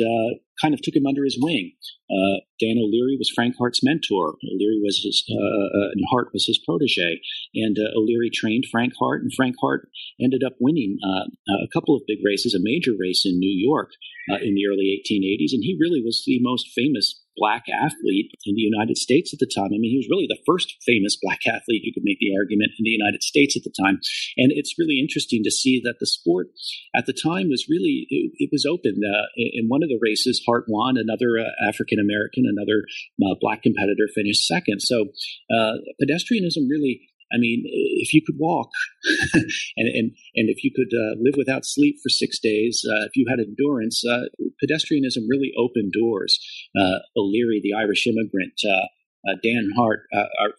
kind 0.60 0.74
of 0.74 0.80
took 0.80 0.96
him 0.96 1.06
under 1.06 1.24
his 1.24 1.38
wing. 1.40 1.72
Uh, 2.08 2.40
Dan 2.60 2.78
O'Leary 2.78 3.16
was 3.18 3.32
Frank 3.34 3.56
Hart's 3.58 3.82
mentor. 3.82 4.36
O'Leary 4.46 4.80
was 4.82 5.02
his, 5.02 5.24
uh, 5.28 5.34
uh, 5.36 5.90
and 5.92 6.04
Hart 6.10 6.28
was 6.32 6.46
his 6.46 6.58
protege. 6.64 7.20
And 7.54 7.76
uh, 7.78 7.98
O'Leary 7.98 8.30
trained 8.32 8.64
Frank 8.70 8.92
Hart, 8.98 9.22
and 9.22 9.32
Frank 9.34 9.56
Hart 9.60 9.88
ended 10.20 10.42
up 10.44 10.54
winning 10.60 10.98
uh, 11.04 11.26
a 11.62 11.68
couple 11.72 11.94
of 11.94 12.06
big 12.06 12.18
races, 12.24 12.54
a 12.54 12.62
major 12.62 12.92
race 12.98 13.26
in 13.26 13.38
New 13.38 13.52
York 13.52 13.90
uh, 14.30 14.36
in 14.36 14.54
the 14.54 14.66
early 14.66 15.02
1880s. 15.02 15.52
And 15.52 15.64
he 15.64 15.76
really 15.78 16.02
was 16.02 16.22
the 16.26 16.38
most 16.40 16.68
famous 16.74 17.20
black 17.36 17.64
athlete 17.68 18.32
in 18.44 18.54
the 18.54 18.66
United 18.66 18.96
States 18.96 19.32
at 19.32 19.38
the 19.38 19.50
time. 19.50 19.70
I 19.72 19.78
mean, 19.78 19.92
he 19.92 20.00
was 20.00 20.10
really 20.10 20.26
the 20.28 20.42
first 20.46 20.76
famous 20.84 21.16
black 21.20 21.40
athlete, 21.46 21.84
you 21.84 21.92
could 21.92 22.04
make 22.04 22.18
the 22.18 22.34
argument, 22.36 22.72
in 22.78 22.84
the 22.84 22.96
United 22.96 23.22
States 23.22 23.56
at 23.56 23.62
the 23.62 23.74
time. 23.74 24.00
And 24.36 24.52
it's 24.52 24.78
really 24.78 25.00
interesting 25.00 25.42
to 25.44 25.50
see 25.50 25.80
that 25.84 25.96
the 26.00 26.06
sport 26.06 26.48
at 26.94 27.06
the 27.06 27.16
time 27.16 27.48
was 27.48 27.66
really, 27.68 28.06
it, 28.08 28.32
it 28.38 28.50
was 28.52 28.66
open. 28.66 29.00
Uh, 29.00 29.26
in 29.36 29.68
one 29.68 29.82
of 29.82 29.88
the 29.88 30.00
races, 30.00 30.42
Hart 30.46 30.64
won, 30.68 30.96
another 30.96 31.38
uh, 31.38 31.68
African 31.68 31.98
American, 31.98 32.44
another 32.46 32.84
uh, 33.22 33.36
black 33.40 33.62
competitor 33.62 34.08
finished 34.14 34.46
second. 34.46 34.80
So 34.80 35.12
uh, 35.52 35.78
pedestrianism 36.00 36.68
really 36.68 37.08
I 37.32 37.38
mean, 37.38 37.62
if 37.66 38.14
you 38.14 38.22
could 38.24 38.36
walk 38.38 38.70
and, 39.76 39.88
and, 39.88 40.10
and 40.34 40.48
if 40.50 40.64
you 40.64 40.70
could 40.74 40.92
uh, 40.96 41.14
live 41.20 41.34
without 41.36 41.64
sleep 41.64 41.96
for 42.02 42.08
six 42.08 42.38
days, 42.38 42.84
uh, 42.86 43.06
if 43.06 43.12
you 43.14 43.26
had 43.28 43.38
endurance, 43.38 44.02
uh, 44.04 44.26
pedestrianism 44.62 45.26
really 45.28 45.52
opened 45.58 45.92
doors. 45.92 46.36
Uh, 46.78 46.98
O'Leary, 47.16 47.60
the 47.62 47.74
Irish 47.74 48.06
immigrant, 48.06 48.54
uh, 48.68 49.34
Dan 49.42 49.70
Hart, 49.76 50.02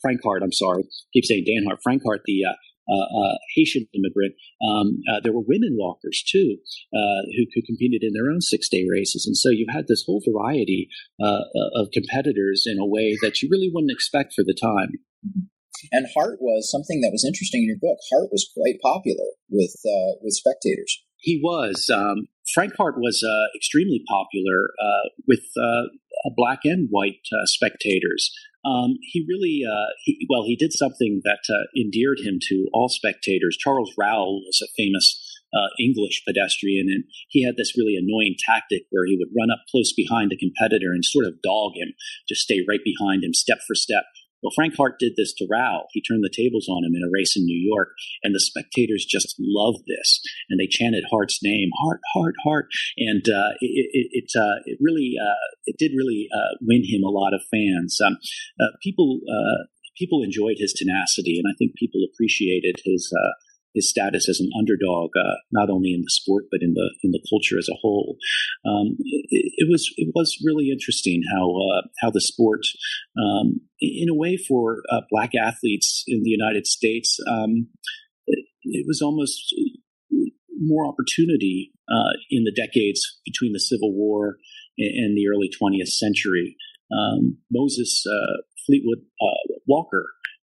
Frank 0.01 0.19
Hart, 0.23 0.43
I'm 0.43 0.51
sorry, 0.51 0.83
I 0.83 1.07
keep 1.13 1.23
saying 1.23 1.45
Dan 1.45 1.63
Hart, 1.65 1.79
Frank 1.81 2.01
Hart, 2.05 2.21
the 2.25 2.43
Haitian 3.55 3.87
immigrant. 3.95 4.33
Um, 4.61 4.99
there 5.23 5.31
were 5.31 5.43
women 5.47 5.77
walkers 5.79 6.21
too, 6.29 6.57
who, 6.91 7.45
who 7.55 7.61
competed 7.65 8.03
in 8.03 8.11
their 8.11 8.29
own 8.29 8.41
six 8.41 8.67
day 8.67 8.85
races. 8.89 9.25
And 9.25 9.37
so 9.37 9.49
you 9.49 9.67
had 9.69 9.87
this 9.87 10.03
whole 10.05 10.21
variety 10.27 10.89
of 11.21 11.91
competitors 11.93 12.63
in 12.65 12.77
a 12.77 12.85
way 12.85 13.17
that 13.21 13.41
you 13.41 13.47
really 13.49 13.71
wouldn't 13.73 13.91
expect 13.91 14.33
for 14.33 14.43
the 14.43 14.57
time. 14.59 14.99
And 15.91 16.07
Hart 16.13 16.37
was 16.39 16.69
something 16.69 17.01
that 17.01 17.11
was 17.11 17.25
interesting 17.25 17.63
in 17.63 17.67
your 17.67 17.81
book. 17.81 17.99
Hart 18.11 18.29
was 18.31 18.49
quite 18.55 18.79
popular 18.81 19.25
with 19.49 19.75
uh, 19.85 20.19
with 20.21 20.33
spectators. 20.33 21.03
He 21.19 21.39
was. 21.43 21.89
Um, 21.93 22.27
Frank 22.53 22.73
Hart 22.77 22.95
was 22.97 23.23
uh, 23.23 23.47
extremely 23.55 24.03
popular 24.07 24.71
uh, 24.79 25.09
with 25.27 25.43
uh, 25.57 25.89
black 26.35 26.59
and 26.63 26.87
white 26.89 27.25
uh, 27.33 27.45
spectators. 27.45 28.31
Um, 28.65 28.95
he 29.01 29.25
really, 29.27 29.61
uh, 29.67 29.91
he, 30.03 30.25
well, 30.29 30.43
he 30.45 30.55
did 30.55 30.73
something 30.73 31.21
that 31.23 31.43
endeared 31.75 32.19
him 32.23 32.39
to 32.49 32.67
all 32.73 32.89
spectators. 32.89 33.57
Charles 33.57 33.93
Rowell 33.97 34.41
was 34.45 34.61
a 34.61 34.71
famous 34.77 35.37
uh, 35.53 35.69
English 35.79 36.23
pedestrian, 36.25 36.87
and 36.89 37.05
he 37.29 37.45
had 37.45 37.55
this 37.57 37.77
really 37.77 37.95
annoying 37.95 38.35
tactic 38.45 38.83
where 38.89 39.05
he 39.05 39.17
would 39.17 39.31
run 39.37 39.51
up 39.51 39.63
close 39.71 39.93
behind 39.93 40.31
the 40.31 40.37
competitor 40.37 40.91
and 40.91 41.03
sort 41.05 41.25
of 41.25 41.41
dog 41.41 41.73
him, 41.75 41.93
just 42.27 42.41
stay 42.41 42.63
right 42.67 42.83
behind 42.83 43.23
him, 43.23 43.33
step 43.33 43.59
for 43.65 43.75
step. 43.75 44.03
Well, 44.41 44.51
Frank 44.55 44.75
Hart 44.77 44.99
did 44.99 45.13
this 45.17 45.33
to 45.35 45.47
Rowell. 45.49 45.87
He 45.91 46.01
turned 46.01 46.23
the 46.23 46.33
tables 46.33 46.67
on 46.69 46.85
him 46.85 46.93
in 46.93 47.01
a 47.01 47.11
race 47.11 47.35
in 47.35 47.45
New 47.45 47.57
York, 47.57 47.89
and 48.23 48.35
the 48.35 48.39
spectators 48.39 49.05
just 49.05 49.35
loved 49.39 49.83
this, 49.87 50.21
and 50.49 50.59
they 50.59 50.67
chanted 50.67 51.05
Hart's 51.09 51.39
name, 51.41 51.69
Hart, 51.81 52.01
Hart, 52.13 52.35
Hart, 52.43 52.67
and 52.97 53.23
uh, 53.27 53.57
it 53.61 53.89
it, 53.93 54.07
it, 54.11 54.29
uh, 54.39 54.61
it 54.65 54.77
really 54.79 55.15
uh, 55.19 55.47
it 55.65 55.77
did 55.77 55.91
really 55.97 56.27
uh, 56.33 56.57
win 56.61 56.83
him 56.85 57.03
a 57.03 57.09
lot 57.09 57.33
of 57.33 57.41
fans. 57.49 57.97
Um, 58.03 58.17
uh, 58.61 58.77
people 58.83 59.21
uh, 59.25 59.65
people 59.97 60.21
enjoyed 60.21 60.57
his 60.57 60.73
tenacity, 60.73 61.39
and 61.39 61.49
I 61.49 61.55
think 61.57 61.75
people 61.75 62.01
appreciated 62.05 62.75
his 62.85 63.11
his 63.77 63.89
status 63.89 64.27
as 64.27 64.39
an 64.39 64.49
underdog, 64.59 65.11
uh, 65.15 65.37
not 65.51 65.69
only 65.69 65.93
in 65.93 66.01
the 66.01 66.09
sport 66.09 66.45
but 66.51 66.61
in 66.61 66.73
the 66.73 66.89
in 67.03 67.11
the 67.11 67.23
culture 67.29 67.57
as 67.57 67.69
a 67.69 67.77
whole. 67.81 68.17
Um, 68.65 68.97
it, 68.99 69.53
it, 69.57 69.67
was 69.69 69.87
it 69.97 70.11
was 70.13 70.37
really 70.43 70.69
interesting 70.69 71.21
how 71.31 71.45
uh, 71.47 71.81
how 72.01 72.09
the 72.09 72.21
sport, 72.21 72.61
um, 73.17 73.61
in 73.79 74.09
a 74.09 74.15
way, 74.15 74.37
for 74.37 74.83
uh, 74.91 75.01
black 75.09 75.31
athletes 75.35 76.03
in 76.07 76.23
the 76.23 76.29
United 76.29 76.67
States, 76.67 77.17
um, 77.29 77.67
it, 78.25 78.45
it, 78.63 78.85
was 78.87 79.01
almost 79.01 79.53
more 80.59 80.87
opportunity 80.87 81.71
uh, 81.89 82.13
in 82.29 82.43
the 82.43 82.51
decades 82.51 83.19
between 83.25 83.53
the 83.53 83.59
Civil 83.59 83.93
War 83.93 84.37
and, 84.77 85.17
the 85.17 85.27
early 85.29 85.49
20th 85.49 85.87
century. 85.87 86.55
Um, 86.91 87.37
Moses 87.51 88.03
uh, 88.07 88.41
Fleetwood 88.65 88.99
uh, 88.99 89.53
Walker 89.67 90.05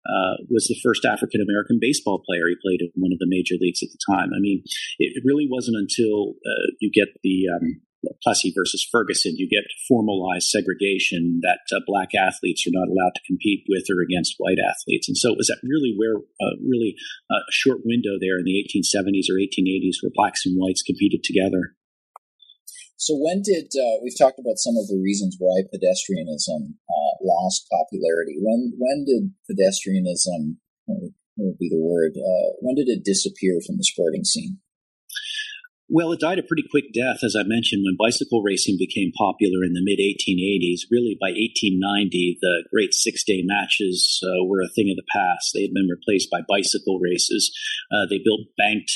uh, 0.08 0.42
was 0.48 0.66
the 0.66 0.80
first 0.82 1.04
African 1.04 1.40
American 1.40 1.78
baseball 1.80 2.22
player. 2.24 2.48
He 2.48 2.56
played 2.64 2.80
in 2.80 2.90
one 2.96 3.12
of 3.12 3.18
the 3.18 3.28
major 3.28 3.54
leagues 3.60 3.82
at 3.82 3.92
the 3.92 4.00
time. 4.08 4.32
I 4.34 4.40
mean, 4.40 4.62
it, 4.98 5.22
really 5.24 5.46
wasn't 5.50 5.76
until 5.76 6.34
uh, 6.40 6.72
you 6.80 6.90
get 6.90 7.08
the 7.22 7.44
um, 7.52 7.80
Plessy 8.22 8.52
versus 8.56 8.86
Ferguson, 8.90 9.36
you 9.36 9.48
get 9.48 9.64
formalized 9.88 10.48
segregation 10.48 11.40
that 11.42 11.60
uh, 11.74 11.80
black 11.86 12.14
athletes 12.14 12.64
are 12.66 12.74
not 12.74 12.88
allowed 12.88 13.14
to 13.14 13.26
compete 13.26 13.64
with 13.68 13.84
or 13.90 14.02
against 14.02 14.36
white 14.38 14.58
athletes. 14.58 15.08
And 15.08 15.16
so 15.16 15.32
it 15.32 15.38
was 15.38 15.48
that 15.48 15.58
really 15.62 15.94
where, 15.98 16.16
uh, 16.16 16.56
really 16.62 16.94
uh, 17.30 17.42
a 17.42 17.52
short 17.52 17.80
window 17.84 18.14
there 18.20 18.38
in 18.38 18.44
the 18.44 18.54
1870s 18.62 19.26
or 19.30 19.38
1880s 19.38 19.98
where 20.02 20.14
blacks 20.14 20.46
and 20.46 20.56
whites 20.56 20.82
competed 20.82 21.22
together. 21.24 21.74
So 22.98 23.14
when 23.14 23.42
did 23.42 23.70
uh, 23.78 24.02
we've 24.02 24.18
talked 24.18 24.40
about 24.42 24.58
some 24.58 24.76
of 24.76 24.88
the 24.88 24.98
reasons 24.98 25.36
why 25.38 25.62
pedestrianism 25.70 26.74
uh, 26.74 27.14
lost 27.22 27.70
popularity? 27.70 28.34
When 28.42 28.74
when 28.76 29.06
did 29.06 29.30
pedestrianism, 29.46 30.58
what 30.86 31.14
would 31.38 31.58
be 31.58 31.70
the 31.70 31.78
word? 31.78 32.18
Uh, 32.18 32.58
when 32.58 32.74
did 32.74 32.88
it 32.88 33.04
disappear 33.04 33.60
from 33.64 33.76
the 33.78 33.84
sporting 33.84 34.24
scene? 34.24 34.58
Well, 35.88 36.12
it 36.12 36.20
died 36.20 36.38
a 36.38 36.42
pretty 36.42 36.64
quick 36.68 36.92
death, 36.92 37.24
as 37.24 37.34
I 37.34 37.44
mentioned, 37.44 37.80
when 37.86 37.96
bicycle 37.96 38.42
racing 38.42 38.76
became 38.78 39.10
popular 39.16 39.64
in 39.64 39.72
the 39.72 39.80
mid 39.80 40.02
1880s. 40.02 40.90
Really, 40.90 41.16
by 41.22 41.30
1890, 41.32 42.38
the 42.42 42.64
great 42.68 42.92
six 42.92 43.22
day 43.22 43.40
matches 43.46 44.20
uh, 44.26 44.44
were 44.44 44.60
a 44.60 44.68
thing 44.74 44.90
of 44.90 44.98
the 44.98 45.06
past. 45.14 45.54
They 45.54 45.62
had 45.62 45.72
been 45.72 45.88
replaced 45.88 46.30
by 46.30 46.42
bicycle 46.46 46.98
races. 46.98 47.54
Uh, 47.94 48.04
they 48.10 48.18
built 48.18 48.50
banked 48.58 48.90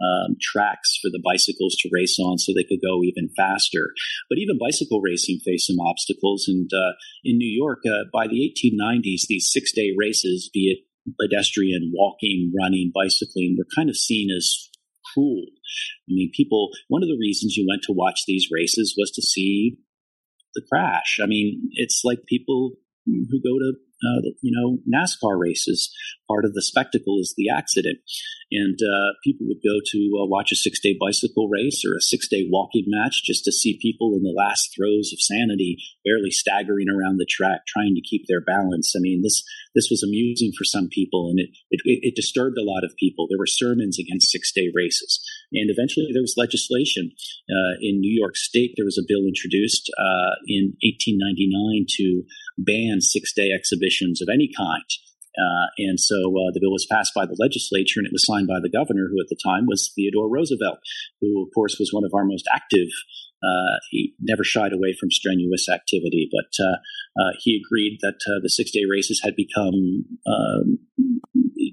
um, 0.00 0.36
tracks 0.40 0.98
for 1.00 1.08
the 1.08 1.22
bicycles 1.24 1.76
to 1.80 1.90
race 1.92 2.18
on 2.20 2.38
so 2.38 2.52
they 2.52 2.64
could 2.64 2.84
go 2.84 3.02
even 3.02 3.30
faster. 3.36 3.92
But 4.28 4.38
even 4.38 4.58
bicycle 4.58 5.00
racing 5.00 5.40
faced 5.44 5.68
some 5.68 5.80
obstacles. 5.80 6.44
And 6.48 6.70
uh, 6.72 6.92
in 7.24 7.38
New 7.38 7.48
York, 7.50 7.80
uh, 7.86 8.04
by 8.12 8.26
the 8.26 8.40
1890s, 8.40 9.26
these 9.28 9.50
six 9.50 9.72
day 9.72 9.92
races, 9.96 10.50
be 10.52 10.70
it 10.70 10.78
pedestrian, 11.20 11.92
walking, 11.94 12.52
running, 12.58 12.90
bicycling, 12.94 13.56
were 13.56 13.66
kind 13.76 13.88
of 13.88 13.96
seen 13.96 14.28
as 14.36 14.68
cruel. 15.14 15.46
I 16.08 16.12
mean, 16.12 16.30
people, 16.34 16.70
one 16.88 17.02
of 17.02 17.08
the 17.08 17.18
reasons 17.18 17.56
you 17.56 17.66
went 17.68 17.82
to 17.84 17.92
watch 17.92 18.22
these 18.26 18.48
races 18.50 18.94
was 18.98 19.10
to 19.12 19.22
see 19.22 19.78
the 20.54 20.62
crash. 20.68 21.18
I 21.22 21.26
mean, 21.26 21.70
it's 21.74 22.02
like 22.04 22.26
people 22.26 22.72
who 23.06 23.40
go 23.40 23.58
to 23.58 23.74
uh, 24.02 24.20
you 24.42 24.52
know, 24.52 24.78
NASCAR 24.86 25.38
races. 25.38 25.92
Part 26.28 26.44
of 26.44 26.54
the 26.54 26.62
spectacle 26.62 27.18
is 27.20 27.34
the 27.36 27.48
accident. 27.48 27.98
And 28.50 28.78
uh, 28.82 29.14
people 29.24 29.46
would 29.48 29.62
go 29.64 29.80
to 29.82 29.98
uh, 30.22 30.26
watch 30.26 30.52
a 30.52 30.56
six 30.56 30.80
day 30.80 30.96
bicycle 30.98 31.48
race 31.48 31.82
or 31.84 31.96
a 31.96 32.00
six 32.00 32.28
day 32.28 32.46
walking 32.50 32.84
match 32.86 33.22
just 33.24 33.44
to 33.44 33.52
see 33.52 33.78
people 33.80 34.14
in 34.14 34.22
the 34.22 34.34
last 34.36 34.70
throes 34.76 35.12
of 35.12 35.20
sanity, 35.20 35.78
barely 36.04 36.30
staggering 36.30 36.86
around 36.88 37.18
the 37.18 37.26
track, 37.28 37.62
trying 37.66 37.94
to 37.94 38.02
keep 38.08 38.24
their 38.28 38.40
balance. 38.40 38.94
I 38.96 39.00
mean, 39.00 39.22
this 39.22 39.42
this 39.76 39.92
was 39.92 40.02
amusing 40.02 40.52
for 40.56 40.64
some 40.64 40.88
people, 40.88 41.28
and 41.28 41.38
it 41.38 41.50
it, 41.70 41.80
it 41.84 42.16
disturbed 42.16 42.56
a 42.56 42.64
lot 42.64 42.82
of 42.82 42.96
people. 42.98 43.28
There 43.28 43.38
were 43.38 43.46
sermons 43.46 43.98
against 44.00 44.32
six 44.32 44.50
day 44.50 44.72
races, 44.74 45.20
and 45.52 45.68
eventually 45.70 46.08
there 46.12 46.24
was 46.24 46.34
legislation 46.36 47.12
uh, 47.46 47.76
in 47.80 48.00
New 48.00 48.10
York 48.10 48.36
State. 48.36 48.72
There 48.76 48.88
was 48.88 48.98
a 48.98 49.06
bill 49.06 49.28
introduced 49.28 49.92
uh, 50.00 50.40
in 50.48 50.74
1899 50.80 51.86
to 52.00 52.24
ban 52.58 53.00
six 53.00 53.32
day 53.36 53.52
exhibitions 53.52 54.22
of 54.22 54.28
any 54.32 54.50
kind. 54.56 54.88
Uh, 55.36 55.68
and 55.78 56.00
so 56.00 56.16
uh, 56.32 56.50
the 56.52 56.60
bill 56.60 56.72
was 56.72 56.88
passed 56.90 57.12
by 57.14 57.26
the 57.26 57.36
legislature 57.38 58.00
and 58.00 58.06
it 58.06 58.12
was 58.12 58.24
signed 58.24 58.48
by 58.48 58.56
the 58.56 58.72
governor, 58.72 59.08
who 59.12 59.20
at 59.20 59.28
the 59.28 59.36
time 59.36 59.66
was 59.68 59.92
Theodore 59.94 60.32
Roosevelt, 60.32 60.78
who, 61.20 61.44
of 61.44 61.52
course, 61.54 61.76
was 61.78 61.92
one 61.92 62.04
of 62.04 62.14
our 62.14 62.24
most 62.24 62.48
active. 62.54 62.88
Uh, 63.42 63.78
he 63.90 64.14
never 64.20 64.42
shied 64.42 64.72
away 64.72 64.94
from 64.98 65.10
strenuous 65.10 65.68
activity, 65.68 66.28
but 66.32 66.64
uh, 66.64 66.76
uh, 67.20 67.32
he 67.40 67.60
agreed 67.60 67.98
that 68.02 68.18
uh, 68.26 68.40
the 68.42 68.50
six 68.50 68.70
day 68.70 68.84
races 68.88 69.20
had 69.22 69.36
become 69.36 70.04
um, 70.26 70.78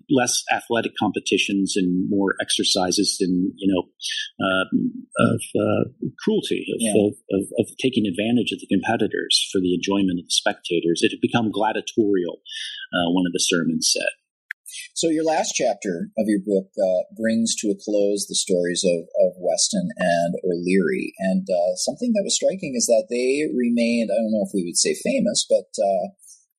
less 0.10 0.44
athletic 0.52 0.92
competitions 1.00 1.74
and 1.76 2.10
more 2.10 2.36
exercises 2.42 3.18
and 3.20 3.52
you 3.58 3.68
know 3.72 3.84
um, 4.46 4.92
of 5.20 5.42
uh, 5.56 5.84
cruelty 6.24 6.66
of, 6.74 6.78
yeah. 6.80 6.92
of, 6.92 7.14
of, 7.32 7.48
of, 7.60 7.68
taking 7.82 8.06
advantage 8.06 8.52
of 8.52 8.60
the 8.60 8.68
competitors 8.68 9.50
for 9.52 9.60
the 9.60 9.74
enjoyment 9.74 10.20
of 10.20 10.26
the 10.26 10.32
spectators. 10.32 11.02
It 11.02 11.12
had 11.12 11.22
become 11.22 11.52
gladiatorial. 11.52 12.42
Uh, 12.94 13.10
one 13.12 13.26
of 13.26 13.34
the 13.34 13.40
sermons 13.42 13.92
said. 13.92 14.23
So 14.94 15.10
your 15.10 15.24
last 15.24 15.54
chapter 15.56 16.10
of 16.18 16.28
your 16.28 16.40
book 16.40 16.72
uh, 16.78 17.04
brings 17.16 17.56
to 17.62 17.70
a 17.70 17.80
close 17.80 18.28
the 18.28 18.36
stories 18.36 18.84
of, 18.86 19.06
of 19.22 19.34
Weston 19.38 19.90
and 19.98 20.36
O'Leary, 20.44 21.14
and 21.20 21.48
uh, 21.50 21.76
something 21.76 22.14
that 22.14 22.24
was 22.24 22.36
striking 22.36 22.74
is 22.76 22.86
that 22.88 23.08
they 23.10 23.50
remained, 23.54 24.10
I 24.12 24.18
don't 24.18 24.32
know 24.32 24.46
if 24.46 24.54
we 24.54 24.64
would 24.64 24.78
say 24.78 24.96
famous, 24.96 25.46
but 25.50 25.70
uh, 25.78 26.14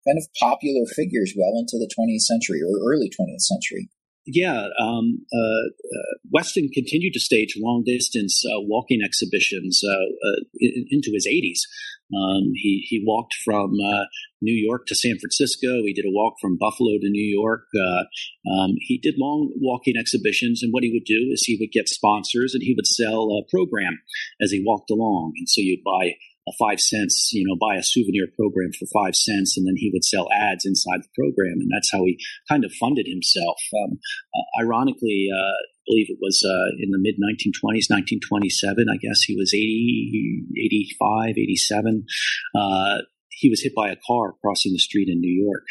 kind 0.06 0.18
of 0.18 0.28
popular 0.38 0.86
figures 0.86 1.34
well 1.36 1.56
into 1.56 1.78
the 1.78 1.90
20th 1.90 2.28
century 2.28 2.60
or 2.60 2.76
early 2.84 3.08
20th 3.08 3.48
century. 3.48 3.88
Yeah, 4.26 4.68
um, 4.80 5.26
uh, 5.34 5.36
uh, 5.36 6.14
Weston 6.32 6.70
continued 6.72 7.12
to 7.12 7.20
stage 7.20 7.58
long 7.58 7.82
distance 7.84 8.42
uh, 8.46 8.60
walking 8.60 9.00
exhibitions 9.04 9.82
uh, 9.84 9.90
uh, 9.90 10.44
into 10.90 11.10
his 11.12 11.26
80s. 11.26 11.60
Um, 12.14 12.52
he 12.54 12.86
he 12.88 13.02
walked 13.06 13.34
from 13.44 13.72
uh, 13.74 14.04
New 14.40 14.54
York 14.54 14.86
to 14.86 14.94
San 14.94 15.18
Francisco. 15.18 15.82
He 15.84 15.92
did 15.92 16.06
a 16.06 16.12
walk 16.12 16.34
from 16.40 16.56
Buffalo 16.58 16.92
to 17.00 17.10
New 17.10 17.24
York. 17.24 17.64
Um, 18.50 18.76
he 18.80 18.98
did 18.98 19.16
long 19.18 19.52
walking 19.56 19.96
exhibitions, 19.98 20.62
and 20.62 20.72
what 20.72 20.84
he 20.84 20.92
would 20.92 21.04
do 21.04 21.30
is 21.32 21.44
he 21.44 21.58
would 21.60 21.72
get 21.72 21.88
sponsors 21.88 22.54
and 22.54 22.62
he 22.62 22.74
would 22.74 22.86
sell 22.86 23.28
a 23.30 23.50
program 23.50 24.00
as 24.40 24.52
he 24.52 24.62
walked 24.64 24.90
along. 24.90 25.32
And 25.36 25.48
so 25.48 25.60
you'd 25.60 25.84
buy 25.84 26.12
a 26.48 26.52
five 26.58 26.80
cents, 26.80 27.30
you 27.32 27.44
know, 27.46 27.56
buy 27.56 27.76
a 27.76 27.82
souvenir 27.82 28.26
program 28.36 28.70
for 28.78 28.86
five 28.92 29.14
cents, 29.14 29.56
and 29.56 29.66
then 29.66 29.76
he 29.76 29.90
would 29.92 30.04
sell 30.04 30.28
ads 30.32 30.64
inside 30.64 31.02
the 31.02 31.14
program, 31.16 31.60
and 31.60 31.70
that's 31.72 31.90
how 31.90 32.04
he 32.04 32.18
kind 32.48 32.64
of 32.64 32.72
funded 32.72 33.06
himself. 33.06 33.58
Um, 33.72 33.98
uh, 34.34 34.62
ironically, 34.62 35.28
uh, 35.32 35.36
I 35.36 35.80
believe 35.86 36.06
it 36.10 36.18
was 36.20 36.42
uh, 36.44 36.76
in 36.78 36.90
the 36.90 37.00
mid 37.00 37.16
1920s, 37.16 37.88
1927. 37.88 38.86
I 38.88 38.96
guess 38.96 39.22
he 39.22 39.36
was 39.36 39.52
80, 39.54 40.44
85, 40.56 41.38
87. 41.38 42.06
Uh, 42.54 42.98
he 43.30 43.48
was 43.48 43.62
hit 43.62 43.74
by 43.74 43.90
a 43.90 43.96
car 44.06 44.34
crossing 44.40 44.72
the 44.72 44.78
street 44.78 45.08
in 45.08 45.20
New 45.20 45.32
York 45.32 45.64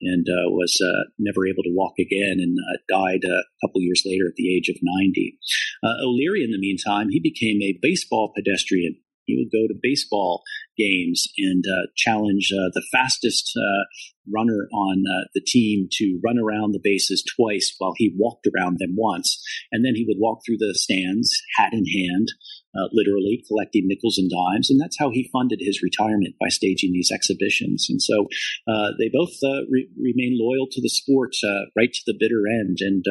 and 0.00 0.26
uh, 0.28 0.50
was 0.50 0.80
uh, 0.80 1.10
never 1.18 1.46
able 1.46 1.62
to 1.62 1.74
walk 1.74 1.94
again 1.98 2.38
and 2.38 2.56
uh, 2.58 2.78
died 2.88 3.24
a 3.24 3.42
couple 3.60 3.82
years 3.82 4.02
later 4.06 4.26
at 4.28 4.36
the 4.36 4.54
age 4.54 4.68
of 4.68 4.76
90. 4.80 5.38
Uh, 5.82 6.06
O'Leary, 6.06 6.44
in 6.44 6.50
the 6.50 6.58
meantime, 6.58 7.08
he 7.10 7.20
became 7.20 7.60
a 7.62 7.78
baseball 7.82 8.32
pedestrian 8.34 8.96
he 9.28 9.36
would 9.36 9.52
go 9.52 9.68
to 9.68 9.78
baseball 9.80 10.42
games 10.78 11.28
and 11.36 11.64
uh, 11.66 11.86
challenge 11.96 12.50
uh, 12.52 12.70
the 12.72 12.86
fastest 12.90 13.52
uh, 13.56 13.84
runner 14.32 14.68
on 14.72 15.04
uh, 15.04 15.24
the 15.34 15.42
team 15.44 15.88
to 15.92 16.18
run 16.24 16.38
around 16.38 16.72
the 16.72 16.80
bases 16.82 17.22
twice 17.36 17.74
while 17.78 17.92
he 17.96 18.14
walked 18.16 18.46
around 18.46 18.78
them 18.78 18.94
once. 18.96 19.42
And 19.70 19.84
then 19.84 19.94
he 19.94 20.06
would 20.08 20.18
walk 20.18 20.40
through 20.46 20.58
the 20.58 20.74
stands, 20.74 21.30
hat 21.56 21.72
in 21.72 21.84
hand, 21.84 22.28
uh, 22.76 22.88
literally 22.92 23.42
collecting 23.48 23.84
nickels 23.86 24.18
and 24.18 24.30
dimes. 24.30 24.70
And 24.70 24.80
that's 24.80 24.98
how 24.98 25.10
he 25.10 25.30
funded 25.32 25.60
his 25.60 25.82
retirement 25.82 26.34
by 26.38 26.48
staging 26.48 26.92
these 26.92 27.10
exhibitions. 27.12 27.86
And 27.88 28.00
so 28.00 28.28
uh, 28.68 28.92
they 28.98 29.10
both 29.12 29.32
re- 29.68 29.88
remain 29.98 30.38
loyal 30.40 30.68
to 30.70 30.80
the 30.80 30.90
sport 30.90 31.32
right 31.76 31.92
to 31.92 32.02
the 32.06 32.16
bitter 32.18 32.44
end. 32.46 32.78
And 32.80 33.04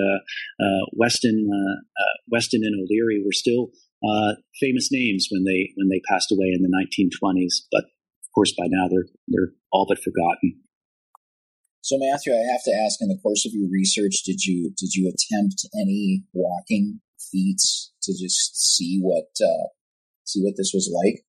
Weston, 0.94 1.50
Weston 2.30 2.62
and 2.64 2.76
O'Leary 2.80 3.22
were 3.26 3.34
still 3.34 3.72
uh, 4.04 4.36
famous 4.60 4.90
names 4.92 5.28
when 5.32 5.44
they 5.44 5.74
when 5.76 5.90
they 5.90 6.02
passed 6.10 6.32
away 6.32 6.54
in 6.54 6.62
the 6.62 6.70
1920s. 6.70 7.66
But 7.72 7.86
of 7.86 8.30
course, 8.36 8.54
by 8.58 8.66
now 8.68 8.88
they're 8.88 9.08
they're 9.28 9.54
all 9.72 9.86
but 9.88 10.00
forgotten. 10.00 10.62
So, 11.82 11.98
Matthew, 11.98 12.34
I 12.34 12.52
have 12.52 12.64
to 12.66 12.74
ask: 12.74 13.02
in 13.02 13.10
the 13.10 13.20
course 13.24 13.46
of 13.46 13.54
your 13.54 13.70
research, 13.72 14.24
did 14.26 14.44
you 14.44 14.74
did 14.78 14.94
you 14.94 15.08
attempt 15.10 15.66
any 15.74 16.24
walking 16.34 17.02
feats 17.32 17.92
to 18.04 18.12
just 18.12 18.60
see 18.76 19.00
what 19.02 19.30
uh, 19.42 19.68
see 20.26 20.42
what 20.44 20.56
this 20.58 20.72
was 20.74 20.92
like? 20.94 21.24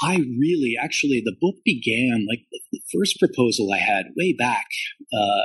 I 0.00 0.16
really, 0.38 0.76
actually, 0.80 1.20
the 1.24 1.34
book 1.40 1.56
began 1.64 2.26
like 2.28 2.46
the 2.70 2.80
first 2.94 3.18
proposal 3.18 3.72
I 3.72 3.78
had 3.78 4.14
way 4.16 4.32
back 4.32 4.66
uh, 5.12 5.44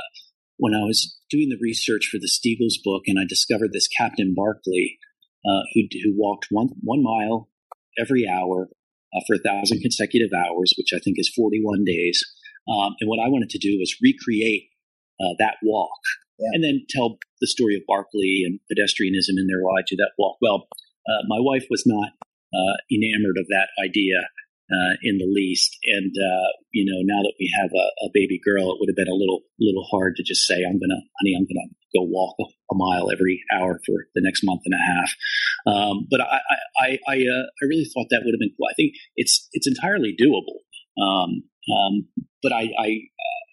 when 0.58 0.74
I 0.74 0.84
was 0.84 1.18
doing 1.28 1.48
the 1.48 1.58
research 1.60 2.08
for 2.10 2.18
the 2.18 2.30
Steagles 2.30 2.78
book, 2.84 3.02
and 3.06 3.18
I 3.18 3.24
discovered 3.28 3.72
this 3.72 3.88
Captain 3.88 4.32
Barclay 4.36 4.98
uh, 5.46 5.62
who, 5.72 5.82
who 6.02 6.14
walked 6.16 6.46
one, 6.50 6.68
one 6.82 7.02
mile 7.02 7.48
every 7.98 8.28
hour 8.28 8.68
uh, 9.14 9.20
for 9.26 9.34
a 9.34 9.38
thousand 9.38 9.80
consecutive 9.82 10.32
hours, 10.32 10.72
which 10.76 10.92
I 10.94 10.98
think 10.98 11.18
is 11.18 11.32
41 11.34 11.84
days. 11.84 12.24
Um, 12.68 12.94
and 13.00 13.08
what 13.08 13.20
I 13.20 13.28
wanted 13.28 13.50
to 13.50 13.58
do 13.58 13.78
was 13.78 13.96
recreate 14.02 14.70
uh, 15.20 15.34
that 15.38 15.56
walk 15.62 16.00
yeah. 16.38 16.48
and 16.52 16.64
then 16.64 16.86
tell 16.88 17.18
the 17.40 17.46
story 17.46 17.76
of 17.76 17.82
Barclay 17.86 18.42
and 18.44 18.58
pedestrianism 18.72 19.36
in 19.38 19.46
their 19.46 19.60
ride 19.60 19.86
to 19.88 19.96
that 19.96 20.12
walk. 20.18 20.38
Well, 20.40 20.66
uh, 21.06 21.22
my 21.28 21.38
wife 21.38 21.66
was 21.70 21.84
not 21.86 22.10
uh, 22.54 22.76
enamored 22.90 23.36
of 23.38 23.46
that 23.48 23.68
idea 23.84 24.16
uh, 24.70 24.96
in 25.02 25.18
the 25.18 25.28
least. 25.28 25.76
And 25.84 26.12
uh, 26.16 26.48
you 26.72 26.84
know, 26.88 27.00
now 27.04 27.20
that 27.20 27.36
we 27.38 27.52
have 27.60 27.70
a, 27.70 27.86
a, 28.06 28.08
baby 28.12 28.40
girl, 28.40 28.72
it 28.72 28.76
would 28.80 28.88
have 28.88 28.96
been 28.96 29.12
a 29.12 29.16
little 29.16 29.42
little 29.60 29.84
hard 29.90 30.16
to 30.16 30.22
just 30.22 30.46
say, 30.46 30.64
"I'm 30.64 30.80
gonna, 30.80 31.00
honey, 31.20 31.36
I'm 31.36 31.44
gonna 31.44 31.68
go 31.92 32.02
walk 32.08 32.36
a, 32.40 32.74
mile 32.74 33.12
every 33.12 33.38
hour 33.54 33.78
for 33.86 34.08
the 34.14 34.22
next 34.24 34.42
month 34.42 34.62
and 34.64 34.74
a 34.74 34.82
half." 34.82 35.10
Um, 35.66 36.06
but 36.10 36.20
I 36.20 36.40
I 36.80 36.88
I, 37.06 37.16
uh, 37.28 37.46
I, 37.60 37.64
really 37.68 37.86
thought 37.92 38.08
that 38.10 38.22
would 38.24 38.34
have 38.34 38.40
been 38.40 38.54
cool. 38.56 38.68
I 38.70 38.74
think 38.74 38.94
it's 39.16 39.48
it's 39.52 39.68
entirely 39.68 40.16
doable. 40.16 40.64
Um, 40.96 41.44
um, 41.68 42.08
but 42.42 42.52
I 42.52 42.72
I, 42.80 42.88
uh, 43.04 43.44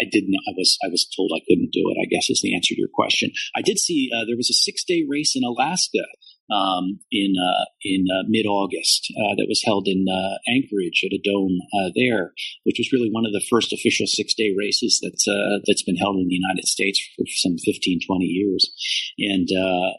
I 0.00 0.04
didn't. 0.10 0.36
I 0.48 0.52
was 0.56 0.78
I 0.84 0.88
was 0.88 1.06
told 1.14 1.32
I 1.36 1.44
couldn't 1.48 1.72
do 1.72 1.84
it. 1.92 2.00
I 2.00 2.08
guess 2.08 2.30
is 2.30 2.40
the 2.42 2.54
answer 2.54 2.74
to 2.74 2.80
your 2.80 2.92
question. 2.92 3.30
I 3.54 3.62
did 3.62 3.78
see 3.78 4.08
uh, 4.14 4.24
there 4.24 4.36
was 4.36 4.50
a 4.50 4.56
six 4.56 4.84
day 4.84 5.04
race 5.08 5.36
in 5.36 5.44
Alaska 5.44 6.04
um, 6.50 7.00
in 7.10 7.34
uh, 7.34 7.64
in 7.82 8.06
uh, 8.10 8.22
mid 8.28 8.46
August 8.46 9.12
uh, 9.16 9.34
that 9.36 9.46
was 9.48 9.62
held 9.64 9.88
in 9.88 10.06
uh, 10.08 10.38
Anchorage 10.48 11.02
at 11.04 11.12
a 11.12 11.20
dome 11.22 11.58
uh, 11.74 11.90
there, 11.94 12.32
which 12.64 12.78
was 12.78 12.92
really 12.92 13.10
one 13.10 13.26
of 13.26 13.32
the 13.32 13.44
first 13.50 13.72
official 13.72 14.06
six 14.06 14.34
day 14.34 14.54
races 14.56 15.00
that's 15.02 15.26
that's 15.66 15.82
been 15.82 15.96
held 15.96 16.16
in 16.16 16.28
the 16.28 16.38
United 16.38 16.66
States 16.66 17.02
for 17.16 17.24
some 17.26 17.56
15, 17.64 18.00
20 18.06 18.24
years, 18.24 18.70
and 19.18 19.48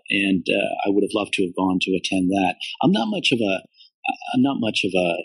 and 0.10 0.46
I 0.86 0.90
would 0.90 1.04
have 1.04 1.16
loved 1.16 1.34
to 1.34 1.44
have 1.44 1.56
gone 1.56 1.80
to 1.82 1.92
attend 1.98 2.30
that. 2.30 2.56
I'm 2.82 2.92
not 2.92 3.10
much 3.10 3.32
of 3.32 3.40
a 3.40 3.62
I'm 4.34 4.42
not 4.42 4.60
much 4.60 4.86
of 4.86 4.92
a 4.96 5.18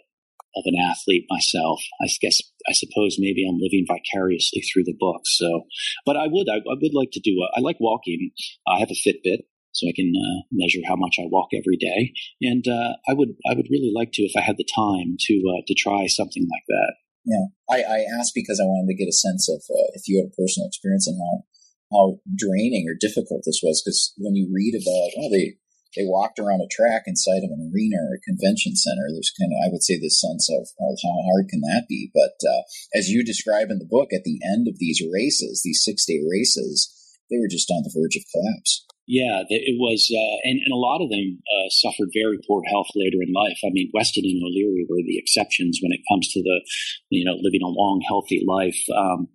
of 0.54 0.64
an 0.66 0.76
athlete 0.76 1.26
myself. 1.30 1.80
I 2.02 2.08
guess 2.20 2.40
I 2.68 2.72
suppose 2.72 3.16
maybe 3.18 3.46
I'm 3.48 3.58
living 3.60 3.86
vicariously 3.86 4.62
through 4.62 4.84
the 4.84 4.96
book. 4.98 5.22
So, 5.24 5.64
but 6.04 6.16
I 6.16 6.26
would 6.28 6.48
I, 6.48 6.56
I 6.56 6.76
would 6.80 6.94
like 6.94 7.10
to 7.12 7.20
do. 7.20 7.32
A, 7.42 7.58
I 7.58 7.60
like 7.60 7.76
walking. 7.80 8.30
I 8.66 8.78
have 8.78 8.90
a 8.90 9.08
Fitbit, 9.08 9.44
so 9.72 9.88
I 9.88 9.92
can 9.96 10.12
uh, 10.12 10.44
measure 10.52 10.80
how 10.86 10.96
much 10.96 11.16
I 11.18 11.28
walk 11.28 11.48
every 11.52 11.76
day. 11.76 12.12
And 12.40 12.64
uh, 12.68 12.96
I 13.08 13.14
would 13.14 13.34
I 13.48 13.54
would 13.54 13.68
really 13.70 13.92
like 13.94 14.12
to, 14.12 14.22
if 14.22 14.36
I 14.36 14.40
had 14.40 14.56
the 14.56 14.68
time, 14.68 15.16
to 15.28 15.34
uh, 15.48 15.62
to 15.66 15.74
try 15.74 16.06
something 16.06 16.46
like 16.48 16.66
that. 16.68 16.92
Yeah, 17.24 17.46
I, 17.70 17.78
I 17.82 17.98
asked 18.18 18.34
because 18.34 18.58
I 18.58 18.66
wanted 18.66 18.90
to 18.90 18.98
get 18.98 19.08
a 19.08 19.14
sense 19.14 19.48
of 19.48 19.62
uh, 19.70 19.90
if 19.94 20.08
you 20.08 20.18
had 20.18 20.30
a 20.30 20.36
personal 20.36 20.66
experience 20.66 21.06
and 21.06 21.18
how 21.18 21.44
how 21.92 22.04
draining 22.34 22.88
or 22.88 22.94
difficult 22.98 23.42
this 23.44 23.60
was. 23.62 23.82
Because 23.82 24.14
when 24.18 24.34
you 24.34 24.50
read 24.52 24.74
about 24.74 25.10
oh 25.18 25.30
they 25.30 25.56
they 25.96 26.04
walked 26.04 26.38
around 26.38 26.60
a 26.60 26.72
track 26.72 27.04
inside 27.06 27.44
of 27.44 27.52
an 27.52 27.70
arena 27.72 27.96
or 28.00 28.16
a 28.16 28.26
convention 28.26 28.76
center. 28.76 29.12
There's 29.12 29.32
kind 29.38 29.52
of, 29.52 29.58
I 29.60 29.68
would 29.70 29.82
say, 29.82 29.98
this 29.98 30.20
sense 30.20 30.48
of, 30.48 30.64
of 30.64 30.96
how 31.04 31.16
hard 31.28 31.48
can 31.48 31.60
that 31.68 31.84
be? 31.88 32.10
But 32.14 32.36
uh, 32.48 32.62
as 32.94 33.10
you 33.10 33.24
describe 33.24 33.68
in 33.70 33.78
the 33.78 33.88
book, 33.88 34.08
at 34.12 34.24
the 34.24 34.40
end 34.42 34.68
of 34.68 34.78
these 34.78 35.04
races, 35.12 35.60
these 35.62 35.84
six 35.84 36.04
day 36.06 36.20
races, 36.24 36.88
they 37.30 37.36
were 37.38 37.48
just 37.48 37.70
on 37.70 37.82
the 37.84 37.92
verge 37.92 38.16
of 38.16 38.24
collapse. 38.32 38.86
Yeah, 39.12 39.44
it 39.46 39.76
was, 39.76 40.08
uh, 40.08 40.36
and, 40.48 40.56
and 40.64 40.72
a 40.72 40.80
lot 40.80 41.04
of 41.04 41.10
them 41.12 41.36
uh, 41.44 41.68
suffered 41.68 42.08
very 42.16 42.38
poor 42.48 42.62
health 42.64 42.88
later 42.96 43.20
in 43.20 43.28
life. 43.36 43.60
I 43.60 43.68
mean, 43.68 43.92
Weston 43.92 44.24
and 44.24 44.40
O'Leary 44.40 44.86
were 44.88 45.04
the 45.04 45.18
exceptions 45.18 45.80
when 45.82 45.92
it 45.92 46.00
comes 46.08 46.32
to 46.32 46.40
the, 46.40 46.64
you 47.10 47.22
know, 47.22 47.36
living 47.36 47.60
a 47.60 47.68
long, 47.68 48.00
healthy 48.08 48.40
life. 48.48 48.80
Um, 48.88 49.28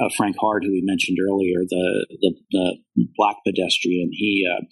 uh, 0.00 0.08
Frank 0.16 0.36
Hart, 0.40 0.64
who 0.64 0.70
we 0.70 0.82
mentioned 0.84 1.18
earlier, 1.20 1.64
the 1.68 2.06
the, 2.20 2.32
the 2.50 2.76
black 3.16 3.36
pedestrian, 3.46 4.10
he 4.12 4.46
uh, 4.46 4.62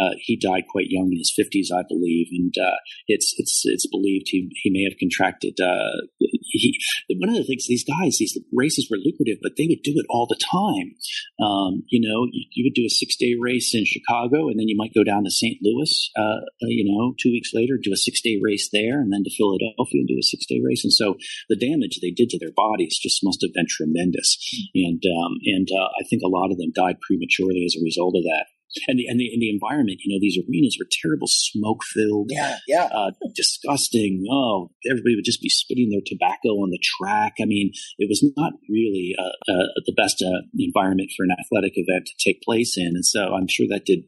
uh, 0.00 0.14
he 0.20 0.36
died 0.36 0.64
quite 0.70 0.86
young 0.88 1.10
in 1.12 1.18
his 1.18 1.32
fifties, 1.34 1.70
I 1.74 1.82
believe, 1.88 2.28
and 2.32 2.54
uh, 2.60 2.76
it's 3.06 3.34
it's 3.38 3.62
it's 3.64 3.86
believed 3.86 4.26
he 4.28 4.50
he 4.62 4.70
may 4.70 4.84
have 4.84 4.98
contracted. 4.98 5.58
Uh, 5.60 6.06
he, 6.18 6.78
one 7.18 7.28
of 7.28 7.36
the 7.36 7.44
things 7.44 7.66
these 7.66 7.84
guys, 7.84 8.16
these 8.18 8.38
races 8.52 8.88
were 8.90 8.98
lucrative, 8.98 9.38
but 9.42 9.52
they 9.56 9.66
would 9.68 9.82
do 9.82 9.94
it 9.96 10.06
all 10.08 10.26
the 10.26 10.40
time. 10.40 10.94
Um, 11.42 11.82
you 11.88 12.00
know, 12.00 12.26
you, 12.30 12.46
you, 12.52 12.64
would 12.64 12.74
do 12.74 12.86
a 12.86 12.90
six 12.90 13.16
day 13.16 13.34
race 13.40 13.74
in 13.74 13.84
Chicago, 13.84 14.48
and 14.48 14.58
then 14.58 14.68
you 14.68 14.76
might 14.76 14.94
go 14.94 15.04
down 15.04 15.24
to 15.24 15.30
St. 15.30 15.58
Louis. 15.62 16.10
Uh, 16.16 16.40
you 16.62 16.84
know, 16.86 17.14
two 17.20 17.30
weeks 17.30 17.50
later, 17.52 17.78
do 17.80 17.92
a 17.92 17.96
six 17.96 18.20
day 18.22 18.38
race 18.42 18.68
there, 18.72 19.00
and 19.00 19.12
then 19.12 19.24
to 19.24 19.34
Philadelphia 19.36 20.00
and 20.00 20.08
do 20.08 20.18
a 20.18 20.22
six 20.22 20.46
day 20.46 20.60
race. 20.64 20.84
And 20.84 20.92
so 20.92 21.16
the 21.48 21.56
damage 21.56 21.98
they 22.00 22.10
did 22.10 22.30
to 22.30 22.38
their 22.38 22.54
bodies 22.54 22.98
just 23.00 23.20
must 23.22 23.42
have 23.42 23.52
been 23.52 23.66
tremendous 23.68 24.38
and 24.74 25.02
um, 25.04 25.32
and 25.44 25.68
uh, 25.70 25.88
I 26.00 26.04
think 26.08 26.22
a 26.22 26.28
lot 26.28 26.50
of 26.50 26.58
them 26.58 26.72
died 26.74 27.00
prematurely 27.00 27.64
as 27.64 27.76
a 27.76 27.84
result 27.84 28.14
of 28.16 28.24
that. 28.24 28.46
And 28.88 28.98
the 28.98 29.06
and 29.06 29.20
the, 29.20 29.30
and 29.30 29.40
the 29.40 29.50
environment, 29.50 30.00
you 30.02 30.12
know, 30.12 30.18
these 30.20 30.36
arenas 30.36 30.76
were 30.80 30.90
terrible, 30.90 31.28
smoke 31.30 31.84
filled, 31.84 32.30
yeah, 32.30 32.58
yeah, 32.66 32.88
uh, 32.90 33.12
disgusting. 33.34 34.26
Oh, 34.30 34.70
everybody 34.90 35.14
would 35.14 35.24
just 35.24 35.40
be 35.40 35.48
spitting 35.48 35.90
their 35.90 36.02
tobacco 36.04 36.58
on 36.58 36.70
the 36.70 36.82
track. 36.82 37.34
I 37.40 37.44
mean, 37.44 37.70
it 37.98 38.08
was 38.10 38.24
not 38.36 38.54
really 38.68 39.14
uh, 39.16 39.30
uh, 39.46 39.66
the 39.86 39.94
best 39.96 40.22
uh, 40.26 40.42
environment 40.58 41.10
for 41.16 41.22
an 41.22 41.36
athletic 41.38 41.74
event 41.76 42.06
to 42.06 42.14
take 42.18 42.42
place 42.42 42.74
in, 42.76 42.98
and 42.98 43.04
so 43.06 43.34
I'm 43.34 43.46
sure 43.48 43.66
that 43.70 43.86
did 43.86 44.00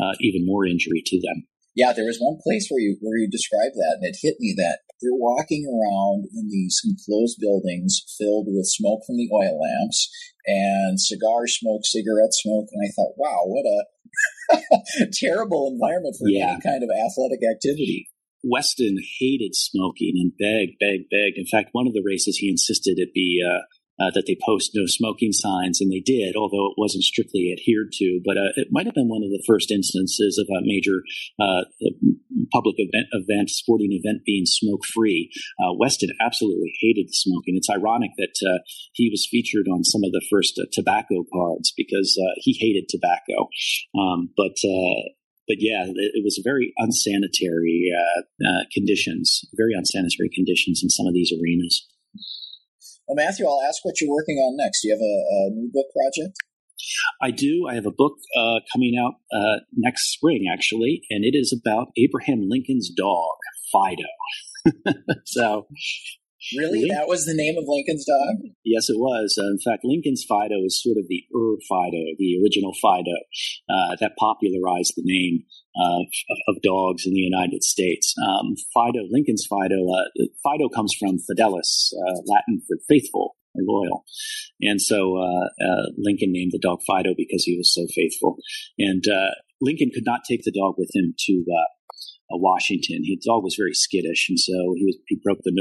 uh, 0.00 0.14
even 0.20 0.46
more 0.46 0.66
injury 0.66 1.02
to 1.04 1.20
them. 1.20 1.42
Yeah, 1.74 1.92
there 1.92 2.04
was 2.04 2.20
one 2.20 2.36
place 2.42 2.68
where 2.68 2.80
you 2.80 2.98
where 3.00 3.16
you 3.16 3.28
described 3.30 3.74
that, 3.76 3.96
and 4.00 4.04
it 4.04 4.20
hit 4.20 4.36
me 4.40 4.54
that 4.58 4.80
they're 5.00 5.16
walking 5.16 5.64
around 5.64 6.28
in 6.36 6.48
these 6.48 6.80
enclosed 6.84 7.38
buildings 7.40 8.04
filled 8.18 8.46
with 8.48 8.68
smoke 8.68 9.00
from 9.06 9.16
the 9.16 9.30
oil 9.32 9.56
lamps 9.56 10.08
and 10.46 11.00
cigar 11.00 11.46
smoke, 11.46 11.82
cigarette 11.84 12.32
smoke, 12.32 12.68
and 12.72 12.82
I 12.84 12.92
thought, 12.92 13.16
wow, 13.16 13.40
what 13.46 13.64
a 13.64 15.08
terrible 15.12 15.72
environment 15.72 16.16
for 16.18 16.28
yeah. 16.28 16.52
any 16.52 16.60
kind 16.60 16.82
of 16.82 16.90
athletic 16.92 17.40
activity. 17.40 18.08
Weston 18.44 18.98
hated 19.20 19.54
smoking 19.54 20.14
and 20.18 20.32
begged, 20.36 20.78
begged, 20.80 21.08
begged. 21.10 21.38
In 21.38 21.46
fact, 21.46 21.70
one 21.72 21.86
of 21.86 21.92
the 21.92 22.02
races 22.04 22.36
he 22.36 22.50
insisted 22.50 22.98
it 22.98 23.14
be 23.14 23.40
uh, 23.40 23.62
uh, 24.02 24.10
that 24.14 24.24
they 24.26 24.36
post 24.44 24.72
no 24.74 24.84
smoking 24.86 25.32
signs, 25.32 25.80
and 25.80 25.90
they 25.92 26.00
did, 26.00 26.34
although 26.34 26.66
it 26.66 26.76
wasn't 26.76 27.04
strictly 27.04 27.54
adhered 27.54 27.92
to. 27.92 28.20
But 28.24 28.36
uh, 28.36 28.50
it 28.56 28.68
might 28.70 28.86
have 28.86 28.94
been 28.94 29.08
one 29.08 29.22
of 29.22 29.30
the 29.30 29.42
first 29.46 29.70
instances 29.70 30.38
of 30.38 30.50
a 30.50 30.66
major 30.66 31.02
uh, 31.38 31.62
public 32.52 32.76
event, 32.78 33.06
event, 33.12 33.50
sporting 33.50 33.92
event 33.92 34.22
being 34.26 34.46
smoke 34.46 34.84
free. 34.92 35.30
Uh, 35.62 35.72
Weston 35.78 36.10
absolutely 36.20 36.74
hated 36.80 37.08
the 37.08 37.14
smoking. 37.14 37.54
It's 37.56 37.70
ironic 37.70 38.10
that 38.18 38.34
uh, 38.42 38.58
he 38.92 39.08
was 39.10 39.28
featured 39.30 39.68
on 39.70 39.84
some 39.84 40.02
of 40.04 40.10
the 40.10 40.24
first 40.30 40.58
uh, 40.58 40.66
tobacco 40.72 41.24
cards 41.32 41.72
because 41.76 42.18
he 42.36 42.56
hated 42.58 42.88
tobacco. 42.88 43.48
Um, 43.94 44.30
but 44.36 44.56
but 45.48 45.56
yeah, 45.58 45.84
it, 45.86 46.24
was 46.24 46.40
very 46.44 46.72
unsanitary 46.78 47.90
uh, 47.92 48.20
uh, 48.48 48.62
conditions, 48.72 49.44
very 49.54 49.74
unsanitary 49.74 50.30
conditions 50.32 50.80
in 50.82 50.88
some 50.88 51.06
of 51.06 51.14
these 51.14 51.32
arenas. 51.32 51.88
Well, 53.12 53.26
Matthew, 53.26 53.46
I'll 53.46 53.60
ask 53.68 53.84
what 53.84 54.00
you're 54.00 54.10
working 54.10 54.36
on 54.36 54.56
next. 54.56 54.80
Do 54.80 54.88
you 54.88 54.94
have 54.94 55.00
a, 55.02 55.04
a 55.04 55.50
new 55.50 55.70
book 55.70 55.84
project? 55.92 56.34
I 57.20 57.30
do. 57.30 57.66
I 57.68 57.74
have 57.74 57.84
a 57.84 57.90
book 57.90 58.14
uh, 58.34 58.60
coming 58.72 58.94
out 58.98 59.16
uh, 59.36 59.60
next 59.76 60.14
spring, 60.14 60.46
actually, 60.50 61.02
and 61.10 61.22
it 61.22 61.36
is 61.36 61.52
about 61.52 61.88
Abraham 61.98 62.48
Lincoln's 62.48 62.88
dog, 62.88 63.36
Fido. 63.70 64.94
so 65.26 65.66
Really? 66.56 66.88
that 66.88 67.08
was 67.08 67.24
the 67.24 67.34
name 67.34 67.56
of 67.56 67.64
Lincoln's 67.66 68.04
dog? 68.04 68.50
Yes, 68.64 68.90
it 68.90 68.98
was. 68.98 69.38
Uh, 69.38 69.46
in 69.46 69.58
fact, 69.64 69.84
Lincoln's 69.84 70.24
Fido 70.28 70.64
is 70.64 70.80
sort 70.82 70.98
of 70.98 71.06
the 71.08 71.24
Ur 71.34 71.56
Fido, 71.68 72.02
the 72.18 72.40
original 72.42 72.72
Fido, 72.74 73.16
uh, 73.70 73.96
that 74.00 74.16
popularized 74.18 74.94
the 74.96 75.06
name 75.06 75.44
of, 75.76 76.06
of, 76.48 76.62
dogs 76.62 77.06
in 77.06 77.14
the 77.14 77.20
United 77.20 77.62
States. 77.62 78.14
Um, 78.18 78.54
Fido, 78.74 79.06
Lincoln's 79.10 79.46
Fido, 79.48 79.78
uh, 79.86 80.26
Fido 80.42 80.68
comes 80.68 80.94
from 80.98 81.18
Fidelis, 81.18 81.92
uh, 81.94 82.20
Latin 82.26 82.60
for 82.66 82.76
faithful 82.88 83.36
or 83.54 83.62
loyal. 83.64 84.04
And 84.60 84.80
so 84.80 85.16
uh, 85.18 85.46
uh, 85.64 85.86
Lincoln 85.96 86.32
named 86.32 86.52
the 86.52 86.60
dog 86.60 86.80
Fido 86.86 87.14
because 87.16 87.44
he 87.44 87.56
was 87.56 87.72
so 87.72 87.86
faithful. 87.94 88.36
And 88.78 89.04
Lincoln 89.62 89.90
could 89.94 90.04
not 90.04 90.22
take 90.28 90.42
the 90.42 90.52
dog 90.52 90.74
with 90.76 90.90
him 90.92 91.14
to 91.26 91.44
uh, 91.46 91.70
Washington. 92.38 93.02
His 93.04 93.24
dog 93.24 93.42
was 93.42 93.56
very 93.58 93.74
skittish, 93.74 94.28
and 94.28 94.38
so 94.38 94.74
he 94.76 94.84
was 94.84 94.96
he 95.06 95.20
broke 95.22 95.40
the 95.44 95.52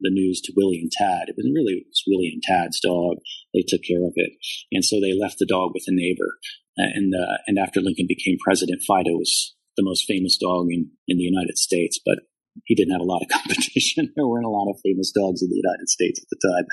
the 0.00 0.10
news 0.10 0.40
to 0.42 0.52
Willie 0.56 0.80
and 0.80 0.90
Tad. 0.90 1.28
It 1.28 1.36
was 1.36 1.46
really 1.54 1.84
it 1.84 1.88
was 1.88 2.04
Willie 2.06 2.32
and 2.32 2.42
Tad's 2.42 2.80
dog. 2.80 3.18
They 3.54 3.64
took 3.66 3.82
care 3.82 4.04
of 4.04 4.12
it, 4.16 4.32
and 4.72 4.84
so 4.84 5.00
they 5.00 5.12
left 5.12 5.38
the 5.38 5.46
dog 5.46 5.72
with 5.74 5.84
a 5.86 5.94
neighbor. 5.94 6.38
And 6.76 7.12
uh, 7.14 7.38
and 7.46 7.58
after 7.58 7.80
Lincoln 7.80 8.06
became 8.08 8.38
president, 8.42 8.82
Fido 8.86 9.12
was 9.16 9.54
the 9.76 9.84
most 9.84 10.06
famous 10.06 10.36
dog 10.36 10.66
in 10.70 10.90
in 11.08 11.18
the 11.18 11.28
United 11.28 11.58
States, 11.58 11.98
but. 12.04 12.20
He 12.66 12.74
didn't 12.74 12.90
have 12.92 13.00
a 13.00 13.04
lot 13.04 13.22
of 13.22 13.28
competition. 13.32 14.12
there 14.16 14.26
weren't 14.26 14.44
a 14.44 14.50
lot 14.50 14.68
of 14.68 14.80
famous 14.82 15.12
dogs 15.12 15.40
in 15.40 15.48
the 15.48 15.62
United 15.62 15.88
States 15.88 16.20
at 16.20 16.28
the 16.28 16.40
time. 16.42 16.66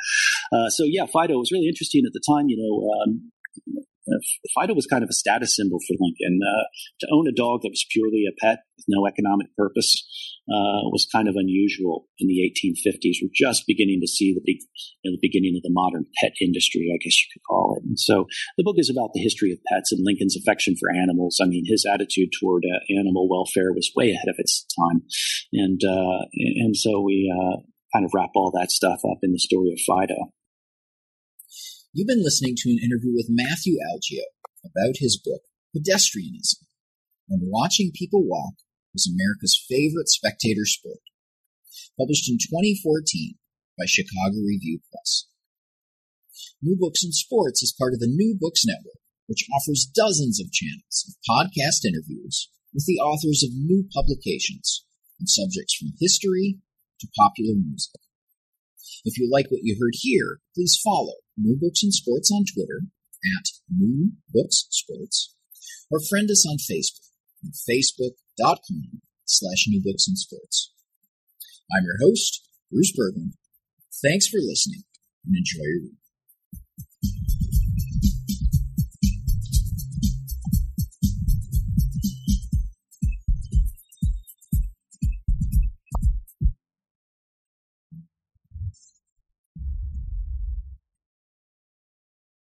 Uh, 0.52 0.70
so 0.70 0.84
yeah, 0.84 1.06
Fido 1.06 1.38
was 1.38 1.52
really 1.52 1.68
interesting 1.68 2.02
at 2.04 2.14
the 2.14 2.22
time. 2.28 2.50
You 2.50 2.58
know, 2.58 2.90
um, 2.98 3.32
Fido 4.55 4.74
was 4.74 4.88
kind 4.88 5.03
of 5.03 5.10
a 5.10 5.14
status 5.14 5.55
symbol 5.55 5.80
for 5.88 5.95
Lincoln. 5.99 6.39
Uh, 6.41 6.66
to 7.01 7.08
own 7.12 7.28
a 7.28 7.36
dog 7.36 7.62
that 7.62 7.70
was 7.70 7.86
purely 7.91 8.26
a 8.28 8.36
pet 8.39 8.60
with 8.78 8.86
no 8.88 9.05
economic 9.08 9.47
purpose 9.55 10.05
uh, 10.47 10.88
was 10.89 11.08
kind 11.12 11.28
of 11.28 11.36
unusual 11.36 12.08
in 12.20 12.28
the 12.28 12.39
1850s. 12.39 13.20
We're 13.22 13.36
just 13.36 13.68
beginning 13.68 13.99
to 14.01 14.08
see 14.08 14.34
the, 14.34 14.41
you 14.45 15.12
know, 15.12 15.16
the 15.16 15.28
beginning 15.28 15.55
of 15.58 15.64
the 15.64 15.74
modern 15.74 16.05
pet 16.22 16.34
industry, 16.41 16.88
I 16.93 16.97
guess 17.03 17.20
you 17.20 17.28
could 17.34 17.43
call 17.47 17.76
it. 17.78 17.84
And 17.84 17.99
so 17.99 18.26
the 18.58 18.64
book 18.64 18.76
is 18.78 18.89
about 18.89 19.12
the 19.14 19.22
history 19.22 19.51
of 19.51 19.60
pets 19.68 19.91
and 19.91 20.01
Lincoln's 20.03 20.38
affection 20.38 20.76
for 20.80 20.89
animals. 20.91 21.39
I 21.41 21.47
mean, 21.47 21.66
his 21.68 21.86
attitude 21.86 22.30
toward 22.39 22.64
uh, 22.64 22.80
animal 22.99 23.28
welfare 23.30 23.74
was 23.74 23.91
way 23.95 24.12
ahead 24.12 24.30
of 24.30 24.36
its 24.38 24.66
time, 24.80 25.03
and 25.53 25.82
uh, 25.84 26.26
and 26.34 26.76
so 26.76 27.01
we 27.01 27.28
uh, 27.28 27.58
kind 27.93 28.05
of 28.05 28.12
wrap 28.14 28.32
all 28.36 28.51
that 28.51 28.72
stuff 28.72 28.99
up 29.10 29.20
in 29.24 29.32
the 29.32 29.39
story 29.39 29.72
of 29.72 29.80
Fido. 29.86 30.32
You've 31.98 32.06
been 32.06 32.22
listening 32.22 32.54
to 32.58 32.70
an 32.70 32.78
interview 32.78 33.10
with 33.18 33.26
Matthew 33.28 33.82
Algeo 33.82 34.30
about 34.62 35.02
his 35.02 35.18
book, 35.18 35.41
Pedestrianism 35.74 36.70
When 37.26 37.50
Watching 37.50 37.89
People 37.91 38.22
Walk 38.22 38.54
was 38.93 39.10
America's 39.10 39.58
Favorite 39.68 40.08
Spectator 40.08 40.62
Sport, 40.70 41.02
published 41.98 42.30
in 42.30 42.38
2014 42.38 43.41
by 43.80 43.89
Chicago 43.89 44.45
Review 44.45 44.78
Press. 44.93 45.26
New 46.62 46.78
Books 46.78 47.04
in 47.04 47.14
Sports 47.14 47.64
is 47.64 47.74
part 47.74 47.93
of 47.93 48.00
the 48.00 48.14
New 48.14 48.38
Books 48.39 48.62
Network, 48.64 49.02
which 49.26 49.50
offers 49.50 49.89
dozens 49.89 50.39
of 50.39 50.54
channels 50.54 51.02
of 51.10 51.18
podcast 51.26 51.82
interviews 51.82 52.52
with 52.76 52.86
the 52.86 53.02
authors 53.02 53.41
of 53.41 53.58
new 53.58 53.89
publications 53.91 54.86
on 55.20 55.26
subjects 55.26 55.74
from 55.74 55.98
history 55.98 56.60
to 57.02 57.08
popular 57.18 57.58
music. 57.58 57.98
If 59.06 59.18
you 59.18 59.30
like 59.32 59.50
what 59.50 59.64
you 59.64 59.78
heard 59.80 59.94
here, 59.94 60.40
please 60.56 60.80
follow 60.84 61.16
New 61.38 61.58
Books 61.60 61.84
in 61.84 61.92
Sports 61.92 62.32
on 62.32 62.44
Twitter 62.46 62.84
at 63.38 63.46
New 63.70 64.12
Books 64.34 64.68
Sports 64.70 65.36
or 65.90 66.00
friend 66.10 66.30
us 66.30 66.46
on 66.48 66.58
Facebook 66.58 67.08
at 67.44 67.54
facebook.com 67.54 69.02
slash 69.26 69.66
New 69.68 69.82
Books 69.84 70.08
in 70.08 70.16
Sports. 70.16 70.74
I'm 71.76 71.84
your 71.84 71.98
host, 72.02 72.48
Bruce 72.72 72.94
Berglund. 72.98 73.34
Thanks 74.02 74.28
for 74.28 74.38
listening 74.38 74.84
and 75.26 75.36
enjoy 75.36 75.66
your 75.66 75.82
week. 75.82 75.94